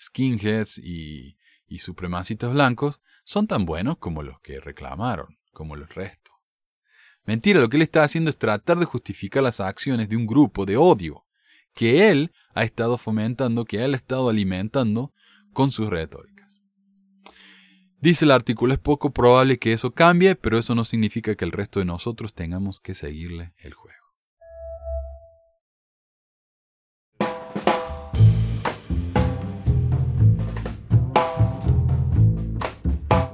skinheads 0.00 0.78
y, 0.78 1.38
supremacistas 1.78 2.52
blancos 2.52 3.00
son 3.24 3.48
tan 3.48 3.66
buenos 3.66 3.98
como 3.98 4.22
los 4.22 4.40
que 4.40 4.60
reclamaron, 4.60 5.38
como 5.52 5.74
los 5.74 5.92
restos. 5.92 6.32
Mentira, 7.24 7.58
lo 7.58 7.68
que 7.68 7.78
él 7.78 7.82
está 7.82 8.04
haciendo 8.04 8.30
es 8.30 8.36
tratar 8.36 8.78
de 8.78 8.84
justificar 8.84 9.42
las 9.42 9.58
acciones 9.58 10.08
de 10.08 10.16
un 10.16 10.24
grupo 10.24 10.66
de 10.66 10.76
odio 10.76 11.26
que 11.72 12.10
él 12.10 12.32
ha 12.54 12.62
estado 12.62 12.96
fomentando, 12.96 13.64
que 13.64 13.82
él 13.84 13.94
ha 13.94 13.96
estado 13.96 14.28
alimentando 14.28 15.12
con 15.52 15.72
sus 15.72 15.90
retóricas. 15.90 16.33
Dice 18.04 18.26
el 18.26 18.32
artículo, 18.32 18.74
es 18.74 18.78
poco 18.78 19.14
probable 19.14 19.58
que 19.58 19.72
eso 19.72 19.92
cambie, 19.92 20.34
pero 20.34 20.58
eso 20.58 20.74
no 20.74 20.84
significa 20.84 21.36
que 21.36 21.46
el 21.46 21.52
resto 21.52 21.78
de 21.78 21.86
nosotros 21.86 22.34
tengamos 22.34 22.78
que 22.78 22.94
seguirle 22.94 23.54
el 23.56 23.72
juego. 23.72 23.96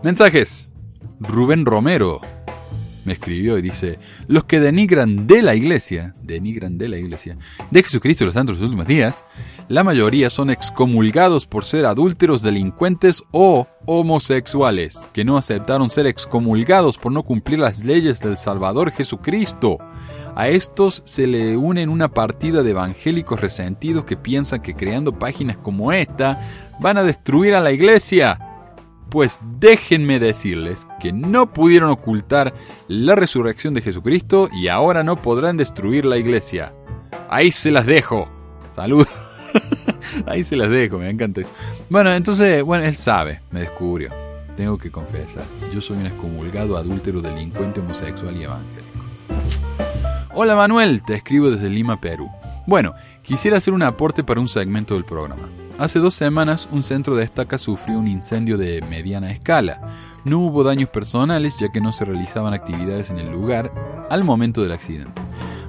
Mensajes. 0.05 0.71
Rubén 1.19 1.67
Romero 1.67 2.21
me 3.05 3.15
escribió 3.15 3.59
y 3.59 3.63
dice, 3.63 3.99
los 4.29 4.45
que 4.45 4.61
denigran 4.61 5.27
de 5.27 5.43
la 5.43 5.57
iglesia, 5.57 6.15
denigran 6.23 6.79
de 6.79 6.89
la 6.89 6.99
iglesia, 6.99 7.37
de 7.73 7.83
Jesucristo 7.83 8.23
y 8.23 8.27
los 8.27 8.35
santos 8.35 8.57
de 8.57 8.61
los 8.63 8.71
últimos 8.71 8.87
días, 8.87 9.25
la 9.71 9.85
mayoría 9.85 10.31
son 10.31 10.51
excomulgados 10.51 11.47
por 11.47 11.65
ser 11.65 11.87
adúlteros, 11.87 12.43
delincuentes 12.43 13.23
o 13.31 13.69
homosexuales, 13.87 15.09
que 15.13 15.25
no 15.25 15.37
aceptaron 15.37 15.91
ser 15.91 16.09
excomulgados 16.09 16.99
por 16.99 17.13
no 17.13 17.23
cumplir 17.23 17.61
las 17.61 17.85
leyes 17.85 18.19
del 18.19 18.37
Salvador 18.37 18.91
Jesucristo. 18.91 19.79
A 20.35 20.49
estos 20.49 21.05
se 21.07 21.29
le 21.29 21.57
unen 21.57 21.89
una 21.89 22.09
partida 22.09 22.65
de 22.65 22.71
evangélicos 22.71 23.41
resentidos 23.41 24.05
que 24.05 24.17
piensan 24.17 24.61
que 24.61 24.75
creando 24.75 25.17
páginas 25.17 25.57
como 25.57 25.93
esta 25.93 26.77
van 26.81 26.99
a 26.99 27.05
destruir 27.05 27.55
a 27.55 27.61
la 27.61 27.71
iglesia. 27.71 28.41
Pues 29.09 29.41
déjenme 29.61 30.19
decirles 30.19 30.89
que 30.99 31.13
no 31.13 31.53
pudieron 31.53 31.91
ocultar 31.91 32.55
la 32.89 33.15
resurrección 33.15 33.75
de 33.75 33.83
Jesucristo 33.83 34.49
y 34.53 34.67
ahora 34.67 35.05
no 35.05 35.23
podrán 35.23 35.57
destruir 35.57 36.07
la 36.07 36.19
iglesia. 36.19 36.75
Ahí 37.29 37.53
se 37.53 37.71
las 37.71 37.87
dejo. 37.87 38.29
Salud. 38.75 39.07
Ahí 40.27 40.45
se 40.45 40.57
las 40.57 40.71
dejo, 40.71 40.99
me 40.99 41.11
encanta. 41.11 41.43
Bueno, 41.89 42.13
entonces, 42.13 42.63
bueno, 42.63 42.85
él 42.85 42.97
sabe, 42.97 43.41
me 43.51 43.61
descubrió. 43.61 44.11
Tengo 44.57 44.77
que 44.77 44.91
confesar, 44.91 45.45
yo 45.73 45.81
soy 45.81 45.99
un 45.99 46.07
excomulgado 46.07 46.77
adúltero, 46.77 47.23
delincuente, 47.23 47.81
homosexual 47.81 48.37
y 48.37 48.45
evangélico. 48.45 48.91
Hola 50.35 50.55
Manuel, 50.55 51.03
te 51.03 51.15
escribo 51.15 51.51
desde 51.51 51.69
Lima, 51.69 52.01
Perú. 52.01 52.31
Bueno, 52.67 52.95
quisiera 53.23 53.57
hacer 53.57 53.75
un 53.75 53.83
aporte 53.83 54.23
para 54.23 54.41
un 54.41 54.49
segmento 54.49 54.95
del 54.95 55.05
programa. 55.05 55.49
Hace 55.81 55.99
dos 55.99 56.15
semanas 56.15 56.69
un 56.71 56.83
centro 56.83 57.17
de 57.17 57.25
estaca 57.25 57.57
sufrió 57.57 57.99
un 57.99 58.07
incendio 58.07 58.59
de 58.59 58.83
mediana 58.83 59.33
escala. 59.33 59.81
No 60.25 60.41
hubo 60.41 60.63
daños 60.63 60.91
personales 60.91 61.57
ya 61.59 61.73
que 61.73 61.81
no 61.81 61.93
se 61.93 62.05
realizaban 62.05 62.53
actividades 62.53 63.09
en 63.09 63.19
el 63.19 63.31
lugar 63.31 63.73
al 64.11 64.23
momento 64.23 64.63
del 64.63 64.73
accidente, 64.73 65.21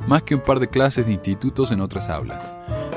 más 0.08 0.24
que 0.24 0.36
un 0.36 0.42
par 0.42 0.60
de 0.60 0.68
clases 0.68 1.06
de 1.06 1.14
institutos 1.14 1.72
en 1.72 1.80
otras 1.80 2.10
aulas. 2.10 2.54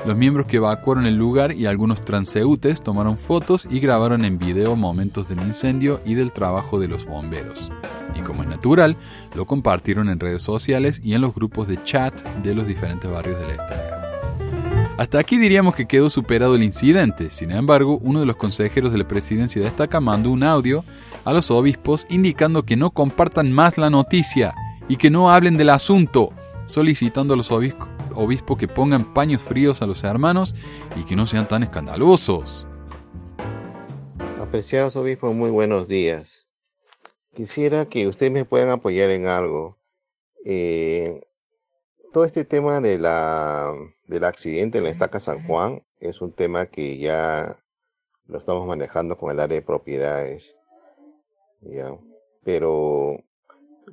Los 0.06 0.18
miembros 0.18 0.46
que 0.46 0.58
evacuaron 0.58 1.06
el 1.06 1.16
lugar 1.16 1.52
y 1.52 1.64
algunos 1.64 2.04
transeúntes 2.04 2.82
tomaron 2.82 3.16
fotos 3.16 3.66
y 3.70 3.80
grabaron 3.80 4.26
en 4.26 4.38
video 4.38 4.76
momentos 4.76 5.28
del 5.28 5.40
incendio 5.40 6.02
y 6.04 6.12
del 6.12 6.30
trabajo 6.30 6.78
de 6.78 6.88
los 6.88 7.06
bomberos. 7.06 7.72
Y 8.14 8.20
como 8.20 8.42
es 8.42 8.48
natural, 8.48 8.98
lo 9.34 9.46
compartieron 9.46 10.10
en 10.10 10.20
redes 10.20 10.42
sociales 10.42 11.00
y 11.02 11.14
en 11.14 11.22
los 11.22 11.34
grupos 11.34 11.68
de 11.68 11.82
chat 11.84 12.22
de 12.42 12.54
los 12.54 12.66
diferentes 12.66 13.10
barrios 13.10 13.40
de 13.40 13.46
la 13.46 13.52
estaca. 13.52 13.94
Hasta 14.98 15.18
aquí 15.18 15.38
diríamos 15.38 15.74
que 15.74 15.86
quedó 15.86 16.10
superado 16.10 16.54
el 16.54 16.62
incidente. 16.62 17.30
Sin 17.30 17.50
embargo, 17.50 17.98
uno 18.02 18.20
de 18.20 18.26
los 18.26 18.36
consejeros 18.36 18.92
de 18.92 18.98
la 18.98 19.08
presidencia 19.08 19.62
de 19.62 19.68
estaca 19.68 20.00
mandó 20.00 20.30
un 20.30 20.42
audio 20.42 20.84
a 21.24 21.32
los 21.32 21.50
obispos 21.50 22.06
indicando 22.10 22.64
que 22.64 22.76
no 22.76 22.90
compartan 22.90 23.50
más 23.52 23.78
la 23.78 23.88
noticia 23.88 24.54
y 24.86 24.96
que 24.96 25.08
no 25.08 25.30
hablen 25.30 25.56
del 25.56 25.70
asunto, 25.70 26.30
solicitando 26.66 27.34
a 27.34 27.36
los 27.36 27.50
obispos 27.50 28.58
que 28.58 28.68
pongan 28.68 29.12
paños 29.14 29.42
fríos 29.42 29.82
a 29.82 29.86
los 29.86 30.04
hermanos 30.04 30.54
y 30.96 31.04
que 31.04 31.16
no 31.16 31.26
sean 31.26 31.48
tan 31.48 31.62
escandalosos. 31.62 32.66
Apreciados 34.40 34.96
obispos, 34.96 35.34
muy 35.34 35.50
buenos 35.50 35.88
días. 35.88 36.48
Quisiera 37.34 37.86
que 37.86 38.06
ustedes 38.06 38.32
me 38.32 38.44
puedan 38.44 38.68
apoyar 38.68 39.10
en 39.10 39.26
algo. 39.26 39.78
Eh, 40.44 41.20
todo 42.12 42.24
este 42.24 42.44
tema 42.44 42.80
de 42.80 42.98
la, 42.98 43.72
del 44.06 44.24
accidente 44.24 44.78
en 44.78 44.84
la 44.84 44.90
estaca 44.90 45.18
San 45.18 45.42
Juan 45.42 45.82
es 45.98 46.20
un 46.20 46.32
tema 46.32 46.66
que 46.66 46.98
ya 46.98 47.56
lo 48.26 48.38
estamos 48.38 48.66
manejando 48.66 49.16
con 49.16 49.32
el 49.32 49.40
área 49.40 49.56
de 49.56 49.66
propiedades. 49.66 50.54
Pero 52.44 53.18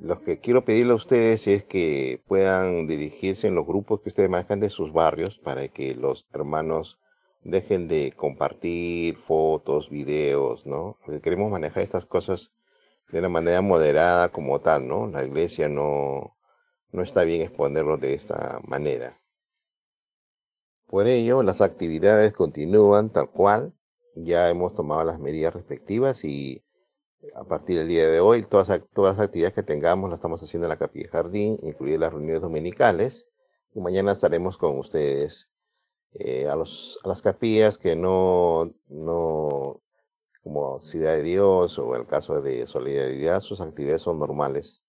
lo 0.02 0.20
que 0.20 0.40
quiero 0.40 0.64
pedirle 0.64 0.92
a 0.92 0.96
ustedes 0.96 1.46
es 1.46 1.64
que 1.64 2.20
puedan 2.26 2.88
dirigirse 2.88 3.46
en 3.46 3.54
los 3.54 3.64
grupos 3.64 4.00
que 4.00 4.08
ustedes 4.08 4.28
manejan 4.28 4.58
de 4.58 4.68
sus 4.68 4.92
barrios 4.92 5.38
para 5.38 5.68
que 5.68 5.94
los 5.94 6.26
hermanos 6.32 6.98
dejen 7.44 7.86
de 7.86 8.10
compartir 8.10 9.16
fotos, 9.16 9.90
videos, 9.90 10.66
¿no? 10.66 10.98
Queremos 11.22 11.52
manejar 11.52 11.84
estas 11.84 12.04
cosas 12.04 12.50
de 13.12 13.20
una 13.20 13.28
manera 13.28 13.62
moderada 13.62 14.30
como 14.30 14.60
tal, 14.60 14.88
¿no? 14.88 15.06
La 15.06 15.24
iglesia 15.24 15.68
no, 15.68 16.36
no 16.90 17.02
está 17.04 17.22
bien 17.22 17.42
exponerlo 17.42 17.96
de 17.96 18.14
esta 18.14 18.60
manera. 18.66 19.12
Por 20.88 21.06
ello, 21.06 21.44
las 21.44 21.60
actividades 21.60 22.32
continúan 22.32 23.08
tal 23.08 23.28
cual. 23.28 23.72
Ya 24.16 24.50
hemos 24.50 24.74
tomado 24.74 25.04
las 25.04 25.20
medidas 25.20 25.54
respectivas 25.54 26.24
y 26.24 26.64
a 27.34 27.44
partir 27.44 27.78
del 27.78 27.88
día 27.88 28.08
de 28.08 28.20
hoy, 28.20 28.42
todas, 28.42 28.68
todas 28.92 29.16
las 29.16 29.26
actividades 29.26 29.54
que 29.54 29.62
tengamos 29.62 30.10
las 30.10 30.18
estamos 30.18 30.42
haciendo 30.42 30.66
en 30.66 30.70
la 30.70 30.76
capilla 30.76 31.08
jardín, 31.08 31.56
incluidas 31.62 32.00
las 32.00 32.12
reuniones 32.12 32.42
dominicales. 32.42 33.28
Y 33.74 33.80
mañana 33.80 34.12
estaremos 34.12 34.58
con 34.58 34.78
ustedes 34.78 35.48
eh, 36.14 36.46
a, 36.48 36.56
las 36.56 37.22
capillas 37.22 37.78
que 37.78 37.96
no, 37.96 38.70
no, 38.88 39.76
como 40.42 40.80
Ciudad 40.82 41.14
de 41.16 41.22
Dios 41.22 41.78
o 41.78 41.96
el 41.96 42.06
caso 42.06 42.42
de 42.42 42.66
Solidaridad, 42.66 43.40
sus 43.40 43.60
actividades 43.60 44.02
son 44.02 44.18
normales 44.18 44.82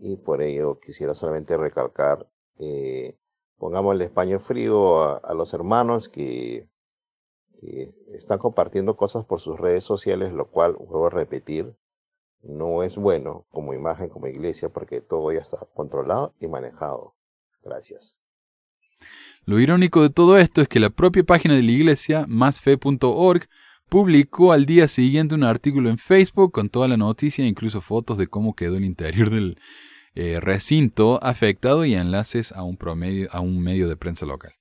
y 0.00 0.16
por 0.16 0.42
ello 0.42 0.78
quisiera 0.78 1.14
solamente 1.14 1.56
recalcar, 1.56 2.28
eh, 2.58 3.16
pongamos 3.56 3.94
el 3.94 4.02
español 4.02 4.40
frío 4.40 5.02
a, 5.02 5.34
los 5.34 5.54
hermanos 5.54 6.08
que, 6.08 6.68
que, 7.58 7.94
están 8.08 8.38
compartiendo 8.38 8.96
cosas 8.96 9.24
por 9.24 9.40
sus 9.40 9.58
redes 9.58 9.84
sociales, 9.84 10.32
lo 10.32 10.50
cual, 10.50 10.74
vuelvo 10.74 11.06
a 11.06 11.10
repetir, 11.10 11.76
no 12.42 12.82
es 12.82 12.96
bueno 12.96 13.46
como 13.50 13.74
imagen, 13.74 14.08
como 14.08 14.28
iglesia, 14.28 14.68
porque 14.68 15.00
todo 15.00 15.32
ya 15.32 15.40
está 15.40 15.58
controlado 15.74 16.34
y 16.40 16.46
manejado. 16.46 17.16
Gracias. 17.62 18.20
Lo 19.44 19.58
irónico 19.58 20.02
de 20.02 20.10
todo 20.10 20.38
esto 20.38 20.62
es 20.62 20.68
que 20.68 20.80
la 20.80 20.90
propia 20.90 21.24
página 21.24 21.54
de 21.54 21.62
la 21.62 21.72
iglesia, 21.72 22.24
másfe.org, 22.28 23.48
publicó 23.88 24.52
al 24.52 24.66
día 24.66 24.86
siguiente 24.88 25.34
un 25.34 25.44
artículo 25.44 25.88
en 25.88 25.98
Facebook 25.98 26.52
con 26.52 26.68
toda 26.68 26.88
la 26.88 26.96
noticia 26.96 27.46
incluso 27.46 27.80
fotos 27.80 28.18
de 28.18 28.26
cómo 28.26 28.54
quedó 28.54 28.76
el 28.76 28.84
interior 28.84 29.30
del 29.30 29.58
eh, 30.14 30.40
recinto 30.40 31.22
afectado 31.22 31.84
y 31.84 31.94
enlaces 31.94 32.52
a 32.52 32.62
un, 32.62 32.76
promedio, 32.76 33.28
a 33.32 33.40
un 33.40 33.62
medio 33.62 33.88
de 33.88 33.96
prensa 33.96 34.26
local. 34.26 34.57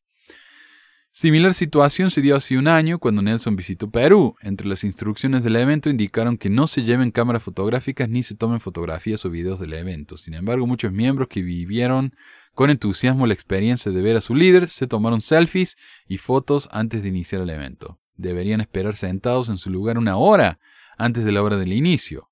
Similar 1.20 1.56
situación 1.56 2.12
se 2.12 2.22
dio 2.22 2.36
hace 2.36 2.60
un 2.60 2.68
año 2.68 3.00
cuando 3.00 3.24
Nelson 3.24 3.56
visitó 3.56 3.90
Perú. 3.90 4.36
Entre 4.40 4.68
las 4.68 4.84
instrucciones 4.84 5.44
del 5.44 5.56
evento 5.56 5.90
indicaron 5.90 6.38
que 6.38 6.52
no 6.52 6.68
se 6.68 6.84
lleven 6.84 7.10
cámaras 7.10 7.42
fotográficas 7.42 8.08
ni 8.08 8.22
se 8.22 8.36
tomen 8.36 8.60
fotografías 8.60 9.26
o 9.26 9.32
videos 9.32 9.60
del 9.60 9.74
evento. 9.74 10.16
Sin 10.18 10.36
embargo, 10.36 10.68
muchos 10.68 10.92
miembros 10.92 11.28
que 11.28 11.42
vivieron 11.42 12.14
con 12.54 12.70
entusiasmo 12.70 13.26
la 13.26 13.34
experiencia 13.34 13.92
de 13.92 14.00
ver 14.00 14.16
a 14.16 14.22
su 14.22 14.36
líder 14.36 14.70
se 14.70 14.86
tomaron 14.86 15.22
selfies 15.22 15.76
y 16.08 16.20
fotos 16.20 16.70
antes 16.72 17.02
de 17.02 17.10
iniciar 17.10 17.42
el 17.42 17.50
evento 17.50 17.98
deberían 18.16 18.62
esperar 18.62 18.96
sentados 18.96 19.50
en 19.50 19.58
su 19.58 19.72
lugar 19.72 19.98
una 19.98 20.18
hora 20.18 20.60
antes 21.00 21.26
de 21.26 21.32
la 21.32 21.42
hora 21.42 21.58
del 21.58 21.74
inicio, 21.74 22.30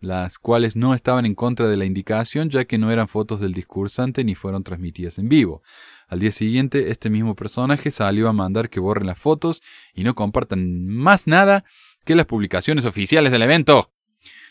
las 0.00 0.38
cuales 0.38 0.74
no 0.74 0.94
estaban 0.94 1.26
en 1.26 1.36
contra 1.36 1.68
de 1.68 1.76
la 1.76 1.84
indicación 1.84 2.50
ya 2.50 2.64
que 2.64 2.76
no 2.76 2.90
eran 2.90 3.06
fotos 3.06 3.40
del 3.40 3.52
discursante 3.52 4.24
ni 4.24 4.34
fueron 4.34 4.64
transmitidas 4.64 5.18
en 5.18 5.28
vivo. 5.28 5.62
Al 6.10 6.18
día 6.18 6.32
siguiente, 6.32 6.90
este 6.90 7.08
mismo 7.08 7.36
personaje 7.36 7.92
salió 7.92 8.28
a 8.28 8.32
mandar 8.32 8.68
que 8.68 8.80
borren 8.80 9.06
las 9.06 9.16
fotos 9.16 9.62
y 9.94 10.02
no 10.02 10.16
compartan 10.16 10.84
más 10.88 11.28
nada 11.28 11.64
que 12.04 12.16
las 12.16 12.26
publicaciones 12.26 12.84
oficiales 12.84 13.30
del 13.30 13.42
evento. 13.42 13.92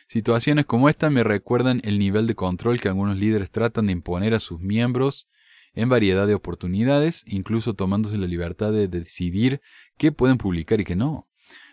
Situaciones 0.08 0.66
como 0.66 0.88
esta 0.88 1.10
me 1.10 1.22
recuerdan 1.22 1.82
el 1.84 2.00
nivel 2.00 2.28
de 2.28 2.36
control 2.36 2.80
que 2.80 2.88
algunos 2.88 3.18
líderes 3.18 3.52
tratan 3.52 3.88
de 3.88 3.92
imponer 3.92 4.34
a 4.34 4.40
sus 4.40 4.62
miembros 4.62 5.28
en 5.74 5.90
variedad 5.90 6.28
de 6.28 6.34
oportunidades, 6.34 7.26
incluso 7.28 7.74
tomándose 7.74 8.18
la 8.18 8.28
libertad 8.28 8.72
de 8.72 8.88
decidir 8.88 9.60
qué 9.98 10.14
pueden 10.14 10.38
publicar 10.38 10.80
y 10.80 10.86
qué 10.86 10.96
no. 10.96 11.28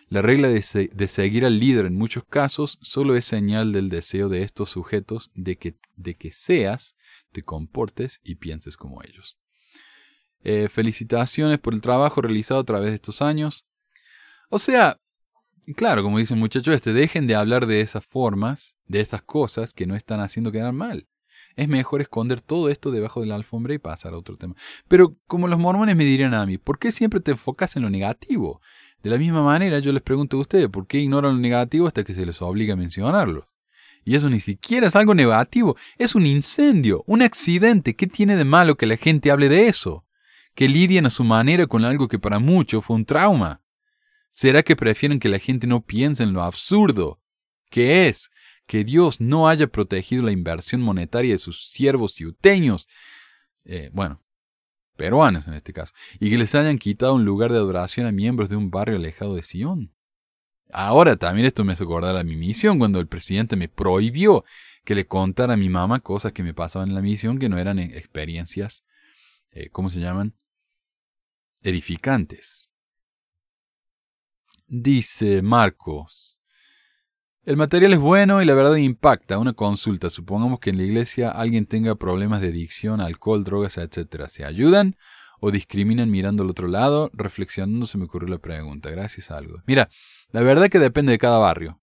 La 0.09 0.21
regla 0.21 0.49
de, 0.49 0.61
seguir 1.07 1.45
al 1.45 1.61
líder 1.61 1.85
en 1.85 1.95
muchos 1.95 2.25
casos 2.25 2.77
solo 2.81 3.15
es 3.15 3.23
señal 3.23 3.71
del 3.71 3.87
deseo 3.87 4.27
de 4.27 4.43
estos 4.43 4.69
sujetos 4.69 5.31
de 5.33 5.55
que, 5.57 5.77
de 5.95 6.15
que 6.15 6.33
seas, 6.33 6.97
te 7.31 7.41
comportes 7.41 8.19
y 8.21 8.35
pienses 8.35 8.75
como 8.75 9.01
ellos. 9.01 9.37
Eh, 10.43 10.69
felicitaciones 10.69 11.59
por 11.59 11.73
el 11.73 11.81
trabajo 11.81 12.21
realizado 12.21 12.59
a 12.59 12.63
través 12.63 12.89
de 12.89 12.95
estos 12.95 13.21
años. 13.21 13.65
O 14.49 14.59
sea, 14.59 14.97
claro, 15.75 16.03
como 16.03 16.19
dice 16.19 16.33
el 16.33 16.39
muchacho 16.39 16.71
este, 16.71 16.93
dejen 16.93 17.27
de 17.27 17.35
hablar 17.35 17.65
de 17.65 17.81
esas 17.81 18.05
formas, 18.05 18.77
de 18.85 19.01
esas 19.01 19.21
cosas 19.21 19.73
que 19.73 19.87
no 19.87 19.95
están 19.95 20.19
haciendo 20.19 20.51
quedar 20.51 20.73
mal. 20.73 21.07
Es 21.55 21.67
mejor 21.67 22.01
esconder 22.01 22.39
todo 22.39 22.69
esto 22.69 22.91
debajo 22.91 23.21
de 23.21 23.27
la 23.27 23.35
alfombra 23.35 23.73
y 23.73 23.79
pasar 23.79 24.13
a 24.13 24.17
otro 24.17 24.37
tema. 24.37 24.55
Pero 24.87 25.15
como 25.25 25.47
los 25.47 25.59
mormones 25.59 25.95
me 25.95 26.05
dirían 26.05 26.35
a 26.35 26.45
mí, 26.45 26.57
¿por 26.57 26.77
qué 26.77 26.91
siempre 26.91 27.19
te 27.19 27.31
enfocas 27.31 27.75
en 27.75 27.81
lo 27.81 27.89
negativo? 27.89 28.61
De 29.01 29.09
la 29.09 29.17
misma 29.17 29.43
manera 29.43 29.79
yo 29.79 29.91
les 29.91 30.03
pregunto 30.03 30.37
a 30.37 30.41
ustedes, 30.41 30.69
¿por 30.69 30.87
qué 30.87 30.99
ignoran 30.99 31.33
lo 31.33 31.39
negativo 31.39 31.87
hasta 31.87 32.03
que 32.03 32.13
se 32.13 32.25
les 32.25 32.41
obliga 32.41 32.75
a 32.75 32.77
mencionarlo? 32.77 33.47
Y 34.05 34.15
eso 34.15 34.29
ni 34.29 34.39
siquiera 34.39 34.87
es 34.87 34.95
algo 34.95 35.13
negativo, 35.13 35.75
es 35.97 36.15
un 36.15 36.25
incendio, 36.25 37.03
un 37.07 37.21
accidente. 37.21 37.95
¿Qué 37.95 38.07
tiene 38.07 38.37
de 38.37 38.45
malo 38.45 38.77
que 38.77 38.85
la 38.85 38.95
gente 38.95 39.31
hable 39.31 39.49
de 39.49 39.67
eso? 39.67 40.05
Que 40.57 40.67
lidien 40.67 41.05
a 41.05 41.11
su 41.11 41.23
manera 41.23 41.67
con 41.67 41.85
algo 41.85 42.09
que 42.09 42.19
para 42.19 42.39
muchos 42.39 42.83
fue 42.83 42.95
un 42.95 43.05
trauma. 43.05 43.61
¿Será 44.31 44.63
que 44.63 44.75
prefieren 44.75 45.19
que 45.19 45.29
la 45.29 45.39
gente 45.39 45.67
no 45.67 45.85
piense 45.85 46.23
en 46.23 46.33
lo 46.33 46.41
absurdo? 46.41 47.21
que 47.69 48.07
es 48.07 48.31
que 48.65 48.83
Dios 48.83 49.21
no 49.21 49.47
haya 49.47 49.67
protegido 49.67 50.23
la 50.23 50.31
inversión 50.31 50.81
monetaria 50.81 51.33
de 51.33 51.37
sus 51.37 51.69
siervos 51.69 52.15
yuteños, 52.15 52.87
eh, 53.65 53.89
bueno, 53.93 54.23
peruanos 54.95 55.47
en 55.47 55.53
este 55.53 55.73
caso, 55.73 55.93
y 56.19 56.29
que 56.29 56.37
les 56.37 56.53
hayan 56.55 56.77
quitado 56.77 57.13
un 57.15 57.25
lugar 57.25 57.51
de 57.51 57.57
adoración 57.57 58.07
a 58.07 58.11
miembros 58.11 58.49
de 58.49 58.55
un 58.55 58.69
barrio 58.69 58.97
alejado 58.97 59.35
de 59.35 59.43
Sion. 59.43 59.93
Ahora 60.69 61.15
también 61.15 61.45
esto 61.45 61.63
me 61.63 61.73
hace 61.73 61.83
acordar 61.83 62.17
a 62.17 62.23
mi 62.23 62.35
misión 62.35 62.77
cuando 62.77 62.99
el 62.99 63.07
presidente 63.07 63.55
me 63.55 63.69
prohibió 63.69 64.43
que 64.83 64.95
le 64.95 65.07
contara 65.07 65.53
a 65.53 65.57
mi 65.57 65.69
mamá 65.69 66.01
cosas 66.01 66.33
que 66.33 66.43
me 66.43 66.53
pasaban 66.53 66.89
en 66.89 66.95
la 66.95 67.01
misión 67.01 67.39
que 67.39 67.47
no 67.47 67.57
eran 67.57 67.79
eh, 67.79 67.91
experiencias, 67.95 68.83
eh, 69.51 69.69
¿cómo 69.69 69.89
se 69.89 69.99
llaman? 69.99 70.35
Edificantes. 71.67 72.69
Dice 74.67 75.41
Marcos. 75.41 76.39
El 77.43 77.57
material 77.57 77.91
es 77.91 77.99
bueno 77.99 78.41
y 78.41 78.45
la 78.45 78.53
verdad 78.53 78.77
impacta. 78.77 79.37
Una 79.37 79.51
consulta. 79.51 80.09
Supongamos 80.09 80.61
que 80.61 80.69
en 80.69 80.77
la 80.77 80.83
iglesia 80.83 81.29
alguien 81.29 81.65
tenga 81.65 81.95
problemas 81.95 82.39
de 82.39 82.47
adicción, 82.47 83.01
alcohol, 83.01 83.43
drogas, 83.43 83.77
etc. 83.77 84.27
¿Se 84.29 84.45
ayudan 84.45 84.95
o 85.41 85.51
discriminan 85.51 86.09
mirando 86.09 86.43
al 86.43 86.49
otro 86.49 86.69
lado? 86.69 87.11
Reflexionando 87.11 87.85
se 87.85 87.97
me 87.97 88.05
ocurrió 88.05 88.29
la 88.29 88.39
pregunta. 88.39 88.89
Gracias, 88.89 89.29
algo. 89.29 89.61
Mira, 89.65 89.89
la 90.31 90.43
verdad 90.43 90.69
que 90.69 90.79
depende 90.79 91.11
de 91.11 91.17
cada 91.17 91.37
barrio. 91.37 91.81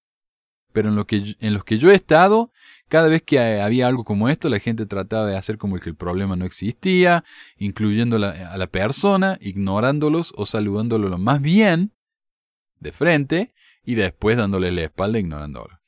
Pero 0.72 0.89
en, 0.89 0.97
lo 0.97 1.07
que, 1.07 1.37
en 1.41 1.53
los 1.53 1.62
que 1.62 1.76
yo 1.76 1.91
he 1.91 1.95
estado, 1.95 2.51
cada 2.89 3.09
vez 3.09 3.22
que 3.22 3.39
había 3.39 3.89
algo 3.89 4.05
como 4.05 4.28
esto, 4.28 4.49
la 4.49 4.59
gente 4.59 4.87
trataba 4.87 5.26
de 5.26 5.37
hacer 5.37 5.59
como 5.59 5.78
que 5.78 5.91
el 5.91 5.97
problema 5.97 6.37
no 6.37 6.45
existía, 6.45 7.24
incluyendo 7.57 8.16
a 8.16 8.57
la 8.57 8.66
persona, 8.66 9.39
ignorándolos 9.41 10.32
o 10.37 10.47
saludándolo 10.47 11.16
más 11.18 11.41
bien 11.41 11.93
de 12.80 12.93
frente 12.93 13.55
y 13.85 13.95
después 13.95 14.37
dándole 14.37 14.70
la 14.70 14.82
espalda 14.82 15.18
ignorándolo. 15.18 15.80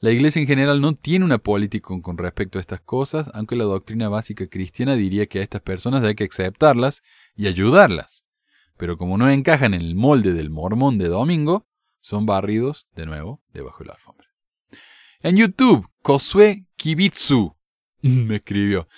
La 0.00 0.12
Iglesia 0.12 0.40
en 0.40 0.46
general 0.46 0.80
no 0.80 0.94
tiene 0.94 1.24
una 1.24 1.38
política 1.38 1.88
con 2.00 2.18
respecto 2.18 2.58
a 2.58 2.60
estas 2.60 2.80
cosas, 2.80 3.30
aunque 3.34 3.56
la 3.56 3.64
doctrina 3.64 4.08
básica 4.08 4.46
cristiana 4.46 4.94
diría 4.94 5.26
que 5.26 5.40
a 5.40 5.42
estas 5.42 5.60
personas 5.60 6.04
hay 6.04 6.14
que 6.14 6.24
aceptarlas 6.24 7.02
y 7.34 7.48
ayudarlas. 7.48 8.24
Pero 8.76 8.96
como 8.96 9.18
no 9.18 9.28
encajan 9.28 9.74
en 9.74 9.80
el 9.80 9.96
molde 9.96 10.34
del 10.34 10.50
mormón 10.50 10.98
de 10.98 11.08
domingo, 11.08 11.66
son 12.00 12.26
barridos 12.26 12.86
de 12.94 13.06
nuevo 13.06 13.42
debajo 13.52 13.80
de 13.80 13.86
la 13.86 13.94
alfombra. 13.94 14.28
En 15.20 15.36
YouTube, 15.36 15.88
Kosue 16.08 16.64
Kibitsu 16.76 17.54
me 18.00 18.36
escribió. 18.36 18.88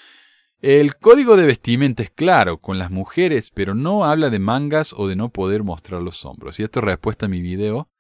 El 0.60 0.94
código 0.94 1.36
de 1.36 1.44
vestimenta 1.44 2.04
es 2.04 2.10
claro 2.10 2.58
con 2.58 2.78
las 2.78 2.92
mujeres, 2.92 3.50
pero 3.50 3.74
no 3.74 4.04
habla 4.04 4.30
de 4.30 4.38
mangas 4.38 4.92
o 4.92 5.08
de 5.08 5.16
no 5.16 5.30
poder 5.30 5.64
mostrar 5.64 6.02
los 6.02 6.24
hombros. 6.24 6.60
Y 6.60 6.62
esto 6.62 6.78
es 6.78 6.84
respuesta 6.84 7.26
a 7.26 7.28
mi 7.28 7.40
video, 7.40 7.90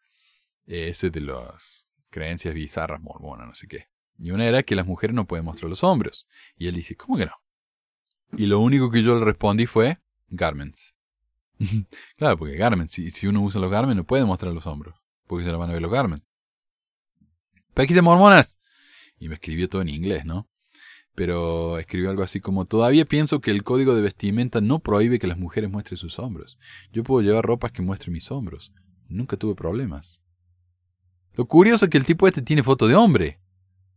ese 0.64 1.10
de 1.10 1.22
las 1.22 1.88
creencias 2.08 2.54
bizarras 2.54 3.00
mormonas, 3.00 3.48
no 3.48 3.54
sé 3.56 3.66
qué. 3.66 3.88
Y 4.16 4.30
una 4.30 4.46
era 4.46 4.62
que 4.62 4.76
las 4.76 4.86
mujeres 4.86 5.16
no 5.16 5.26
pueden 5.26 5.44
mostrar 5.44 5.68
los 5.68 5.82
hombros. 5.82 6.28
Y 6.56 6.68
él 6.68 6.76
dice, 6.76 6.94
¿cómo 6.94 7.18
que 7.18 7.26
no? 7.26 7.32
Y 8.36 8.46
lo 8.46 8.60
único 8.60 8.92
que 8.92 9.02
yo 9.02 9.18
le 9.18 9.24
respondí 9.24 9.66
fue, 9.66 9.98
garments. 10.28 10.94
claro, 12.16 12.38
porque 12.38 12.54
garments, 12.54 12.92
si, 12.92 13.26
uno 13.26 13.42
usa 13.42 13.60
los 13.60 13.72
garments 13.72 13.96
no 13.96 14.04
puede 14.04 14.24
mostrar 14.24 14.52
los 14.52 14.68
hombros, 14.68 14.94
porque 15.26 15.46
se 15.46 15.50
lo 15.50 15.58
van 15.58 15.70
a 15.70 15.72
ver 15.72 15.82
los 15.82 15.90
garments. 15.90 16.24
de 17.74 18.02
mormonas. 18.02 18.56
Y 19.20 19.28
me 19.28 19.34
escribió 19.34 19.68
todo 19.68 19.82
en 19.82 19.90
inglés, 19.90 20.24
¿no? 20.24 20.48
Pero 21.14 21.78
escribió 21.78 22.10
algo 22.10 22.22
así 22.22 22.40
como, 22.40 22.64
todavía 22.64 23.04
pienso 23.04 23.40
que 23.40 23.52
el 23.52 23.62
código 23.62 23.94
de 23.94 24.00
vestimenta 24.00 24.60
no 24.60 24.80
prohíbe 24.80 25.20
que 25.20 25.28
las 25.28 25.38
mujeres 25.38 25.70
muestren 25.70 25.98
sus 25.98 26.18
hombros. 26.18 26.58
Yo 26.92 27.04
puedo 27.04 27.20
llevar 27.20 27.44
ropas 27.44 27.70
que 27.70 27.82
muestren 27.82 28.14
mis 28.14 28.30
hombros. 28.32 28.72
Nunca 29.08 29.36
tuve 29.36 29.54
problemas. 29.54 30.22
Lo 31.34 31.46
curioso 31.46 31.84
es 31.84 31.90
que 31.90 31.98
el 31.98 32.04
tipo 32.04 32.26
este 32.26 32.42
tiene 32.42 32.62
foto 32.62 32.88
de 32.88 32.96
hombre. 32.96 33.40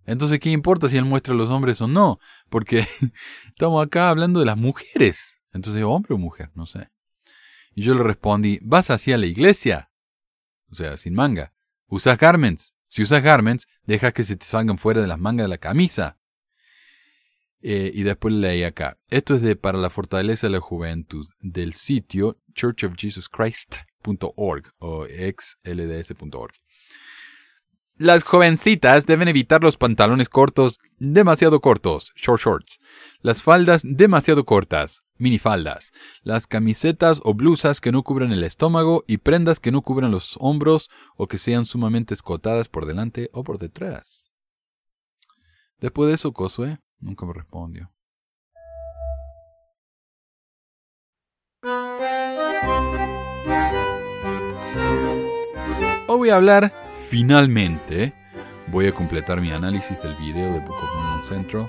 Entonces, 0.05 0.39
¿qué 0.39 0.49
importa 0.49 0.89
si 0.89 0.97
él 0.97 1.05
muestra 1.05 1.33
los 1.33 1.49
hombres 1.49 1.79
o 1.81 1.87
no? 1.87 2.19
Porque 2.49 2.85
estamos 3.47 3.83
acá 3.83 4.09
hablando 4.09 4.39
de 4.39 4.45
las 4.45 4.57
mujeres. 4.57 5.39
Entonces, 5.53 5.83
hombre 5.83 6.13
o 6.13 6.17
mujer, 6.17 6.51
no 6.55 6.65
sé. 6.65 6.89
Y 7.73 7.83
yo 7.83 7.95
le 7.95 8.03
respondí, 8.03 8.59
¿vas 8.61 8.89
hacia 8.89 9.17
la 9.17 9.25
iglesia? 9.25 9.91
O 10.69 10.75
sea, 10.75 10.97
sin 10.97 11.13
manga. 11.13 11.53
¿Usas 11.87 12.17
garments? 12.17 12.73
Si 12.93 13.01
usas 13.01 13.23
garments, 13.23 13.65
deja 13.87 14.11
que 14.11 14.23
se 14.23 14.35
te 14.35 14.45
salgan 14.45 14.77
fuera 14.77 15.01
de 15.01 15.07
las 15.07 15.17
mangas 15.17 15.45
de 15.45 15.47
la 15.47 15.57
camisa. 15.57 16.19
Eh, 17.59 17.91
y 17.91 18.03
después 18.03 18.35
leí 18.35 18.63
acá. 18.63 18.99
Esto 19.09 19.33
es 19.33 19.41
de 19.41 19.55
para 19.55 19.79
la 19.79 19.89
fortaleza 19.89 20.45
de 20.45 20.51
la 20.51 20.59
juventud 20.59 21.27
del 21.39 21.73
sitio 21.73 22.37
churchofjesuschrist.org 22.53 24.73
o 24.77 25.07
xlds.org. 25.07 26.53
Las 28.03 28.25
jovencitas 28.25 29.05
deben 29.05 29.29
evitar 29.29 29.63
los 29.63 29.77
pantalones 29.77 30.27
cortos 30.27 30.81
demasiado 30.99 31.61
cortos, 31.61 32.11
short 32.17 32.41
shorts, 32.41 32.79
las 33.21 33.43
faldas 33.43 33.83
demasiado 33.85 34.43
cortas, 34.43 35.03
minifaldas, 35.17 35.93
las 36.21 36.45
camisetas 36.45 37.21
o 37.23 37.33
blusas 37.33 37.79
que 37.79 37.93
no 37.93 38.03
cubran 38.03 38.33
el 38.33 38.43
estómago 38.43 39.05
y 39.07 39.19
prendas 39.19 39.61
que 39.61 39.71
no 39.71 39.81
cubran 39.81 40.11
los 40.11 40.35
hombros 40.41 40.89
o 41.15 41.27
que 41.27 41.37
sean 41.37 41.65
sumamente 41.65 42.13
escotadas 42.13 42.67
por 42.67 42.85
delante 42.85 43.29
o 43.31 43.45
por 43.45 43.57
detrás. 43.57 44.29
Después 45.79 46.09
de 46.09 46.15
eso, 46.15 46.33
Cosue 46.33 46.79
nunca 46.99 47.25
me 47.25 47.31
respondió. 47.31 47.89
Hoy 56.05 56.17
voy 56.17 56.29
a 56.31 56.35
hablar 56.35 56.73
finalmente 57.13 58.11
voy 58.71 58.87
a 58.87 58.91
completar 58.91 59.39
mi 59.39 59.51
análisis 59.51 60.01
del 60.01 60.15
video 60.15 60.51
de 60.51 60.59
Book 60.61 60.73
of 60.73 60.95
Mormon 60.95 61.23
Central 61.23 61.67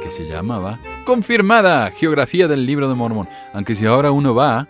que 0.00 0.12
se 0.12 0.28
llamaba 0.28 0.78
Confirmada, 1.04 1.90
Geografía 1.90 2.46
del 2.46 2.66
Libro 2.66 2.88
de 2.88 2.94
Mormón. 2.94 3.28
Aunque 3.52 3.74
si 3.74 3.84
ahora 3.84 4.12
uno 4.12 4.32
va, 4.32 4.68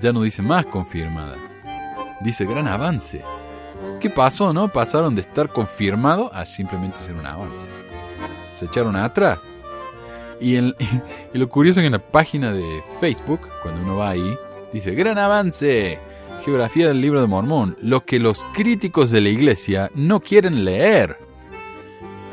ya 0.00 0.14
no 0.14 0.22
dice 0.22 0.40
más 0.40 0.64
confirmada. 0.64 1.36
Dice 2.22 2.46
gran 2.46 2.66
avance. 2.66 3.20
¿Qué 4.00 4.08
pasó, 4.08 4.54
no? 4.54 4.68
Pasaron 4.68 5.14
de 5.14 5.20
estar 5.20 5.50
confirmado 5.50 6.32
a 6.32 6.46
simplemente 6.46 6.96
ser 6.96 7.14
un 7.14 7.26
avance. 7.26 7.68
Se 8.54 8.64
echaron 8.64 8.96
atrás. 8.96 9.40
Y, 10.40 10.56
y 10.58 10.74
lo 11.34 11.50
curioso 11.50 11.80
es 11.80 11.82
que 11.82 11.88
en 11.88 11.92
la 11.92 11.98
página 11.98 12.50
de 12.50 12.82
Facebook, 12.98 13.40
cuando 13.62 13.82
uno 13.82 13.96
va 13.98 14.08
ahí, 14.08 14.38
dice 14.72 14.94
gran 14.94 15.18
avance 15.18 15.98
Geografía 16.44 16.88
del 16.88 17.00
Libro 17.00 17.22
de 17.22 17.26
Mormón, 17.26 17.74
lo 17.80 18.04
que 18.04 18.18
los 18.18 18.44
críticos 18.52 19.10
de 19.10 19.22
la 19.22 19.30
iglesia 19.30 19.90
no 19.94 20.20
quieren 20.20 20.66
leer. 20.66 21.16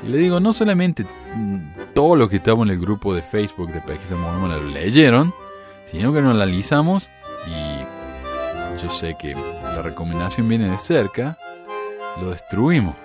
Y 0.06 0.10
le 0.10 0.18
digo, 0.18 0.42
no 0.42 0.52
solamente 0.52 1.06
mm, 1.36 1.94
todo 1.94 2.18
lo 2.18 2.28
que 2.28 2.36
estaba 2.36 2.62
en 2.64 2.72
el 2.72 2.80
grupo 2.80 3.14
de 3.14 3.22
Facebook 3.22 3.72
de 3.72 3.80
Pesquisa 3.80 4.16
Mormón 4.16 4.50
lo 4.50 4.70
leyeron, 4.70 5.34
sino 5.86 6.12
que 6.12 6.22
lo 6.22 6.32
analizamos 6.32 7.10
y 7.48 8.84
yo 8.84 8.90
sé 8.90 9.16
que 9.18 9.34
la 9.34 9.82
recomendación 9.82 10.50
viene 10.50 10.70
de 10.70 10.78
cerca, 10.78 11.38
lo 12.22 12.32
destruimos. 12.32 12.96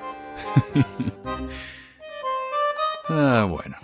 ah, 3.09 3.47
bueno. 3.49 3.77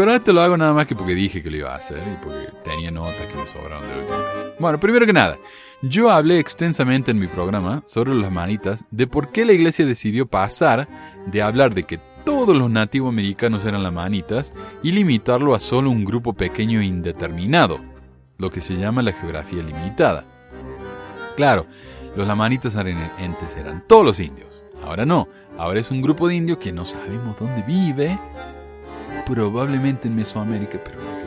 Pero 0.00 0.14
esto 0.14 0.32
lo 0.32 0.40
hago 0.40 0.56
nada 0.56 0.72
más 0.72 0.86
que 0.86 0.96
porque 0.96 1.14
dije 1.14 1.42
que 1.42 1.50
lo 1.50 1.58
iba 1.58 1.74
a 1.74 1.76
hacer 1.76 1.98
y 1.98 2.24
porque 2.24 2.48
tenía 2.64 2.90
notas 2.90 3.20
que 3.26 3.36
me 3.36 3.46
sobraron 3.46 3.86
del 3.86 3.98
último. 3.98 4.18
Bueno, 4.58 4.80
primero 4.80 5.04
que 5.04 5.12
nada, 5.12 5.36
yo 5.82 6.10
hablé 6.10 6.38
extensamente 6.38 7.10
en 7.10 7.18
mi 7.18 7.26
programa 7.26 7.82
sobre 7.84 8.14
las 8.14 8.32
manitas 8.32 8.82
de 8.90 9.06
por 9.06 9.30
qué 9.30 9.44
la 9.44 9.52
iglesia 9.52 9.84
decidió 9.84 10.24
pasar 10.24 10.88
de 11.26 11.42
hablar 11.42 11.74
de 11.74 11.82
que 11.82 12.00
todos 12.24 12.56
los 12.56 12.70
nativos 12.70 13.10
americanos 13.10 13.66
eran 13.66 13.82
las 13.82 13.92
manitas 13.92 14.54
y 14.82 14.92
limitarlo 14.92 15.54
a 15.54 15.58
solo 15.58 15.90
un 15.90 16.06
grupo 16.06 16.32
pequeño 16.32 16.80
e 16.80 16.86
indeterminado, 16.86 17.78
lo 18.38 18.50
que 18.50 18.62
se 18.62 18.78
llama 18.78 19.02
la 19.02 19.12
geografía 19.12 19.62
limitada. 19.62 20.24
Claro, 21.36 21.66
los 22.16 22.26
lamanitas 22.26 22.74
antes 22.74 23.54
eran 23.54 23.84
todos 23.86 24.06
los 24.06 24.18
indios. 24.18 24.64
Ahora 24.82 25.04
no, 25.04 25.28
ahora 25.58 25.78
es 25.78 25.90
un 25.90 26.00
grupo 26.00 26.26
de 26.26 26.36
indios 26.36 26.56
que 26.56 26.72
no 26.72 26.86
sabemos 26.86 27.38
dónde 27.38 27.62
vive, 27.66 28.18
probablemente 29.30 30.08
en 30.08 30.16
Mesoamérica, 30.16 30.78
pero 30.84 31.00
no 31.02 31.20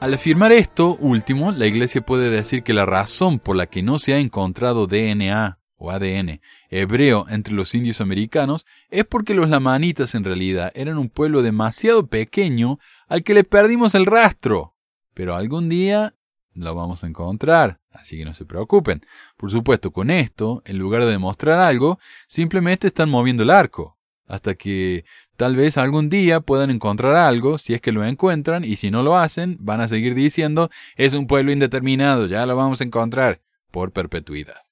Al 0.00 0.14
afirmar 0.14 0.52
esto 0.52 0.96
último, 1.00 1.52
la 1.52 1.66
Iglesia 1.66 2.00
puede 2.00 2.30
decir 2.30 2.62
que 2.62 2.72
la 2.72 2.86
razón 2.86 3.38
por 3.38 3.56
la 3.56 3.66
que 3.66 3.82
no 3.82 3.98
se 3.98 4.14
ha 4.14 4.18
encontrado 4.18 4.86
DNA 4.86 5.58
o 5.76 5.90
ADN 5.90 6.40
hebreo 6.70 7.26
entre 7.28 7.52
los 7.52 7.74
indios 7.74 8.00
americanos 8.00 8.64
es 8.90 9.04
porque 9.04 9.34
los 9.34 9.50
lamanitas 9.50 10.14
en 10.14 10.24
realidad 10.24 10.72
eran 10.74 10.98
un 10.98 11.10
pueblo 11.10 11.42
demasiado 11.42 12.06
pequeño 12.06 12.78
al 13.06 13.22
que 13.22 13.34
le 13.34 13.44
perdimos 13.44 13.94
el 13.94 14.06
rastro. 14.06 14.74
Pero 15.14 15.34
algún 15.34 15.68
día 15.68 16.14
lo 16.54 16.74
vamos 16.74 17.04
a 17.04 17.06
encontrar, 17.06 17.80
así 17.90 18.16
que 18.16 18.24
no 18.24 18.34
se 18.34 18.46
preocupen. 18.46 19.04
Por 19.36 19.50
supuesto, 19.50 19.90
con 19.90 20.10
esto, 20.10 20.62
en 20.64 20.78
lugar 20.78 21.04
de 21.04 21.10
demostrar 21.10 21.58
algo, 21.58 21.98
simplemente 22.28 22.86
están 22.86 23.10
moviendo 23.10 23.42
el 23.42 23.50
arco 23.50 23.97
hasta 24.28 24.54
que 24.54 25.04
tal 25.36 25.56
vez 25.56 25.78
algún 25.78 26.10
día 26.10 26.40
puedan 26.40 26.70
encontrar 26.70 27.16
algo, 27.16 27.58
si 27.58 27.74
es 27.74 27.80
que 27.80 27.92
lo 27.92 28.04
encuentran, 28.04 28.64
y 28.64 28.76
si 28.76 28.90
no 28.90 29.02
lo 29.02 29.16
hacen, 29.16 29.56
van 29.60 29.80
a 29.80 29.88
seguir 29.88 30.14
diciendo, 30.14 30.70
es 30.96 31.14
un 31.14 31.26
pueblo 31.26 31.50
indeterminado, 31.50 32.26
ya 32.26 32.46
lo 32.46 32.54
vamos 32.54 32.80
a 32.80 32.84
encontrar, 32.84 33.40
por 33.70 33.92
perpetuidad. 33.92 34.62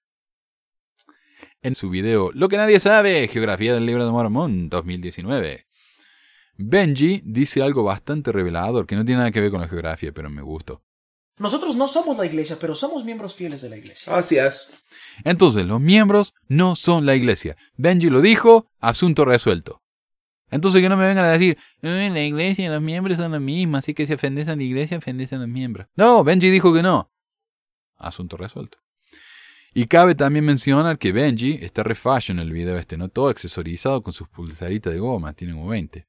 En 1.63 1.75
su 1.75 1.91
video 1.91 2.31
Lo 2.33 2.49
que 2.49 2.59
nadie 2.59 2.79
sabe, 2.79 3.27
Geografía 3.29 3.75
del 3.75 3.87
Libro 3.87 4.05
de 4.05 4.13
Mormón 4.13 4.69
2019, 4.69 5.67
Benji 6.59 7.23
dice 7.25 7.63
algo 7.63 7.83
bastante 7.83 8.33
revelador 8.33 8.87
que 8.87 8.97
no 8.97 9.05
tiene 9.05 9.19
nada 9.19 9.31
que 9.31 9.41
ver 9.41 9.51
con 9.51 9.61
la 9.61 9.69
geografía, 9.69 10.13
pero 10.13 10.31
me 10.31 10.43
gustó. 10.43 10.86
Nosotros 11.39 11.77
no 11.77 11.87
somos 11.87 12.17
la 12.17 12.25
iglesia, 12.25 12.59
pero 12.59 12.75
somos 12.75 13.05
miembros 13.05 13.35
fieles 13.35 13.61
de 13.61 13.69
la 13.69 13.77
iglesia. 13.77 14.17
Así 14.17 14.39
es. 14.39 14.73
Entonces, 15.25 15.67
los 15.67 15.81
miembros 15.81 16.35
no 16.49 16.77
son 16.77 17.05
la 17.05 17.15
iglesia. 17.15 17.57
Benji 17.77 18.09
lo 18.09 18.21
dijo, 18.23 18.71
asunto 18.81 19.25
resuelto. 19.25 19.83
Entonces 20.51 20.81
que 20.81 20.89
no 20.89 20.97
me 20.97 21.07
vengan 21.07 21.25
a 21.25 21.33
decir, 21.33 21.59
"Eh, 21.83 22.09
la 22.13 22.23
iglesia 22.23 22.67
y 22.67 22.69
los 22.69 22.81
miembros 22.81 23.19
son 23.19 23.33
lo 23.33 23.41
mismo, 23.41 23.77
así 23.77 23.95
que 23.95 24.07
si 24.07 24.15
ofendes 24.15 24.49
a 24.49 24.57
la 24.57 24.63
iglesia, 24.63 24.97
ofendes 24.97 25.33
a 25.33 25.39
los 25.39 25.49
miembros. 25.49 25.89
No, 25.97 26.23
Benji 26.23 26.51
dijo 26.51 26.73
que 26.73 26.83
no. 26.83 27.11
Asunto 27.97 28.37
resuelto. 28.37 28.79
Y 29.75 29.87
cabe 29.87 30.15
también 30.15 30.45
mencionar 30.45 30.99
que 30.99 31.13
Benji 31.13 31.59
está 31.61 31.83
re 31.83 31.95
fashion 31.95 32.39
en 32.39 32.47
el 32.47 32.53
video 32.53 32.79
este, 32.79 32.97
¿no? 32.97 33.09
Todo 33.09 33.29
accesorizado 33.29 34.03
con 34.03 34.13
sus 34.13 34.29
pulsaritas 34.29 34.93
de 34.93 35.01
goma, 35.01 35.33
tiene 35.33 35.53
como 35.53 35.69
20. 35.69 36.07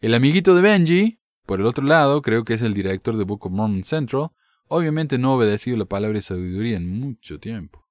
El 0.00 0.14
amiguito 0.14 0.54
de 0.54 0.62
Benji, 0.62 1.18
por 1.44 1.60
el 1.60 1.66
otro 1.66 1.84
lado, 1.84 2.22
creo 2.22 2.44
que 2.44 2.54
es 2.54 2.62
el 2.62 2.72
director 2.72 3.16
de 3.16 3.24
Book 3.24 3.44
of 3.46 3.52
Mormon 3.52 3.84
Central, 3.84 4.30
obviamente 4.74 5.18
no 5.18 5.30
ha 5.30 5.36
obedecido 5.36 5.76
la 5.76 5.84
palabra 5.84 6.16
de 6.18 6.22
sabiduría 6.22 6.76
en 6.76 6.88
mucho 6.88 7.38
tiempo. 7.38 7.86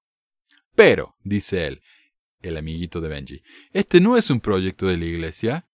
Pero, 0.76 1.16
dice 1.24 1.68
él, 1.68 1.82
el 2.42 2.58
amiguito 2.58 3.00
de 3.00 3.08
Benji, 3.08 3.44
este 3.72 4.02
no 4.02 4.18
es 4.18 4.30
un 4.30 4.42
proyecto 4.42 4.88
de 4.88 4.98
la 4.98 5.06
iglesia, 5.06 5.68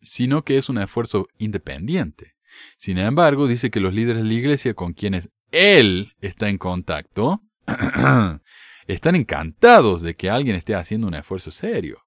sino 0.00 0.44
que 0.44 0.58
es 0.58 0.68
un 0.68 0.78
esfuerzo 0.78 1.28
independiente. 1.38 2.36
Sin 2.76 2.98
embargo, 2.98 3.48
dice 3.48 3.70
que 3.70 3.80
los 3.80 3.92
líderes 3.92 4.22
de 4.22 4.28
la 4.28 4.34
iglesia 4.34 4.74
con 4.74 4.92
quienes 4.92 5.30
él 5.50 6.14
está 6.20 6.48
en 6.48 6.58
contacto 6.58 7.42
están 8.86 9.16
encantados 9.16 10.02
de 10.02 10.14
que 10.14 10.30
alguien 10.30 10.54
esté 10.54 10.76
haciendo 10.76 11.08
un 11.08 11.14
esfuerzo 11.14 11.50
serio. 11.50 12.02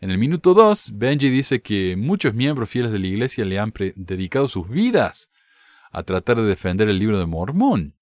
En 0.00 0.10
el 0.10 0.18
minuto 0.18 0.54
2, 0.54 0.92
Benji 0.94 1.28
dice 1.30 1.62
que 1.62 1.94
muchos 1.96 2.34
miembros 2.34 2.68
fieles 2.68 2.90
de 2.90 2.98
la 2.98 3.06
iglesia 3.06 3.44
le 3.44 3.60
han 3.60 3.72
dedicado 3.94 4.48
sus 4.48 4.68
vidas 4.68 5.30
a 5.96 6.02
tratar 6.02 6.36
de 6.36 6.42
defender 6.42 6.90
el 6.90 6.98
libro 6.98 7.18
de 7.18 7.24
Mormón. 7.24 7.96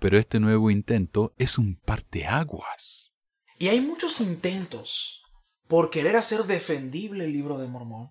Pero 0.00 0.18
este 0.18 0.40
nuevo 0.40 0.68
intento 0.68 1.32
es 1.38 1.56
un 1.56 1.76
parteaguas. 1.76 3.14
Y 3.56 3.68
hay 3.68 3.80
muchos 3.80 4.20
intentos 4.20 5.22
por 5.68 5.90
querer 5.90 6.16
hacer 6.16 6.42
defendible 6.42 7.26
el 7.26 7.32
libro 7.32 7.56
de 7.58 7.68
Mormón. 7.68 8.10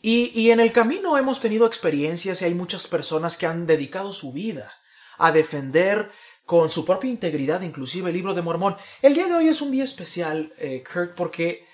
Y, 0.00 0.30
y 0.32 0.52
en 0.52 0.60
el 0.60 0.70
camino 0.70 1.18
hemos 1.18 1.40
tenido 1.40 1.66
experiencias 1.66 2.40
y 2.40 2.44
hay 2.44 2.54
muchas 2.54 2.86
personas 2.86 3.36
que 3.36 3.46
han 3.46 3.66
dedicado 3.66 4.12
su 4.12 4.32
vida 4.32 4.70
a 5.18 5.32
defender 5.32 6.12
con 6.46 6.70
su 6.70 6.84
propia 6.84 7.10
integridad 7.10 7.62
inclusive 7.62 8.10
el 8.10 8.16
libro 8.16 8.32
de 8.32 8.42
Mormón. 8.42 8.76
El 9.02 9.14
día 9.14 9.26
de 9.26 9.34
hoy 9.34 9.48
es 9.48 9.60
un 9.60 9.72
día 9.72 9.82
especial, 9.82 10.54
eh, 10.58 10.84
Kurt, 10.84 11.16
porque 11.16 11.66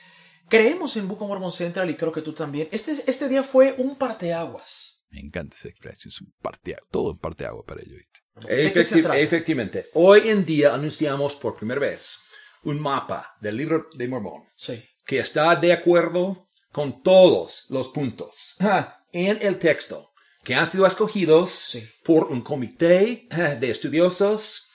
creemos 0.49 0.97
en 0.97 1.11
of 1.11 1.21
Mormon 1.21 1.51
Central 1.51 1.91
y 1.91 1.97
creo 1.97 2.13
que 2.13 2.23
tú 2.23 2.33
también. 2.33 2.71
Este, 2.73 2.93
este 3.07 3.29
día 3.29 3.43
fue 3.43 3.75
un 3.77 3.97
parteaguas. 3.97 4.90
Me 5.11 5.21
encanta 5.21 5.57
esa 5.57 5.69
expresión, 5.69 6.11
es 6.11 6.21
un 6.21 6.33
parteaguas, 6.41 6.89
todo 6.91 7.11
un 7.13 7.19
parteaguas 7.19 7.65
para 7.67 7.81
ello. 7.83 7.97
¿viste? 7.97 8.21
¿De 8.55 8.73
qué 8.73 8.85
se 8.85 9.03
Efecti- 9.03 9.17
efectivamente, 9.23 9.87
hoy 9.95 10.29
en 10.29 10.45
día 10.45 10.73
anunciamos 10.75 11.37
por 11.37 11.57
primera 11.57 11.81
vez 11.81 12.21
un 12.63 12.79
mapa 12.81 13.35
del 13.41 13.57
libro 13.57 13.87
de 13.97 14.07
Mormón 14.09 14.45
Sí. 14.55 14.83
que 15.05 15.19
está 15.19 15.57
de 15.57 15.73
acuerdo 15.73 16.47
con 16.73 17.03
todos 17.03 17.67
los 17.71 17.89
puntos 17.89 18.57
en 19.13 19.39
el 19.43 19.59
texto 19.59 20.11
que 20.45 20.55
han 20.55 20.67
sido 20.67 20.87
escogidos 20.87 21.51
Sí. 21.53 21.87
por 22.05 22.25
un 22.31 22.41
comité 22.43 23.27
de 23.59 23.71
estudiosos 23.71 24.71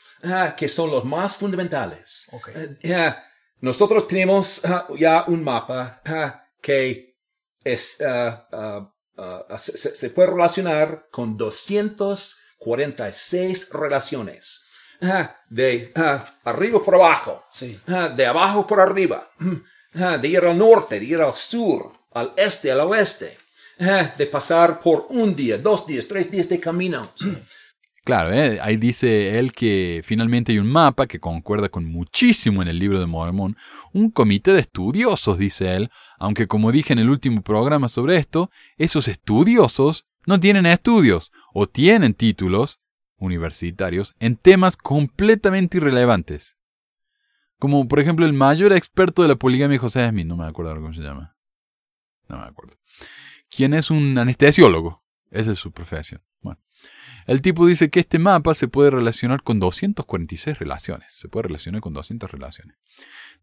que 0.58 0.68
son 0.68 0.92
los 0.92 1.06
más 1.06 1.38
fundamentales. 1.38 2.28
Ok. 2.34 2.50
Ah, 2.94 3.24
nosotros 3.62 4.08
tenemos 4.08 4.62
ya 4.98 5.24
un 5.28 5.44
mapa 5.44 6.02
que 6.62 7.16
es, 7.64 8.00
ah, 8.02 8.48
ah, 8.52 8.92
ah, 9.18 9.58
se, 9.58 10.10
puede 10.10 10.30
relacionar 10.30 11.08
con 11.12 11.36
246 11.36 13.70
relaciones. 13.72 14.66
Ah, 15.02 15.36
de 15.50 15.92
ah, 15.96 16.38
arriba 16.44 16.82
por 16.84 16.96
abajo, 16.96 17.46
Sí. 17.52 17.80
De 18.16 18.26
abajo 18.26 18.66
por 18.66 18.80
arriba, 18.80 19.30
de 19.94 20.28
ir 20.28 20.46
al 20.46 20.58
norte, 20.58 21.00
de 21.00 21.06
ir 21.06 21.22
al 21.22 21.34
sur, 21.34 21.92
al 22.14 22.34
este, 22.38 22.72
al 22.72 22.80
oeste, 22.82 23.38
de 23.78 24.26
pasar 24.28 24.80
por 24.80 25.08
un 25.10 25.36
día, 25.36 25.58
dos 25.58 25.86
días, 25.86 26.08
tres 26.08 26.32
días 26.32 26.48
de 26.48 26.60
camino. 26.60 27.12
Claro, 28.06 28.32
¿eh? 28.32 28.60
ahí 28.62 28.78
dice 28.78 29.40
él 29.40 29.52
que 29.52 30.02
finalmente 30.04 30.52
hay 30.52 30.60
un 30.60 30.72
mapa 30.72 31.08
que 31.08 31.20
concuerda 31.20 31.70
con 31.70 31.86
muchísimo 31.86 32.62
en 32.62 32.68
el 32.68 32.78
libro 32.78 33.00
de 33.00 33.08
Mormón, 33.08 33.58
un 33.94 34.12
comité 34.12 34.54
de 34.54 34.60
estudiosos, 34.60 35.40
dice 35.40 35.76
él, 35.76 35.90
aunque 36.20 36.46
como 36.46 36.72
dije 36.72 36.94
en 36.94 37.00
el 37.00 37.10
último 37.10 37.42
programa 37.42 37.90
sobre 37.90 38.18
esto, 38.18 38.52
esos 38.78 39.08
estudiosos 39.08 40.06
no 40.28 40.40
tienen 40.40 40.68
estudios 40.68 41.32
o 41.52 41.66
tienen 41.66 42.14
títulos 42.14 42.80
universitarios 43.18 44.14
en 44.20 44.36
temas 44.36 44.78
completamente 44.78 45.78
irrelevantes. 45.78 46.58
Como 47.58 47.88
por 47.88 48.00
ejemplo 48.00 48.28
el 48.28 48.34
mayor 48.34 48.72
experto 48.72 49.24
de 49.24 49.30
la 49.30 49.36
poligamia 49.36 49.80
José 49.80 50.08
Smith, 50.08 50.28
no 50.28 50.38
me 50.38 50.46
acuerdo 50.46 50.76
cómo 50.76 50.94
se 50.94 51.02
llama. 51.02 51.36
No 52.30 52.38
me 52.38 52.44
acuerdo. 52.44 52.76
Quien 53.50 53.74
es 53.74 53.90
un 53.90 54.16
anestesiólogo. 54.16 55.04
Esa 55.32 55.54
es 55.54 55.60
su 55.60 55.72
profesión. 55.72 56.22
El 57.26 57.42
tipo 57.42 57.66
dice 57.66 57.90
que 57.90 58.02
este 58.02 58.20
mapa 58.20 58.54
se 58.54 58.68
puede 58.68 58.92
relacionar 58.92 59.42
con 59.42 59.60
246 59.60 60.60
relaciones. 60.60 61.12
Se 61.14 61.28
puede 61.28 61.48
relacionar 61.48 61.82
con 61.82 61.94
200 61.94 62.30
relaciones. 62.30 62.78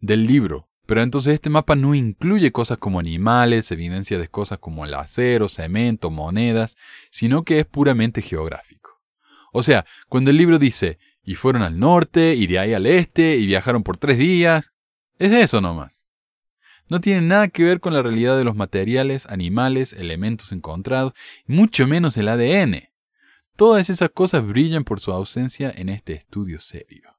Del 0.00 0.26
libro. 0.26 0.68
Pero 0.86 1.02
entonces 1.02 1.34
este 1.34 1.50
mapa 1.50 1.76
no 1.76 1.94
incluye 1.94 2.52
cosas 2.52 2.78
como 2.78 3.00
animales, 3.00 3.70
evidencia 3.70 4.18
de 4.18 4.28
cosas 4.28 4.58
como 4.58 4.84
el 4.84 4.94
acero, 4.94 5.48
cemento, 5.48 6.10
monedas, 6.10 6.76
sino 7.10 7.44
que 7.44 7.60
es 7.60 7.66
puramente 7.66 8.20
geográfico. 8.20 9.00
O 9.52 9.62
sea, 9.62 9.84
cuando 10.08 10.30
el 10.30 10.36
libro 10.36 10.58
dice, 10.58 10.98
y 11.22 11.34
fueron 11.36 11.62
al 11.62 11.78
norte, 11.78 12.34
y 12.34 12.46
de 12.46 12.58
ahí 12.58 12.74
al 12.74 12.86
este, 12.86 13.36
y 13.36 13.46
viajaron 13.46 13.84
por 13.84 13.96
tres 13.96 14.18
días, 14.18 14.72
es 15.18 15.32
eso 15.32 15.60
nomás. 15.60 16.08
No 16.88 17.00
tiene 17.00 17.20
nada 17.20 17.48
que 17.48 17.62
ver 17.62 17.80
con 17.80 17.94
la 17.94 18.02
realidad 18.02 18.36
de 18.36 18.44
los 18.44 18.56
materiales, 18.56 19.26
animales, 19.26 19.92
elementos 19.92 20.52
encontrados, 20.52 21.12
y 21.46 21.52
mucho 21.52 21.86
menos 21.86 22.16
el 22.16 22.28
ADN. 22.28 22.91
Todas 23.56 23.90
esas 23.90 24.10
cosas 24.10 24.46
brillan 24.46 24.84
por 24.84 25.00
su 25.00 25.12
ausencia 25.12 25.72
en 25.74 25.88
este 25.88 26.14
estudio 26.14 26.58
serio. 26.58 27.12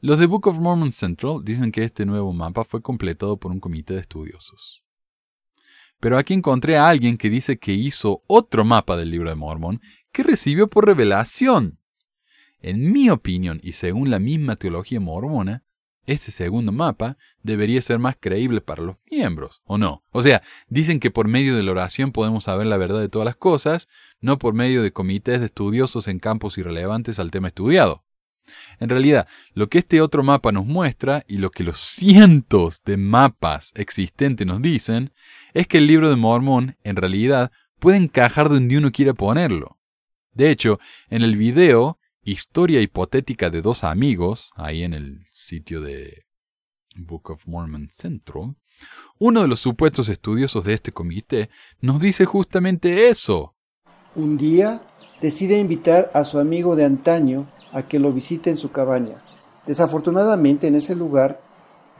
Los 0.00 0.18
de 0.18 0.26
Book 0.26 0.46
of 0.46 0.58
Mormon 0.58 0.92
Central 0.92 1.42
dicen 1.44 1.72
que 1.72 1.82
este 1.82 2.06
nuevo 2.06 2.32
mapa 2.32 2.64
fue 2.64 2.80
completado 2.80 3.36
por 3.36 3.50
un 3.50 3.60
comité 3.60 3.94
de 3.94 4.00
estudiosos. 4.00 4.84
Pero 6.00 6.16
aquí 6.16 6.34
encontré 6.34 6.76
a 6.76 6.88
alguien 6.88 7.18
que 7.18 7.28
dice 7.28 7.58
que 7.58 7.72
hizo 7.72 8.22
otro 8.28 8.64
mapa 8.64 8.96
del 8.96 9.10
libro 9.10 9.28
de 9.28 9.34
Mormón 9.34 9.80
que 10.12 10.22
recibió 10.22 10.68
por 10.68 10.86
revelación. 10.86 11.78
En 12.60 12.92
mi 12.92 13.10
opinión, 13.10 13.60
y 13.62 13.72
según 13.72 14.10
la 14.10 14.18
misma 14.18 14.56
teología 14.56 15.00
mormona, 15.00 15.64
ese 16.08 16.32
segundo 16.32 16.72
mapa 16.72 17.18
debería 17.42 17.82
ser 17.82 17.98
más 17.98 18.16
creíble 18.18 18.62
para 18.62 18.82
los 18.82 18.96
miembros, 19.10 19.60
¿o 19.66 19.76
no? 19.76 20.02
O 20.10 20.22
sea, 20.22 20.42
dicen 20.68 21.00
que 21.00 21.10
por 21.10 21.28
medio 21.28 21.54
de 21.54 21.62
la 21.62 21.72
oración 21.72 22.12
podemos 22.12 22.44
saber 22.44 22.66
la 22.66 22.78
verdad 22.78 23.00
de 23.00 23.10
todas 23.10 23.26
las 23.26 23.36
cosas, 23.36 23.88
no 24.20 24.38
por 24.38 24.54
medio 24.54 24.82
de 24.82 24.90
comités 24.90 25.40
de 25.40 25.46
estudiosos 25.46 26.08
en 26.08 26.18
campos 26.18 26.56
irrelevantes 26.56 27.18
al 27.18 27.30
tema 27.30 27.48
estudiado. 27.48 28.04
En 28.80 28.88
realidad, 28.88 29.28
lo 29.52 29.68
que 29.68 29.78
este 29.78 30.00
otro 30.00 30.22
mapa 30.22 30.50
nos 30.50 30.64
muestra 30.64 31.24
y 31.28 31.36
lo 31.36 31.50
que 31.50 31.62
los 31.62 31.78
cientos 31.78 32.82
de 32.84 32.96
mapas 32.96 33.72
existentes 33.76 34.46
nos 34.46 34.62
dicen 34.62 35.12
es 35.52 35.66
que 35.66 35.76
el 35.76 35.86
libro 35.86 36.08
de 36.08 36.16
Mormón, 36.16 36.78
en 36.84 36.96
realidad, 36.96 37.52
puede 37.78 37.98
encajar 37.98 38.48
donde 38.48 38.78
uno 38.78 38.90
quiera 38.92 39.12
ponerlo. 39.12 39.76
De 40.32 40.50
hecho, 40.50 40.80
en 41.10 41.20
el 41.20 41.36
video 41.36 41.98
Historia 42.28 42.82
hipotética 42.82 43.48
de 43.48 43.62
dos 43.62 43.84
amigos, 43.84 44.52
ahí 44.54 44.84
en 44.84 44.92
el 44.92 45.24
sitio 45.48 45.80
de 45.80 46.26
Book 46.94 47.30
of 47.30 47.46
Mormon 47.46 47.88
Central, 47.90 48.56
uno 49.18 49.42
de 49.42 49.48
los 49.48 49.60
supuestos 49.60 50.08
estudiosos 50.08 50.64
de 50.64 50.74
este 50.74 50.92
comité 50.92 51.48
nos 51.80 52.00
dice 52.00 52.26
justamente 52.26 53.08
eso. 53.08 53.54
Un 54.14 54.36
día 54.36 54.82
decide 55.22 55.58
invitar 55.58 56.10
a 56.12 56.24
su 56.24 56.38
amigo 56.38 56.76
de 56.76 56.84
antaño 56.84 57.50
a 57.72 57.88
que 57.88 57.98
lo 57.98 58.12
visite 58.12 58.50
en 58.50 58.58
su 58.58 58.70
cabaña. 58.72 59.24
Desafortunadamente 59.66 60.66
en 60.66 60.74
ese 60.74 60.94
lugar, 60.94 61.40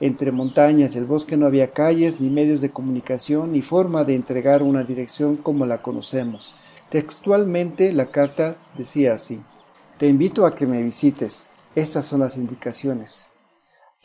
entre 0.00 0.30
montañas 0.30 0.94
y 0.94 0.98
el 0.98 1.06
bosque 1.06 1.36
no 1.36 1.46
había 1.46 1.72
calles, 1.72 2.20
ni 2.20 2.28
medios 2.28 2.60
de 2.60 2.70
comunicación, 2.70 3.52
ni 3.52 3.62
forma 3.62 4.04
de 4.04 4.14
entregar 4.14 4.62
una 4.62 4.84
dirección 4.84 5.36
como 5.36 5.66
la 5.66 5.82
conocemos. 5.82 6.54
Textualmente 6.90 7.92
la 7.92 8.10
carta 8.10 8.58
decía 8.76 9.14
así. 9.14 9.40
Te 9.98 10.06
invito 10.06 10.46
a 10.46 10.54
que 10.54 10.66
me 10.66 10.82
visites. 10.82 11.48
Estas 11.74 12.06
son 12.06 12.20
las 12.20 12.36
indicaciones. 12.36 13.28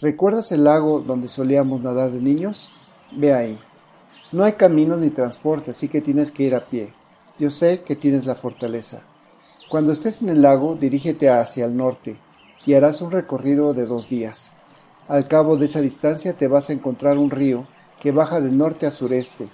¿Recuerdas 0.02 0.52
el 0.52 0.64
lago 0.64 1.02
donde 1.02 1.28
solíamos 1.28 1.82
nadar 1.82 2.12
de 2.12 2.20
niños? 2.20 2.72
Ve 3.16 3.32
ahí. 3.32 3.60
No 4.32 4.44
hay 4.44 4.54
caminos 4.54 4.98
ni 5.00 5.12
transporte, 5.12 5.70
así 5.70 5.88
que 5.88 6.02
tienes 6.02 6.32
que 6.32 6.42
ir 6.42 6.56
a 6.56 6.66
pie. 6.66 6.92
Yo 7.38 7.52
sé 7.52 7.84
que 7.84 7.96
tienes 7.96 8.26
la 8.26 8.34
fortaleza. 8.34 9.02
Cuando 9.70 9.92
estés 9.92 10.24
en 10.24 10.30
el 10.30 10.42
lago, 10.42 10.76
dirígete 10.76 11.30
hacia 11.30 11.66
el 11.66 11.78
norte 11.78 12.18
y 12.66 12.74
harás 12.74 13.04
un 13.04 13.12
recorrido 13.12 13.76
de 13.76 13.86
dos 13.86 14.10
días. 14.10 14.54
Al 15.08 15.28
cabo 15.28 15.58
de 15.58 15.66
esa 15.66 15.80
distancia 15.80 16.34
te 16.34 16.48
vas 16.48 16.72
a 16.72 16.74
encontrar 16.74 17.20
un 17.20 17.30
río 17.30 17.68
que 18.02 18.12
baja 18.12 18.42
de 18.42 18.50
norte 18.50 18.88
a 18.88 18.92
sureste. 18.92 19.48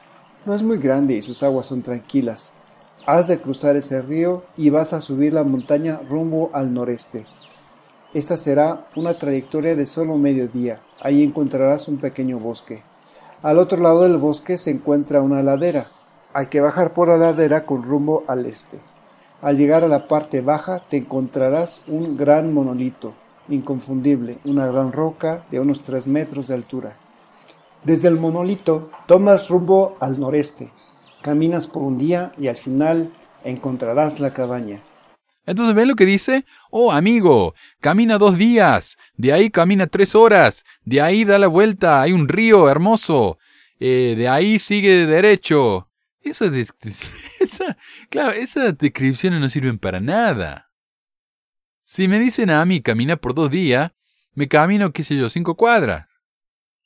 No 0.45 0.55
es 0.55 0.63
muy 0.63 0.77
grande 0.77 1.15
y 1.15 1.21
sus 1.21 1.43
aguas 1.43 1.65
son 1.65 1.81
tranquilas. 1.81 2.53
Has 3.05 3.27
de 3.27 3.41
cruzar 3.41 3.75
ese 3.75 4.01
río 4.01 4.45
y 4.55 4.69
vas 4.69 4.93
a 4.93 5.01
subir 5.01 5.33
la 5.33 5.43
montaña 5.43 5.99
rumbo 6.09 6.49
al 6.53 6.73
noreste. 6.73 7.25
Esta 8.12 8.38
será 8.38 8.88
una 8.95 9.20
trayectoria 9.20 9.76
de 9.76 9.86
solo 9.86 10.18
medio 10.18 10.47
día. 10.47 10.82
Ahí 10.99 11.24
encontrarás 11.24 11.88
un 11.88 11.97
pequeño 11.97 12.39
bosque. 12.39 12.82
Al 13.43 13.60
otro 13.60 13.80
lado 13.84 14.01
del 14.01 14.18
bosque 14.18 14.57
se 14.57 14.72
encuentra 14.72 15.22
una 15.22 15.43
ladera. 15.43 15.91
Hay 16.34 16.47
que 16.47 16.60
bajar 16.60 16.95
por 16.95 17.10
la 17.10 17.18
ladera 17.18 17.68
con 17.68 17.84
rumbo 17.84 18.24
al 18.28 18.47
este. 18.47 18.80
Al 19.43 19.57
llegar 19.57 19.84
a 19.84 19.88
la 19.88 20.07
parte 20.07 20.41
baja 20.41 20.82
te 20.89 20.97
encontrarás 20.97 21.82
un 21.88 22.18
gran 22.18 22.51
monolito, 22.51 23.14
inconfundible, 23.47 24.39
una 24.43 24.66
gran 24.66 24.91
roca 24.91 25.45
de 25.51 25.60
unos 25.60 25.82
tres 25.82 26.07
metros 26.07 26.47
de 26.47 26.55
altura. 26.55 26.95
Desde 27.84 28.07
el 28.07 28.20
monolito 28.20 28.89
tomas 29.05 29.49
rumbo 29.49 29.93
al 29.99 30.20
noreste, 30.20 30.72
caminas 31.22 31.68
por 31.68 31.84
un 31.84 31.99
día 31.99 32.32
y 32.39 32.47
al 32.47 32.57
final 32.57 33.14
encontrarás 33.43 34.20
la 34.20 34.34
cabaña. 34.34 34.82
Entonces, 35.49 35.75
¿ven 35.75 35.87
lo 35.87 35.95
que 35.95 36.05
dice? 36.05 36.45
Oh, 36.69 36.91
amigo, 36.91 37.55
camina 37.81 38.19
dos 38.19 38.37
días, 38.37 38.99
de 39.15 39.33
ahí 39.33 39.49
camina 39.49 39.87
tres 39.87 40.13
horas, 40.13 40.63
de 40.85 41.01
ahí 41.01 41.25
da 41.25 41.39
la 41.39 41.47
vuelta, 41.47 42.03
hay 42.03 42.11
un 42.11 42.27
río 42.27 42.69
hermoso, 42.69 43.39
eh, 43.79 44.13
de 44.15 44.27
ahí 44.29 44.59
sigue 44.59 45.07
derecho. 45.07 45.89
Esa, 46.21 46.45
esa, 47.39 47.77
claro, 48.11 48.31
esas 48.31 48.77
descripciones 48.77 49.41
no 49.41 49.49
sirven 49.49 49.79
para 49.79 49.99
nada. 49.99 50.69
Si 51.81 52.07
me 52.07 52.19
dicen 52.19 52.51
a 52.51 52.63
mí 52.63 52.81
camina 52.81 53.15
por 53.15 53.33
dos 53.33 53.49
días, 53.49 53.91
me 54.35 54.47
camino, 54.47 54.93
qué 54.93 55.03
sé 55.03 55.17
yo, 55.17 55.31
cinco 55.31 55.55
cuadras. 55.55 56.05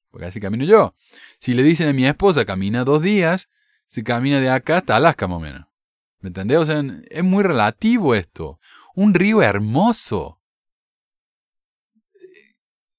Porque 0.09 0.27
así 0.27 0.39
camino 0.39 0.63
yo. 0.63 0.95
Si 1.37 1.53
le 1.53 1.63
dicen 1.63 1.89
a 1.89 1.93
mi 1.93 2.05
esposa 2.05 2.45
camina 2.45 2.85
dos 2.85 3.01
días, 3.01 3.49
se 3.89 4.05
camina 4.05 4.39
de 4.39 4.49
acá 4.49 4.77
hasta 4.77 4.95
Alaska 4.95 5.27
más 5.27 5.37
o 5.37 5.41
menos. 5.41 5.72
¿Me 6.23 6.29
entendés? 6.29 6.57
O 6.57 6.65
sea, 6.65 6.81
es 7.09 7.23
muy 7.23 7.43
relativo 7.43 8.15
esto. 8.15 8.57
Un 8.95 9.13
río 9.13 9.41
hermoso. 9.41 10.39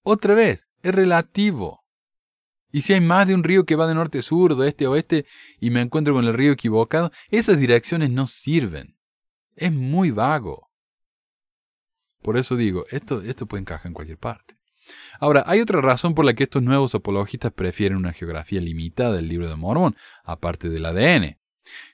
Otra 0.02 0.34
vez, 0.34 0.68
es 0.82 0.94
relativo. 0.94 1.86
Y 2.70 2.82
si 2.82 2.92
hay 2.92 3.00
más 3.00 3.26
de 3.26 3.34
un 3.34 3.42
río 3.42 3.64
que 3.64 3.76
va 3.76 3.86
de 3.86 3.94
norte 3.94 4.18
a 4.18 4.22
sur, 4.22 4.54
de 4.54 4.68
este 4.68 4.84
a 4.84 4.90
oeste, 4.90 5.24
y 5.58 5.70
me 5.70 5.80
encuentro 5.80 6.12
con 6.12 6.26
el 6.26 6.34
río 6.34 6.52
equivocado, 6.52 7.12
esas 7.30 7.58
direcciones 7.58 8.10
no 8.10 8.26
sirven. 8.26 8.98
Es 9.56 9.72
muy 9.72 10.10
vago. 10.10 10.70
Por 12.20 12.36
eso 12.36 12.56
digo, 12.56 12.84
esto, 12.90 13.22
esto 13.22 13.46
puede 13.46 13.62
encajar 13.62 13.86
en 13.86 13.94
cualquier 13.94 14.18
parte. 14.18 14.58
Ahora, 15.18 15.44
hay 15.46 15.62
otra 15.62 15.80
razón 15.80 16.14
por 16.14 16.26
la 16.26 16.34
que 16.34 16.42
estos 16.42 16.62
nuevos 16.62 16.94
apologistas 16.94 17.52
prefieren 17.52 17.96
una 17.96 18.12
geografía 18.12 18.60
limitada 18.60 19.14
del 19.14 19.28
libro 19.28 19.48
de 19.48 19.56
Mormón, 19.56 19.96
aparte 20.24 20.68
del 20.68 20.84
ADN. 20.84 21.38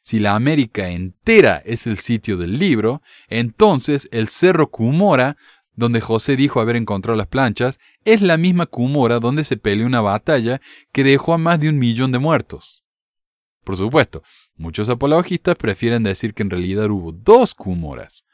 Si 0.03 0.19
la 0.19 0.35
América 0.35 0.89
entera 0.89 1.63
es 1.65 1.87
el 1.87 1.99
sitio 1.99 2.37
del 2.37 2.59
libro, 2.59 3.03
entonces 3.29 4.09
el 4.13 4.29
cerro 4.29 4.71
Cumora, 4.71 5.37
donde 5.75 6.01
José 6.01 6.37
dijo 6.37 6.61
haber 6.61 6.77
encontrado 6.77 7.17
las 7.17 7.27
planchas, 7.27 7.79
es 8.05 8.23
la 8.23 8.37
misma 8.37 8.67
Cumora 8.67 9.21
donde 9.21 9.45
se 9.45 9.57
peleó 9.57 9.87
una 9.87 10.01
batalla 10.01 10.61
que 10.93 11.05
dejó 11.05 11.35
a 11.35 11.39
más 11.39 11.61
de 11.61 11.69
un 11.69 11.79
millón 11.79 12.13
de 12.13 12.19
muertos. 12.19 12.85
Por 13.65 13.77
supuesto, 13.77 14.23
muchos 14.57 14.89
apologistas 14.89 15.57
prefieren 15.57 16.03
decir 16.03 16.35
que 16.35 16.43
en 16.43 16.51
realidad 16.51 16.91
hubo 16.91 17.13
dos 17.13 17.55
Cumoras, 17.55 18.25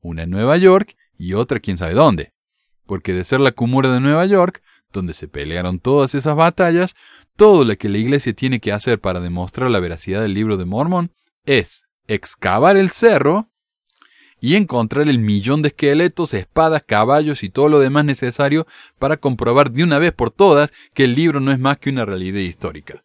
una 0.00 0.22
en 0.22 0.30
Nueva 0.30 0.56
York 0.56 0.96
y 1.18 1.34
otra 1.34 1.60
quién 1.60 1.78
sabe 1.78 1.94
dónde. 1.94 2.32
Porque 2.86 3.12
de 3.14 3.24
ser 3.24 3.40
la 3.40 3.52
Cumora 3.52 3.92
de 3.92 4.00
Nueva 4.00 4.26
York, 4.26 4.62
donde 4.92 5.14
se 5.14 5.26
pelearon 5.26 5.80
todas 5.80 6.14
esas 6.14 6.36
batallas, 6.36 6.94
todo 7.36 7.64
lo 7.64 7.76
que 7.76 7.88
la 7.88 7.98
iglesia 7.98 8.32
tiene 8.32 8.60
que 8.60 8.72
hacer 8.72 9.00
para 9.00 9.20
demostrar 9.20 9.70
la 9.70 9.80
veracidad 9.80 10.22
del 10.22 10.34
libro 10.34 10.56
de 10.56 10.64
Mormón 10.64 11.12
es 11.44 11.86
excavar 12.06 12.76
el 12.76 12.90
cerro 12.90 13.48
y 14.40 14.56
encontrar 14.56 15.08
el 15.08 15.20
millón 15.20 15.62
de 15.62 15.68
esqueletos, 15.68 16.34
espadas, 16.34 16.82
caballos 16.82 17.42
y 17.42 17.48
todo 17.48 17.68
lo 17.68 17.80
demás 17.80 18.04
necesario 18.04 18.66
para 18.98 19.16
comprobar 19.16 19.70
de 19.70 19.82
una 19.82 19.98
vez 19.98 20.12
por 20.12 20.30
todas 20.30 20.72
que 20.92 21.04
el 21.04 21.14
libro 21.14 21.40
no 21.40 21.50
es 21.50 21.58
más 21.58 21.78
que 21.78 21.90
una 21.90 22.04
realidad 22.04 22.40
histórica. 22.40 23.04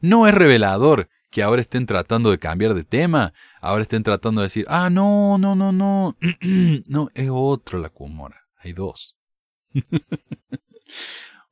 No 0.00 0.28
es 0.28 0.34
revelador 0.34 1.08
que 1.30 1.42
ahora 1.42 1.60
estén 1.60 1.86
tratando 1.86 2.30
de 2.30 2.38
cambiar 2.38 2.74
de 2.74 2.84
tema, 2.84 3.34
ahora 3.60 3.82
estén 3.82 4.02
tratando 4.02 4.40
de 4.40 4.46
decir, 4.46 4.64
ah, 4.68 4.88
no, 4.88 5.36
no, 5.36 5.54
no, 5.56 5.72
no, 5.72 6.16
no, 6.88 7.10
es 7.12 7.28
otro 7.30 7.78
la 7.80 7.90
Cumora, 7.90 8.46
hay 8.58 8.72
dos. 8.72 9.16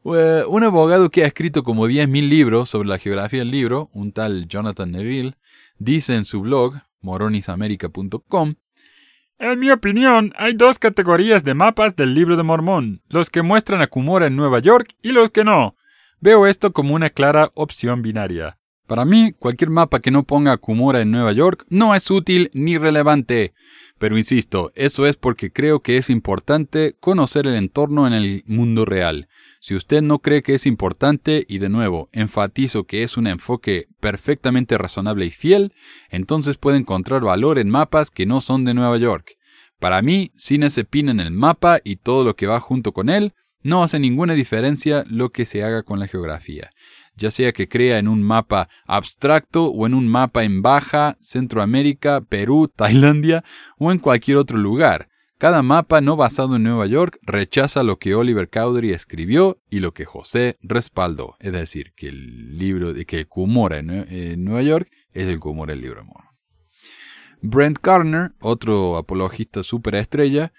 un 0.07 0.65
abogado 0.65 1.11
que 1.11 1.25
ha 1.25 1.27
escrito 1.27 1.63
como 1.63 1.89
10.000 1.89 2.29
libros 2.29 2.71
sobre 2.71 2.89
la 2.89 2.99
geografía 2.99 3.41
del 3.41 3.51
libro, 3.51 3.91
un 3.93 4.13
tal 4.13 4.47
Jonathan 4.47 4.93
Neville, 4.93 5.35
dice 5.79 6.15
en 6.15 6.25
su 6.25 6.43
blog, 6.43 6.75
moronisamerica.com, 7.01 8.55
en 9.39 9.59
mi 9.59 9.71
opinión, 9.71 10.33
hay 10.39 10.55
dos 10.55 10.79
categorías 10.79 11.45
de 11.45 11.53
mapas 11.53 11.95
del 11.95 12.15
libro 12.15 12.39
de 12.39 12.43
Mormón, 12.43 13.03
los 13.09 13.29
que 13.29 13.43
muestran 13.43 13.83
a 13.83 13.87
Cumora 13.87 14.29
en 14.29 14.37
Nueva 14.37 14.61
York 14.61 14.95
y 15.03 15.11
los 15.11 15.31
que 15.31 15.45
no. 15.45 15.77
Veo 16.21 16.47
esto 16.47 16.73
como 16.73 16.95
una 16.95 17.11
clara 17.11 17.51
opción 17.55 18.01
binaria. 18.01 18.59
Para 18.87 19.05
mí, 19.05 19.33
cualquier 19.39 19.69
mapa 19.69 20.01
que 20.01 20.11
no 20.11 20.23
ponga 20.23 20.53
a 20.53 20.57
Cumora 20.57 21.03
en 21.03 21.11
Nueva 21.11 21.33
York 21.33 21.67
no 21.69 21.95
es 21.95 22.11
útil 22.11 22.51
ni 22.55 22.79
relevante. 22.79 23.53
Pero 23.99 24.17
insisto, 24.17 24.73
eso 24.75 25.07
es 25.07 25.17
porque 25.17 25.53
creo 25.53 25.81
que 25.81 25.99
es 25.99 26.09
importante 26.09 26.97
conocer 26.99 27.47
el 27.47 27.57
entorno 27.57 28.07
en 28.07 28.15
el 28.15 28.43
mundo 28.47 28.87
real. 28.87 29.29
Si 29.61 29.75
usted 29.75 30.03
no 30.03 30.21
cree 30.21 30.43
que 30.43 30.55
es 30.55 30.67
importante, 30.67 31.45
y 31.49 31.59
de 31.59 31.69
nuevo, 31.69 32.09
enfatizo 32.13 32.85
que 32.85 33.03
es 33.03 33.17
un 33.17 33.27
enfoque 33.27 33.89
perfectamente 34.01 34.79
razonable 34.79 35.27
y 35.27 35.31
fiel, 35.31 35.73
entonces 36.11 36.59
puede 36.59 36.79
encontrar 36.79 37.23
valor 37.23 37.59
en 37.59 37.71
mapas 37.71 38.11
que 38.11 38.27
no 38.27 38.41
son 38.41 38.65
de 38.65 38.75
Nueva 38.75 38.97
York. 38.99 39.37
Para 39.79 40.01
mí, 40.03 40.33
sin 40.37 40.63
ese 40.63 40.85
pin 40.85 41.09
en 41.09 41.21
el 41.21 41.31
mapa 41.31 41.81
y 41.85 41.97
todo 41.97 42.25
lo 42.25 42.37
que 42.37 42.47
va 42.47 42.61
junto 42.61 42.93
con 42.93 43.11
él, 43.11 43.35
no 43.63 43.83
hace 43.83 43.99
ninguna 43.99 44.35
diferencia 44.35 45.05
lo 45.09 45.31
que 45.31 45.45
se 45.45 45.65
haga 45.65 45.83
con 45.83 45.99
la 45.99 46.07
geografía, 46.07 46.71
ya 47.17 47.31
sea 47.31 47.53
que 47.53 47.69
crea 47.69 47.99
en 47.99 48.09
un 48.09 48.23
mapa 48.23 48.69
abstracto 48.87 49.67
o 49.67 49.87
en 49.87 49.95
un 49.95 50.07
mapa 50.07 50.45
en 50.45 50.63
Baja, 50.63 51.19
Centroamérica, 51.21 52.21
Perú, 52.21 52.69
Tailandia 52.75 53.43
o 53.79 53.91
en 53.91 53.99
cualquier 53.99 54.37
otro 54.37 54.57
lugar. 54.57 55.09
Cada 55.39 55.61
mapa 55.61 56.01
no 56.01 56.17
basado 56.17 56.57
en 56.57 56.63
Nueva 56.63 56.87
York 56.87 57.19
rechaza 57.21 57.83
lo 57.83 57.99
que 57.99 58.15
Oliver 58.15 58.49
Cowdery 58.49 58.93
escribió 58.93 59.61
y 59.69 59.81
lo 59.81 59.93
que 59.93 60.07
José 60.07 60.57
respaldó. 60.63 61.37
Es 61.41 61.53
decir, 61.53 61.93
que 61.95 62.09
el 62.09 62.57
libro 62.57 62.95
de 62.95 63.05
que 63.05 63.19
el 63.19 63.29
Cumora 63.29 63.77
en 63.79 64.45
Nueva 64.45 64.63
York 64.63 64.91
es 65.13 65.29
el 65.29 65.39
Cumora 65.39 65.73
del 65.73 65.83
libro 65.83 66.01
de 66.01 66.07
Mormon. 66.07 66.27
Brent 67.43 67.79
Garner, 67.83 68.33
otro 68.41 68.97
apologista 68.97 69.63
superestrella, 69.63 70.55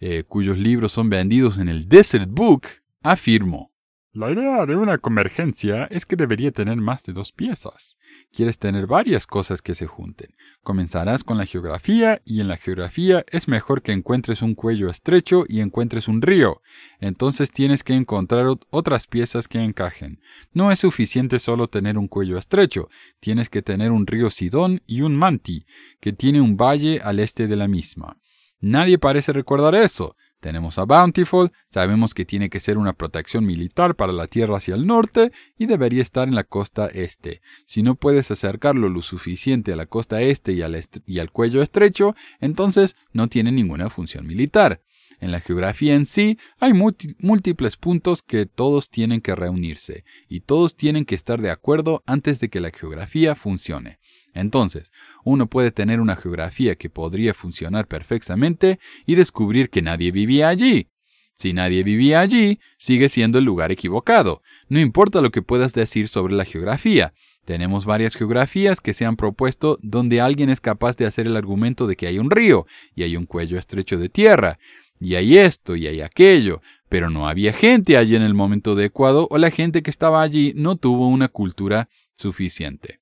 eh, 0.00 0.24
cuyos 0.26 0.58
libros 0.58 0.90
son 0.90 1.08
vendidos 1.08 1.58
en 1.58 1.68
el 1.68 1.88
Desert 1.88 2.28
Book, 2.28 2.66
afirmó 3.02 3.72
la 4.16 4.32
idea 4.32 4.64
de 4.64 4.76
una 4.76 4.96
convergencia 4.96 5.84
es 5.90 6.06
que 6.06 6.16
debería 6.16 6.50
tener 6.50 6.76
más 6.76 7.02
de 7.02 7.12
dos 7.12 7.32
piezas. 7.32 7.98
Quieres 8.32 8.58
tener 8.58 8.86
varias 8.86 9.26
cosas 9.26 9.60
que 9.60 9.74
se 9.74 9.86
junten. 9.86 10.34
Comenzarás 10.62 11.22
con 11.22 11.36
la 11.36 11.44
geografía 11.44 12.22
y 12.24 12.40
en 12.40 12.48
la 12.48 12.56
geografía 12.56 13.26
es 13.30 13.46
mejor 13.46 13.82
que 13.82 13.92
encuentres 13.92 14.40
un 14.40 14.54
cuello 14.54 14.88
estrecho 14.88 15.44
y 15.46 15.60
encuentres 15.60 16.08
un 16.08 16.22
río. 16.22 16.62
Entonces 16.98 17.52
tienes 17.52 17.84
que 17.84 17.92
encontrar 17.92 18.46
otras 18.70 19.06
piezas 19.06 19.48
que 19.48 19.58
encajen. 19.58 20.20
No 20.50 20.72
es 20.72 20.78
suficiente 20.78 21.38
solo 21.38 21.68
tener 21.68 21.98
un 21.98 22.08
cuello 22.08 22.38
estrecho, 22.38 22.88
tienes 23.20 23.50
que 23.50 23.60
tener 23.60 23.90
un 23.90 24.06
río 24.06 24.30
Sidón 24.30 24.80
y 24.86 25.02
un 25.02 25.14
Manti, 25.14 25.66
que 26.00 26.14
tiene 26.14 26.40
un 26.40 26.56
valle 26.56 27.00
al 27.02 27.20
este 27.20 27.48
de 27.48 27.56
la 27.56 27.68
misma. 27.68 28.16
Nadie 28.60 28.98
parece 28.98 29.34
recordar 29.34 29.74
eso. 29.74 30.16
Tenemos 30.40 30.78
a 30.78 30.84
Bountiful, 30.84 31.50
sabemos 31.68 32.14
que 32.14 32.24
tiene 32.24 32.50
que 32.50 32.60
ser 32.60 32.78
una 32.78 32.92
protección 32.92 33.44
militar 33.46 33.96
para 33.96 34.12
la 34.12 34.26
tierra 34.26 34.58
hacia 34.58 34.74
el 34.74 34.86
norte 34.86 35.32
y 35.58 35.66
debería 35.66 36.02
estar 36.02 36.28
en 36.28 36.34
la 36.34 36.44
costa 36.44 36.86
este. 36.86 37.40
Si 37.64 37.82
no 37.82 37.94
puedes 37.94 38.30
acercarlo 38.30 38.88
lo 38.88 39.02
suficiente 39.02 39.72
a 39.72 39.76
la 39.76 39.86
costa 39.86 40.20
este 40.22 40.52
y 40.52 40.62
al, 40.62 40.80
y 41.06 41.18
al 41.18 41.32
cuello 41.32 41.62
estrecho, 41.62 42.14
entonces 42.40 42.96
no 43.12 43.28
tiene 43.28 43.50
ninguna 43.50 43.90
función 43.90 44.26
militar. 44.26 44.82
En 45.20 45.32
la 45.32 45.40
geografía 45.40 45.94
en 45.94 46.06
sí 46.06 46.38
hay 46.58 46.72
múltiples 46.72 47.76
puntos 47.76 48.22
que 48.22 48.46
todos 48.46 48.90
tienen 48.90 49.20
que 49.20 49.34
reunirse 49.34 50.04
y 50.28 50.40
todos 50.40 50.76
tienen 50.76 51.04
que 51.04 51.14
estar 51.14 51.40
de 51.40 51.50
acuerdo 51.50 52.02
antes 52.06 52.38
de 52.40 52.48
que 52.48 52.60
la 52.60 52.70
geografía 52.70 53.34
funcione. 53.34 53.98
Entonces, 54.34 54.92
uno 55.24 55.46
puede 55.48 55.70
tener 55.70 56.00
una 56.00 56.16
geografía 56.16 56.76
que 56.76 56.90
podría 56.90 57.32
funcionar 57.32 57.86
perfectamente 57.86 58.78
y 59.06 59.14
descubrir 59.14 59.70
que 59.70 59.82
nadie 59.82 60.10
vivía 60.10 60.48
allí. 60.48 60.88
Si 61.34 61.52
nadie 61.52 61.82
vivía 61.82 62.20
allí, 62.20 62.60
sigue 62.78 63.10
siendo 63.10 63.38
el 63.38 63.44
lugar 63.44 63.70
equivocado. 63.70 64.42
No 64.68 64.80
importa 64.80 65.20
lo 65.20 65.30
que 65.30 65.42
puedas 65.42 65.74
decir 65.74 66.08
sobre 66.08 66.34
la 66.34 66.46
geografía. 66.46 67.12
Tenemos 67.44 67.84
varias 67.84 68.16
geografías 68.16 68.80
que 68.80 68.94
se 68.94 69.04
han 69.04 69.16
propuesto 69.16 69.78
donde 69.82 70.20
alguien 70.20 70.48
es 70.48 70.60
capaz 70.60 70.96
de 70.96 71.06
hacer 71.06 71.26
el 71.26 71.36
argumento 71.36 71.86
de 71.86 71.94
que 71.94 72.06
hay 72.06 72.18
un 72.18 72.30
río 72.30 72.66
y 72.94 73.02
hay 73.02 73.16
un 73.16 73.26
cuello 73.26 73.58
estrecho 73.58 73.98
de 73.98 74.08
tierra, 74.08 74.58
y 75.00 75.14
hay 75.14 75.38
esto 75.38 75.76
y 75.76 75.86
hay 75.86 76.00
aquello, 76.00 76.62
pero 76.88 77.10
no 77.10 77.28
había 77.28 77.52
gente 77.52 77.96
allí 77.96 78.16
en 78.16 78.22
el 78.22 78.34
momento 78.34 78.72
adecuado 78.72 79.28
o 79.30 79.38
la 79.38 79.50
gente 79.50 79.82
que 79.82 79.90
estaba 79.90 80.22
allí 80.22 80.52
no 80.56 80.76
tuvo 80.76 81.08
una 81.08 81.28
cultura 81.28 81.88
suficiente. 82.16 83.00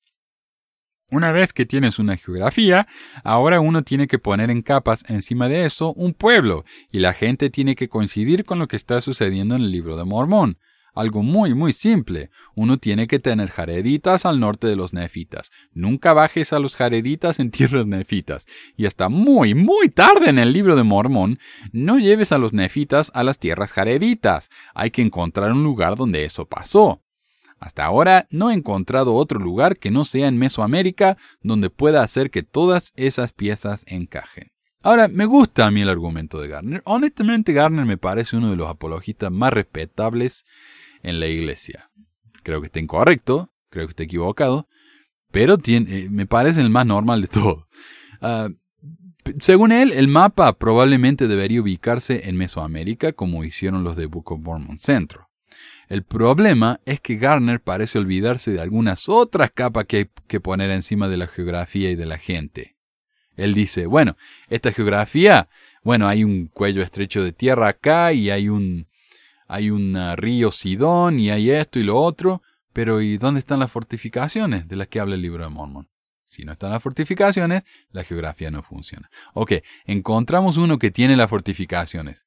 Una 1.11 1.31
vez 1.31 1.53
que 1.53 1.65
tienes 1.65 1.99
una 1.99 2.17
geografía, 2.17 2.87
ahora 3.23 3.59
uno 3.59 3.83
tiene 3.83 4.07
que 4.07 4.17
poner 4.17 4.49
en 4.49 4.63
capas 4.63 5.05
encima 5.07 5.47
de 5.47 5.65
eso 5.65 5.93
un 5.93 6.13
pueblo, 6.13 6.65
y 6.91 6.99
la 6.99 7.13
gente 7.13 7.49
tiene 7.49 7.75
que 7.75 7.89
coincidir 7.89 8.43
con 8.43 8.57
lo 8.57 8.67
que 8.67 8.75
está 8.75 8.99
sucediendo 9.01 9.55
en 9.55 9.61
el 9.61 9.71
libro 9.71 9.97
de 9.97 10.03
Mormón. 10.03 10.57
Algo 10.95 11.21
muy, 11.23 11.53
muy 11.53 11.73
simple. 11.73 12.31
Uno 12.55 12.77
tiene 12.77 13.07
que 13.07 13.19
tener 13.19 13.49
jareditas 13.49 14.25
al 14.25 14.39
norte 14.39 14.65
de 14.65 14.77
los 14.77 14.93
nefitas. 14.93 15.51
Nunca 15.73 16.13
bajes 16.13 16.53
a 16.53 16.59
los 16.59 16.77
jareditas 16.77 17.39
en 17.39 17.51
tierras 17.51 17.85
nefitas. 17.85 18.47
Y 18.77 18.85
hasta 18.85 19.09
muy, 19.09 19.53
muy 19.53 19.89
tarde 19.89 20.29
en 20.29 20.39
el 20.39 20.53
libro 20.53 20.77
de 20.77 20.83
Mormón, 20.83 21.39
no 21.73 21.99
lleves 21.99 22.31
a 22.31 22.37
los 22.37 22.53
nefitas 22.53 23.11
a 23.13 23.23
las 23.23 23.39
tierras 23.39 23.73
jareditas. 23.73 24.49
Hay 24.73 24.89
que 24.91 25.01
encontrar 25.01 25.51
un 25.51 25.63
lugar 25.63 25.97
donde 25.97 26.23
eso 26.23 26.45
pasó. 26.45 27.01
Hasta 27.59 27.85
ahora 27.85 28.27
no 28.29 28.49
he 28.49 28.53
encontrado 28.53 29.15
otro 29.15 29.39
lugar 29.39 29.77
que 29.77 29.91
no 29.91 30.05
sea 30.05 30.27
en 30.27 30.37
Mesoamérica 30.37 31.17
donde 31.41 31.69
pueda 31.69 32.03
hacer 32.03 32.31
que 32.31 32.43
todas 32.43 32.93
esas 32.95 33.33
piezas 33.33 33.83
encajen. 33.87 34.51
Ahora, 34.85 35.07
me 35.07 35.25
gusta 35.25 35.65
a 35.65 35.71
mí 35.71 35.81
el 35.81 35.89
argumento 35.89 36.39
de 36.39 36.47
Garner. 36.47 36.83
Honestamente, 36.85 37.53
Garner 37.53 37.85
me 37.85 37.97
parece 37.97 38.37
uno 38.37 38.51
de 38.51 38.55
los 38.55 38.69
apologistas 38.69 39.31
más 39.31 39.51
respetables 39.51 40.45
en 41.05 41.19
la 41.19 41.27
iglesia. 41.27 41.91
Creo 42.43 42.59
que 42.59 42.67
está 42.67 42.79
incorrecto, 42.79 43.51
creo 43.69 43.85
que 43.85 43.91
está 43.91 44.03
equivocado, 44.03 44.67
pero 45.31 45.57
eh, 45.65 46.07
me 46.09 46.25
parece 46.25 46.61
el 46.61 46.69
más 46.69 46.85
normal 46.85 47.21
de 47.21 47.27
todo. 47.27 47.67
Ah, 48.21 48.49
según 49.39 49.71
él, 49.71 49.91
el 49.91 50.07
mapa 50.07 50.53
probablemente 50.53 51.27
debería 51.27 51.61
ubicarse 51.61 52.27
en 52.27 52.37
Mesoamérica, 52.37 53.13
como 53.13 53.43
hicieron 53.43 53.83
los 53.83 53.95
de 53.95 54.05
Book 54.05 54.31
of 54.31 54.41
Mormon 54.41 54.79
Centro. 54.79 55.29
El 55.89 56.03
problema 56.03 56.79
es 56.85 56.99
que 56.99 57.15
Garner 57.15 57.59
parece 57.59 57.99
olvidarse 57.99 58.51
de 58.51 58.61
algunas 58.61 59.07
otras 59.09 59.51
capas 59.51 59.85
que 59.85 59.97
hay 59.97 60.09
que 60.27 60.39
poner 60.39 60.71
encima 60.71 61.07
de 61.07 61.17
la 61.17 61.27
geografía 61.27 61.91
y 61.91 61.95
de 61.95 62.05
la 62.05 62.17
gente. 62.17 62.75
Él 63.35 63.53
dice, 63.53 63.85
bueno, 63.85 64.15
esta 64.47 64.71
geografía, 64.71 65.49
bueno, 65.83 66.07
hay 66.07 66.23
un 66.23 66.47
cuello 66.47 66.81
estrecho 66.81 67.23
de 67.23 67.33
tierra 67.33 67.67
acá 67.67 68.13
y 68.13 68.29
hay 68.29 68.49
un, 68.49 68.87
hay 69.47 69.69
un 69.69 69.95
río 70.15 70.51
Sidón 70.51 71.19
y 71.19 71.29
hay 71.29 71.51
esto 71.51 71.79
y 71.79 71.83
lo 71.83 71.97
otro, 71.99 72.41
pero 72.73 73.01
¿y 73.01 73.17
dónde 73.17 73.39
están 73.39 73.59
las 73.59 73.71
fortificaciones 73.71 74.67
de 74.67 74.75
las 74.75 74.87
que 74.87 74.99
habla 74.99 75.15
el 75.15 75.21
libro 75.21 75.43
de 75.43 75.49
Mormon? 75.49 75.87
Si 76.25 76.43
no 76.43 76.51
están 76.51 76.71
las 76.71 76.83
fortificaciones, 76.83 77.63
la 77.91 78.03
geografía 78.03 78.51
no 78.51 78.63
funciona. 78.63 79.09
Ok, 79.33 79.53
encontramos 79.85 80.57
uno 80.57 80.79
que 80.79 80.91
tiene 80.91 81.15
las 81.15 81.29
fortificaciones. 81.29 82.25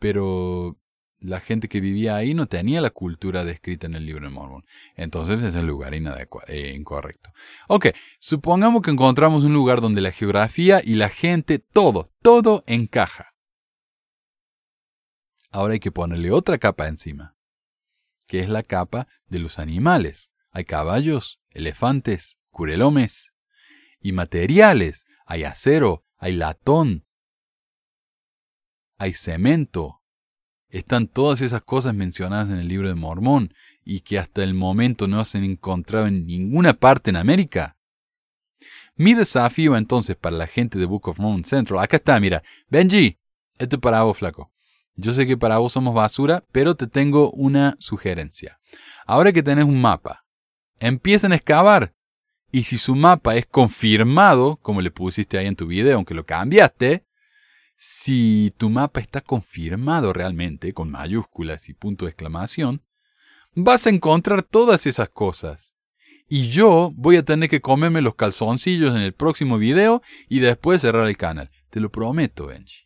Pero 0.00 0.76
la 1.20 1.40
gente 1.40 1.68
que 1.68 1.80
vivía 1.80 2.16
ahí 2.16 2.34
no 2.34 2.46
tenía 2.46 2.80
la 2.80 2.90
cultura 2.90 3.44
descrita 3.44 3.86
en 3.86 3.94
el 3.94 4.06
libro 4.06 4.26
de 4.26 4.34
Mormon. 4.34 4.64
Entonces 4.96 5.42
es 5.42 5.54
el 5.54 5.66
lugar 5.66 5.94
eh, 5.94 6.74
incorrecto. 6.74 7.30
Ok, 7.68 7.88
supongamos 8.18 8.82
que 8.82 8.90
encontramos 8.90 9.44
un 9.44 9.54
lugar 9.54 9.80
donde 9.80 10.00
la 10.00 10.10
geografía 10.10 10.82
y 10.84 10.94
la 10.94 11.08
gente, 11.08 11.58
todo, 11.58 12.08
todo 12.22 12.64
encaja. 12.66 13.33
Ahora 15.54 15.74
hay 15.74 15.78
que 15.78 15.92
ponerle 15.92 16.32
otra 16.32 16.58
capa 16.58 16.88
encima, 16.88 17.36
que 18.26 18.40
es 18.40 18.48
la 18.48 18.64
capa 18.64 19.06
de 19.28 19.38
los 19.38 19.60
animales. 19.60 20.32
Hay 20.50 20.64
caballos, 20.64 21.40
elefantes, 21.50 22.38
curelomes 22.50 23.32
y 24.00 24.10
materiales. 24.10 25.06
Hay 25.24 25.44
acero, 25.44 26.04
hay 26.16 26.32
latón, 26.32 27.06
hay 28.98 29.12
cemento. 29.12 30.02
Están 30.70 31.06
todas 31.06 31.40
esas 31.40 31.62
cosas 31.62 31.94
mencionadas 31.94 32.48
en 32.48 32.56
el 32.56 32.66
libro 32.66 32.88
de 32.88 32.96
Mormón 32.96 33.54
y 33.84 34.00
que 34.00 34.18
hasta 34.18 34.42
el 34.42 34.54
momento 34.54 35.06
no 35.06 35.24
se 35.24 35.38
han 35.38 35.44
encontrado 35.44 36.08
en 36.08 36.26
ninguna 36.26 36.72
parte 36.74 37.10
en 37.10 37.16
América. 37.16 37.78
Mi 38.96 39.14
desafío 39.14 39.76
entonces 39.76 40.16
para 40.16 40.36
la 40.36 40.48
gente 40.48 40.80
de 40.80 40.86
Book 40.86 41.06
of 41.06 41.20
Mormon 41.20 41.44
Central, 41.44 41.78
acá 41.78 41.98
está, 41.98 42.18
mira, 42.18 42.42
Benji, 42.66 43.20
esto 43.56 43.76
es 43.76 44.18
flaco. 44.18 44.53
Yo 44.96 45.12
sé 45.12 45.26
que 45.26 45.36
para 45.36 45.58
vos 45.58 45.72
somos 45.72 45.94
basura, 45.94 46.44
pero 46.52 46.76
te 46.76 46.86
tengo 46.86 47.30
una 47.32 47.76
sugerencia. 47.78 48.60
Ahora 49.06 49.32
que 49.32 49.42
tenés 49.42 49.64
un 49.64 49.80
mapa, 49.80 50.24
empiecen 50.78 51.32
a 51.32 51.36
excavar. 51.36 51.94
Y 52.52 52.64
si 52.64 52.78
su 52.78 52.94
mapa 52.94 53.34
es 53.34 53.46
confirmado, 53.46 54.56
como 54.62 54.80
le 54.80 54.92
pusiste 54.92 55.38
ahí 55.38 55.46
en 55.46 55.56
tu 55.56 55.66
video, 55.66 55.96
aunque 55.96 56.14
lo 56.14 56.24
cambiaste, 56.24 57.04
si 57.76 58.54
tu 58.56 58.70
mapa 58.70 59.00
está 59.00 59.20
confirmado 59.20 60.12
realmente, 60.12 60.72
con 60.72 60.90
mayúsculas 60.90 61.68
y 61.68 61.74
punto 61.74 62.04
de 62.04 62.12
exclamación, 62.12 62.82
vas 63.54 63.86
a 63.86 63.90
encontrar 63.90 64.44
todas 64.44 64.86
esas 64.86 65.08
cosas. 65.08 65.74
Y 66.28 66.48
yo 66.48 66.92
voy 66.94 67.16
a 67.16 67.24
tener 67.24 67.50
que 67.50 67.60
comerme 67.60 68.00
los 68.00 68.14
calzoncillos 68.14 68.94
en 68.94 69.02
el 69.02 69.12
próximo 69.12 69.58
video 69.58 70.02
y 70.28 70.38
después 70.38 70.80
cerrar 70.80 71.08
el 71.08 71.16
canal. 71.16 71.50
Te 71.70 71.80
lo 71.80 71.90
prometo, 71.90 72.46
Benji. 72.46 72.83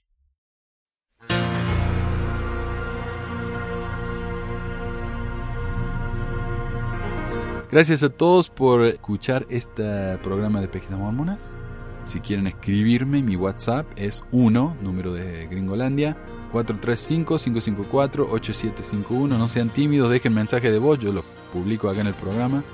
Gracias 7.71 8.03
a 8.03 8.09
todos 8.09 8.49
por 8.49 8.87
escuchar 8.87 9.47
este 9.51 10.17
programa 10.23 10.63
de 10.63 10.69
Pesquisas 10.69 10.99
Mormonas. 10.99 11.55
Si 12.03 12.21
quieren 12.21 12.47
escribirme, 12.47 13.23
mi 13.23 13.37
WhatsApp 13.37 13.87
es 13.97 14.25
1, 14.33 14.79
número 14.81 15.13
de 15.13 15.47
Gringolandia, 15.49 16.17
435-554-8751. 16.55 19.29
No 19.29 19.51
sean 19.51 19.69
tímidos, 19.69 20.09
dejen 20.09 20.33
mensaje 20.33 20.73
de 20.73 20.79
voz, 20.79 20.99
yo 20.99 21.13
lo 21.13 21.23
publico 21.53 21.91
acá 21.91 22.01
en 22.01 22.07
el 22.07 22.15
programa. 22.15 22.65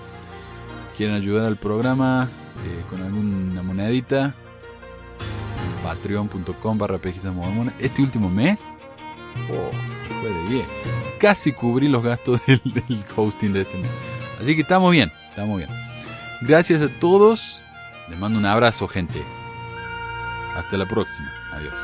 Quieren 0.97 1.17
ayudar 1.17 1.47
al 1.47 1.57
programa 1.57 2.29
eh, 2.65 2.81
con 2.89 3.03
alguna 3.03 3.65
monedita, 3.65 4.33
patreon.com 5.83 6.79
barra 6.79 7.01
mormonas. 7.35 7.75
Este 7.81 8.01
último 8.01 8.31
mes, 8.31 8.73
oh, 9.51 9.73
fue 10.21 10.31
de 10.31 10.43
bien. 10.49 10.67
Casi 11.19 11.51
cubrí 11.51 11.89
los 11.89 12.05
gastos 12.05 12.41
del 12.47 13.03
hosting 13.17 13.53
de 13.53 13.63
este 13.63 13.77
mes. 13.77 13.91
Así 14.45 14.55
que 14.55 14.61
estamos 14.61 14.93
bien, 14.93 15.11
estamos 15.31 15.57
bien. 15.57 15.71
Gracias 16.43 16.83
a 16.83 16.89
todos. 17.01 17.63
Les 18.11 18.19
mando 18.19 18.39
un 18.39 18.45
abrazo, 18.45 18.87
gente. 18.87 19.23
Hasta 20.55 20.77
la 20.77 20.85
próxima. 20.87 21.33
Adiós. 21.55 21.79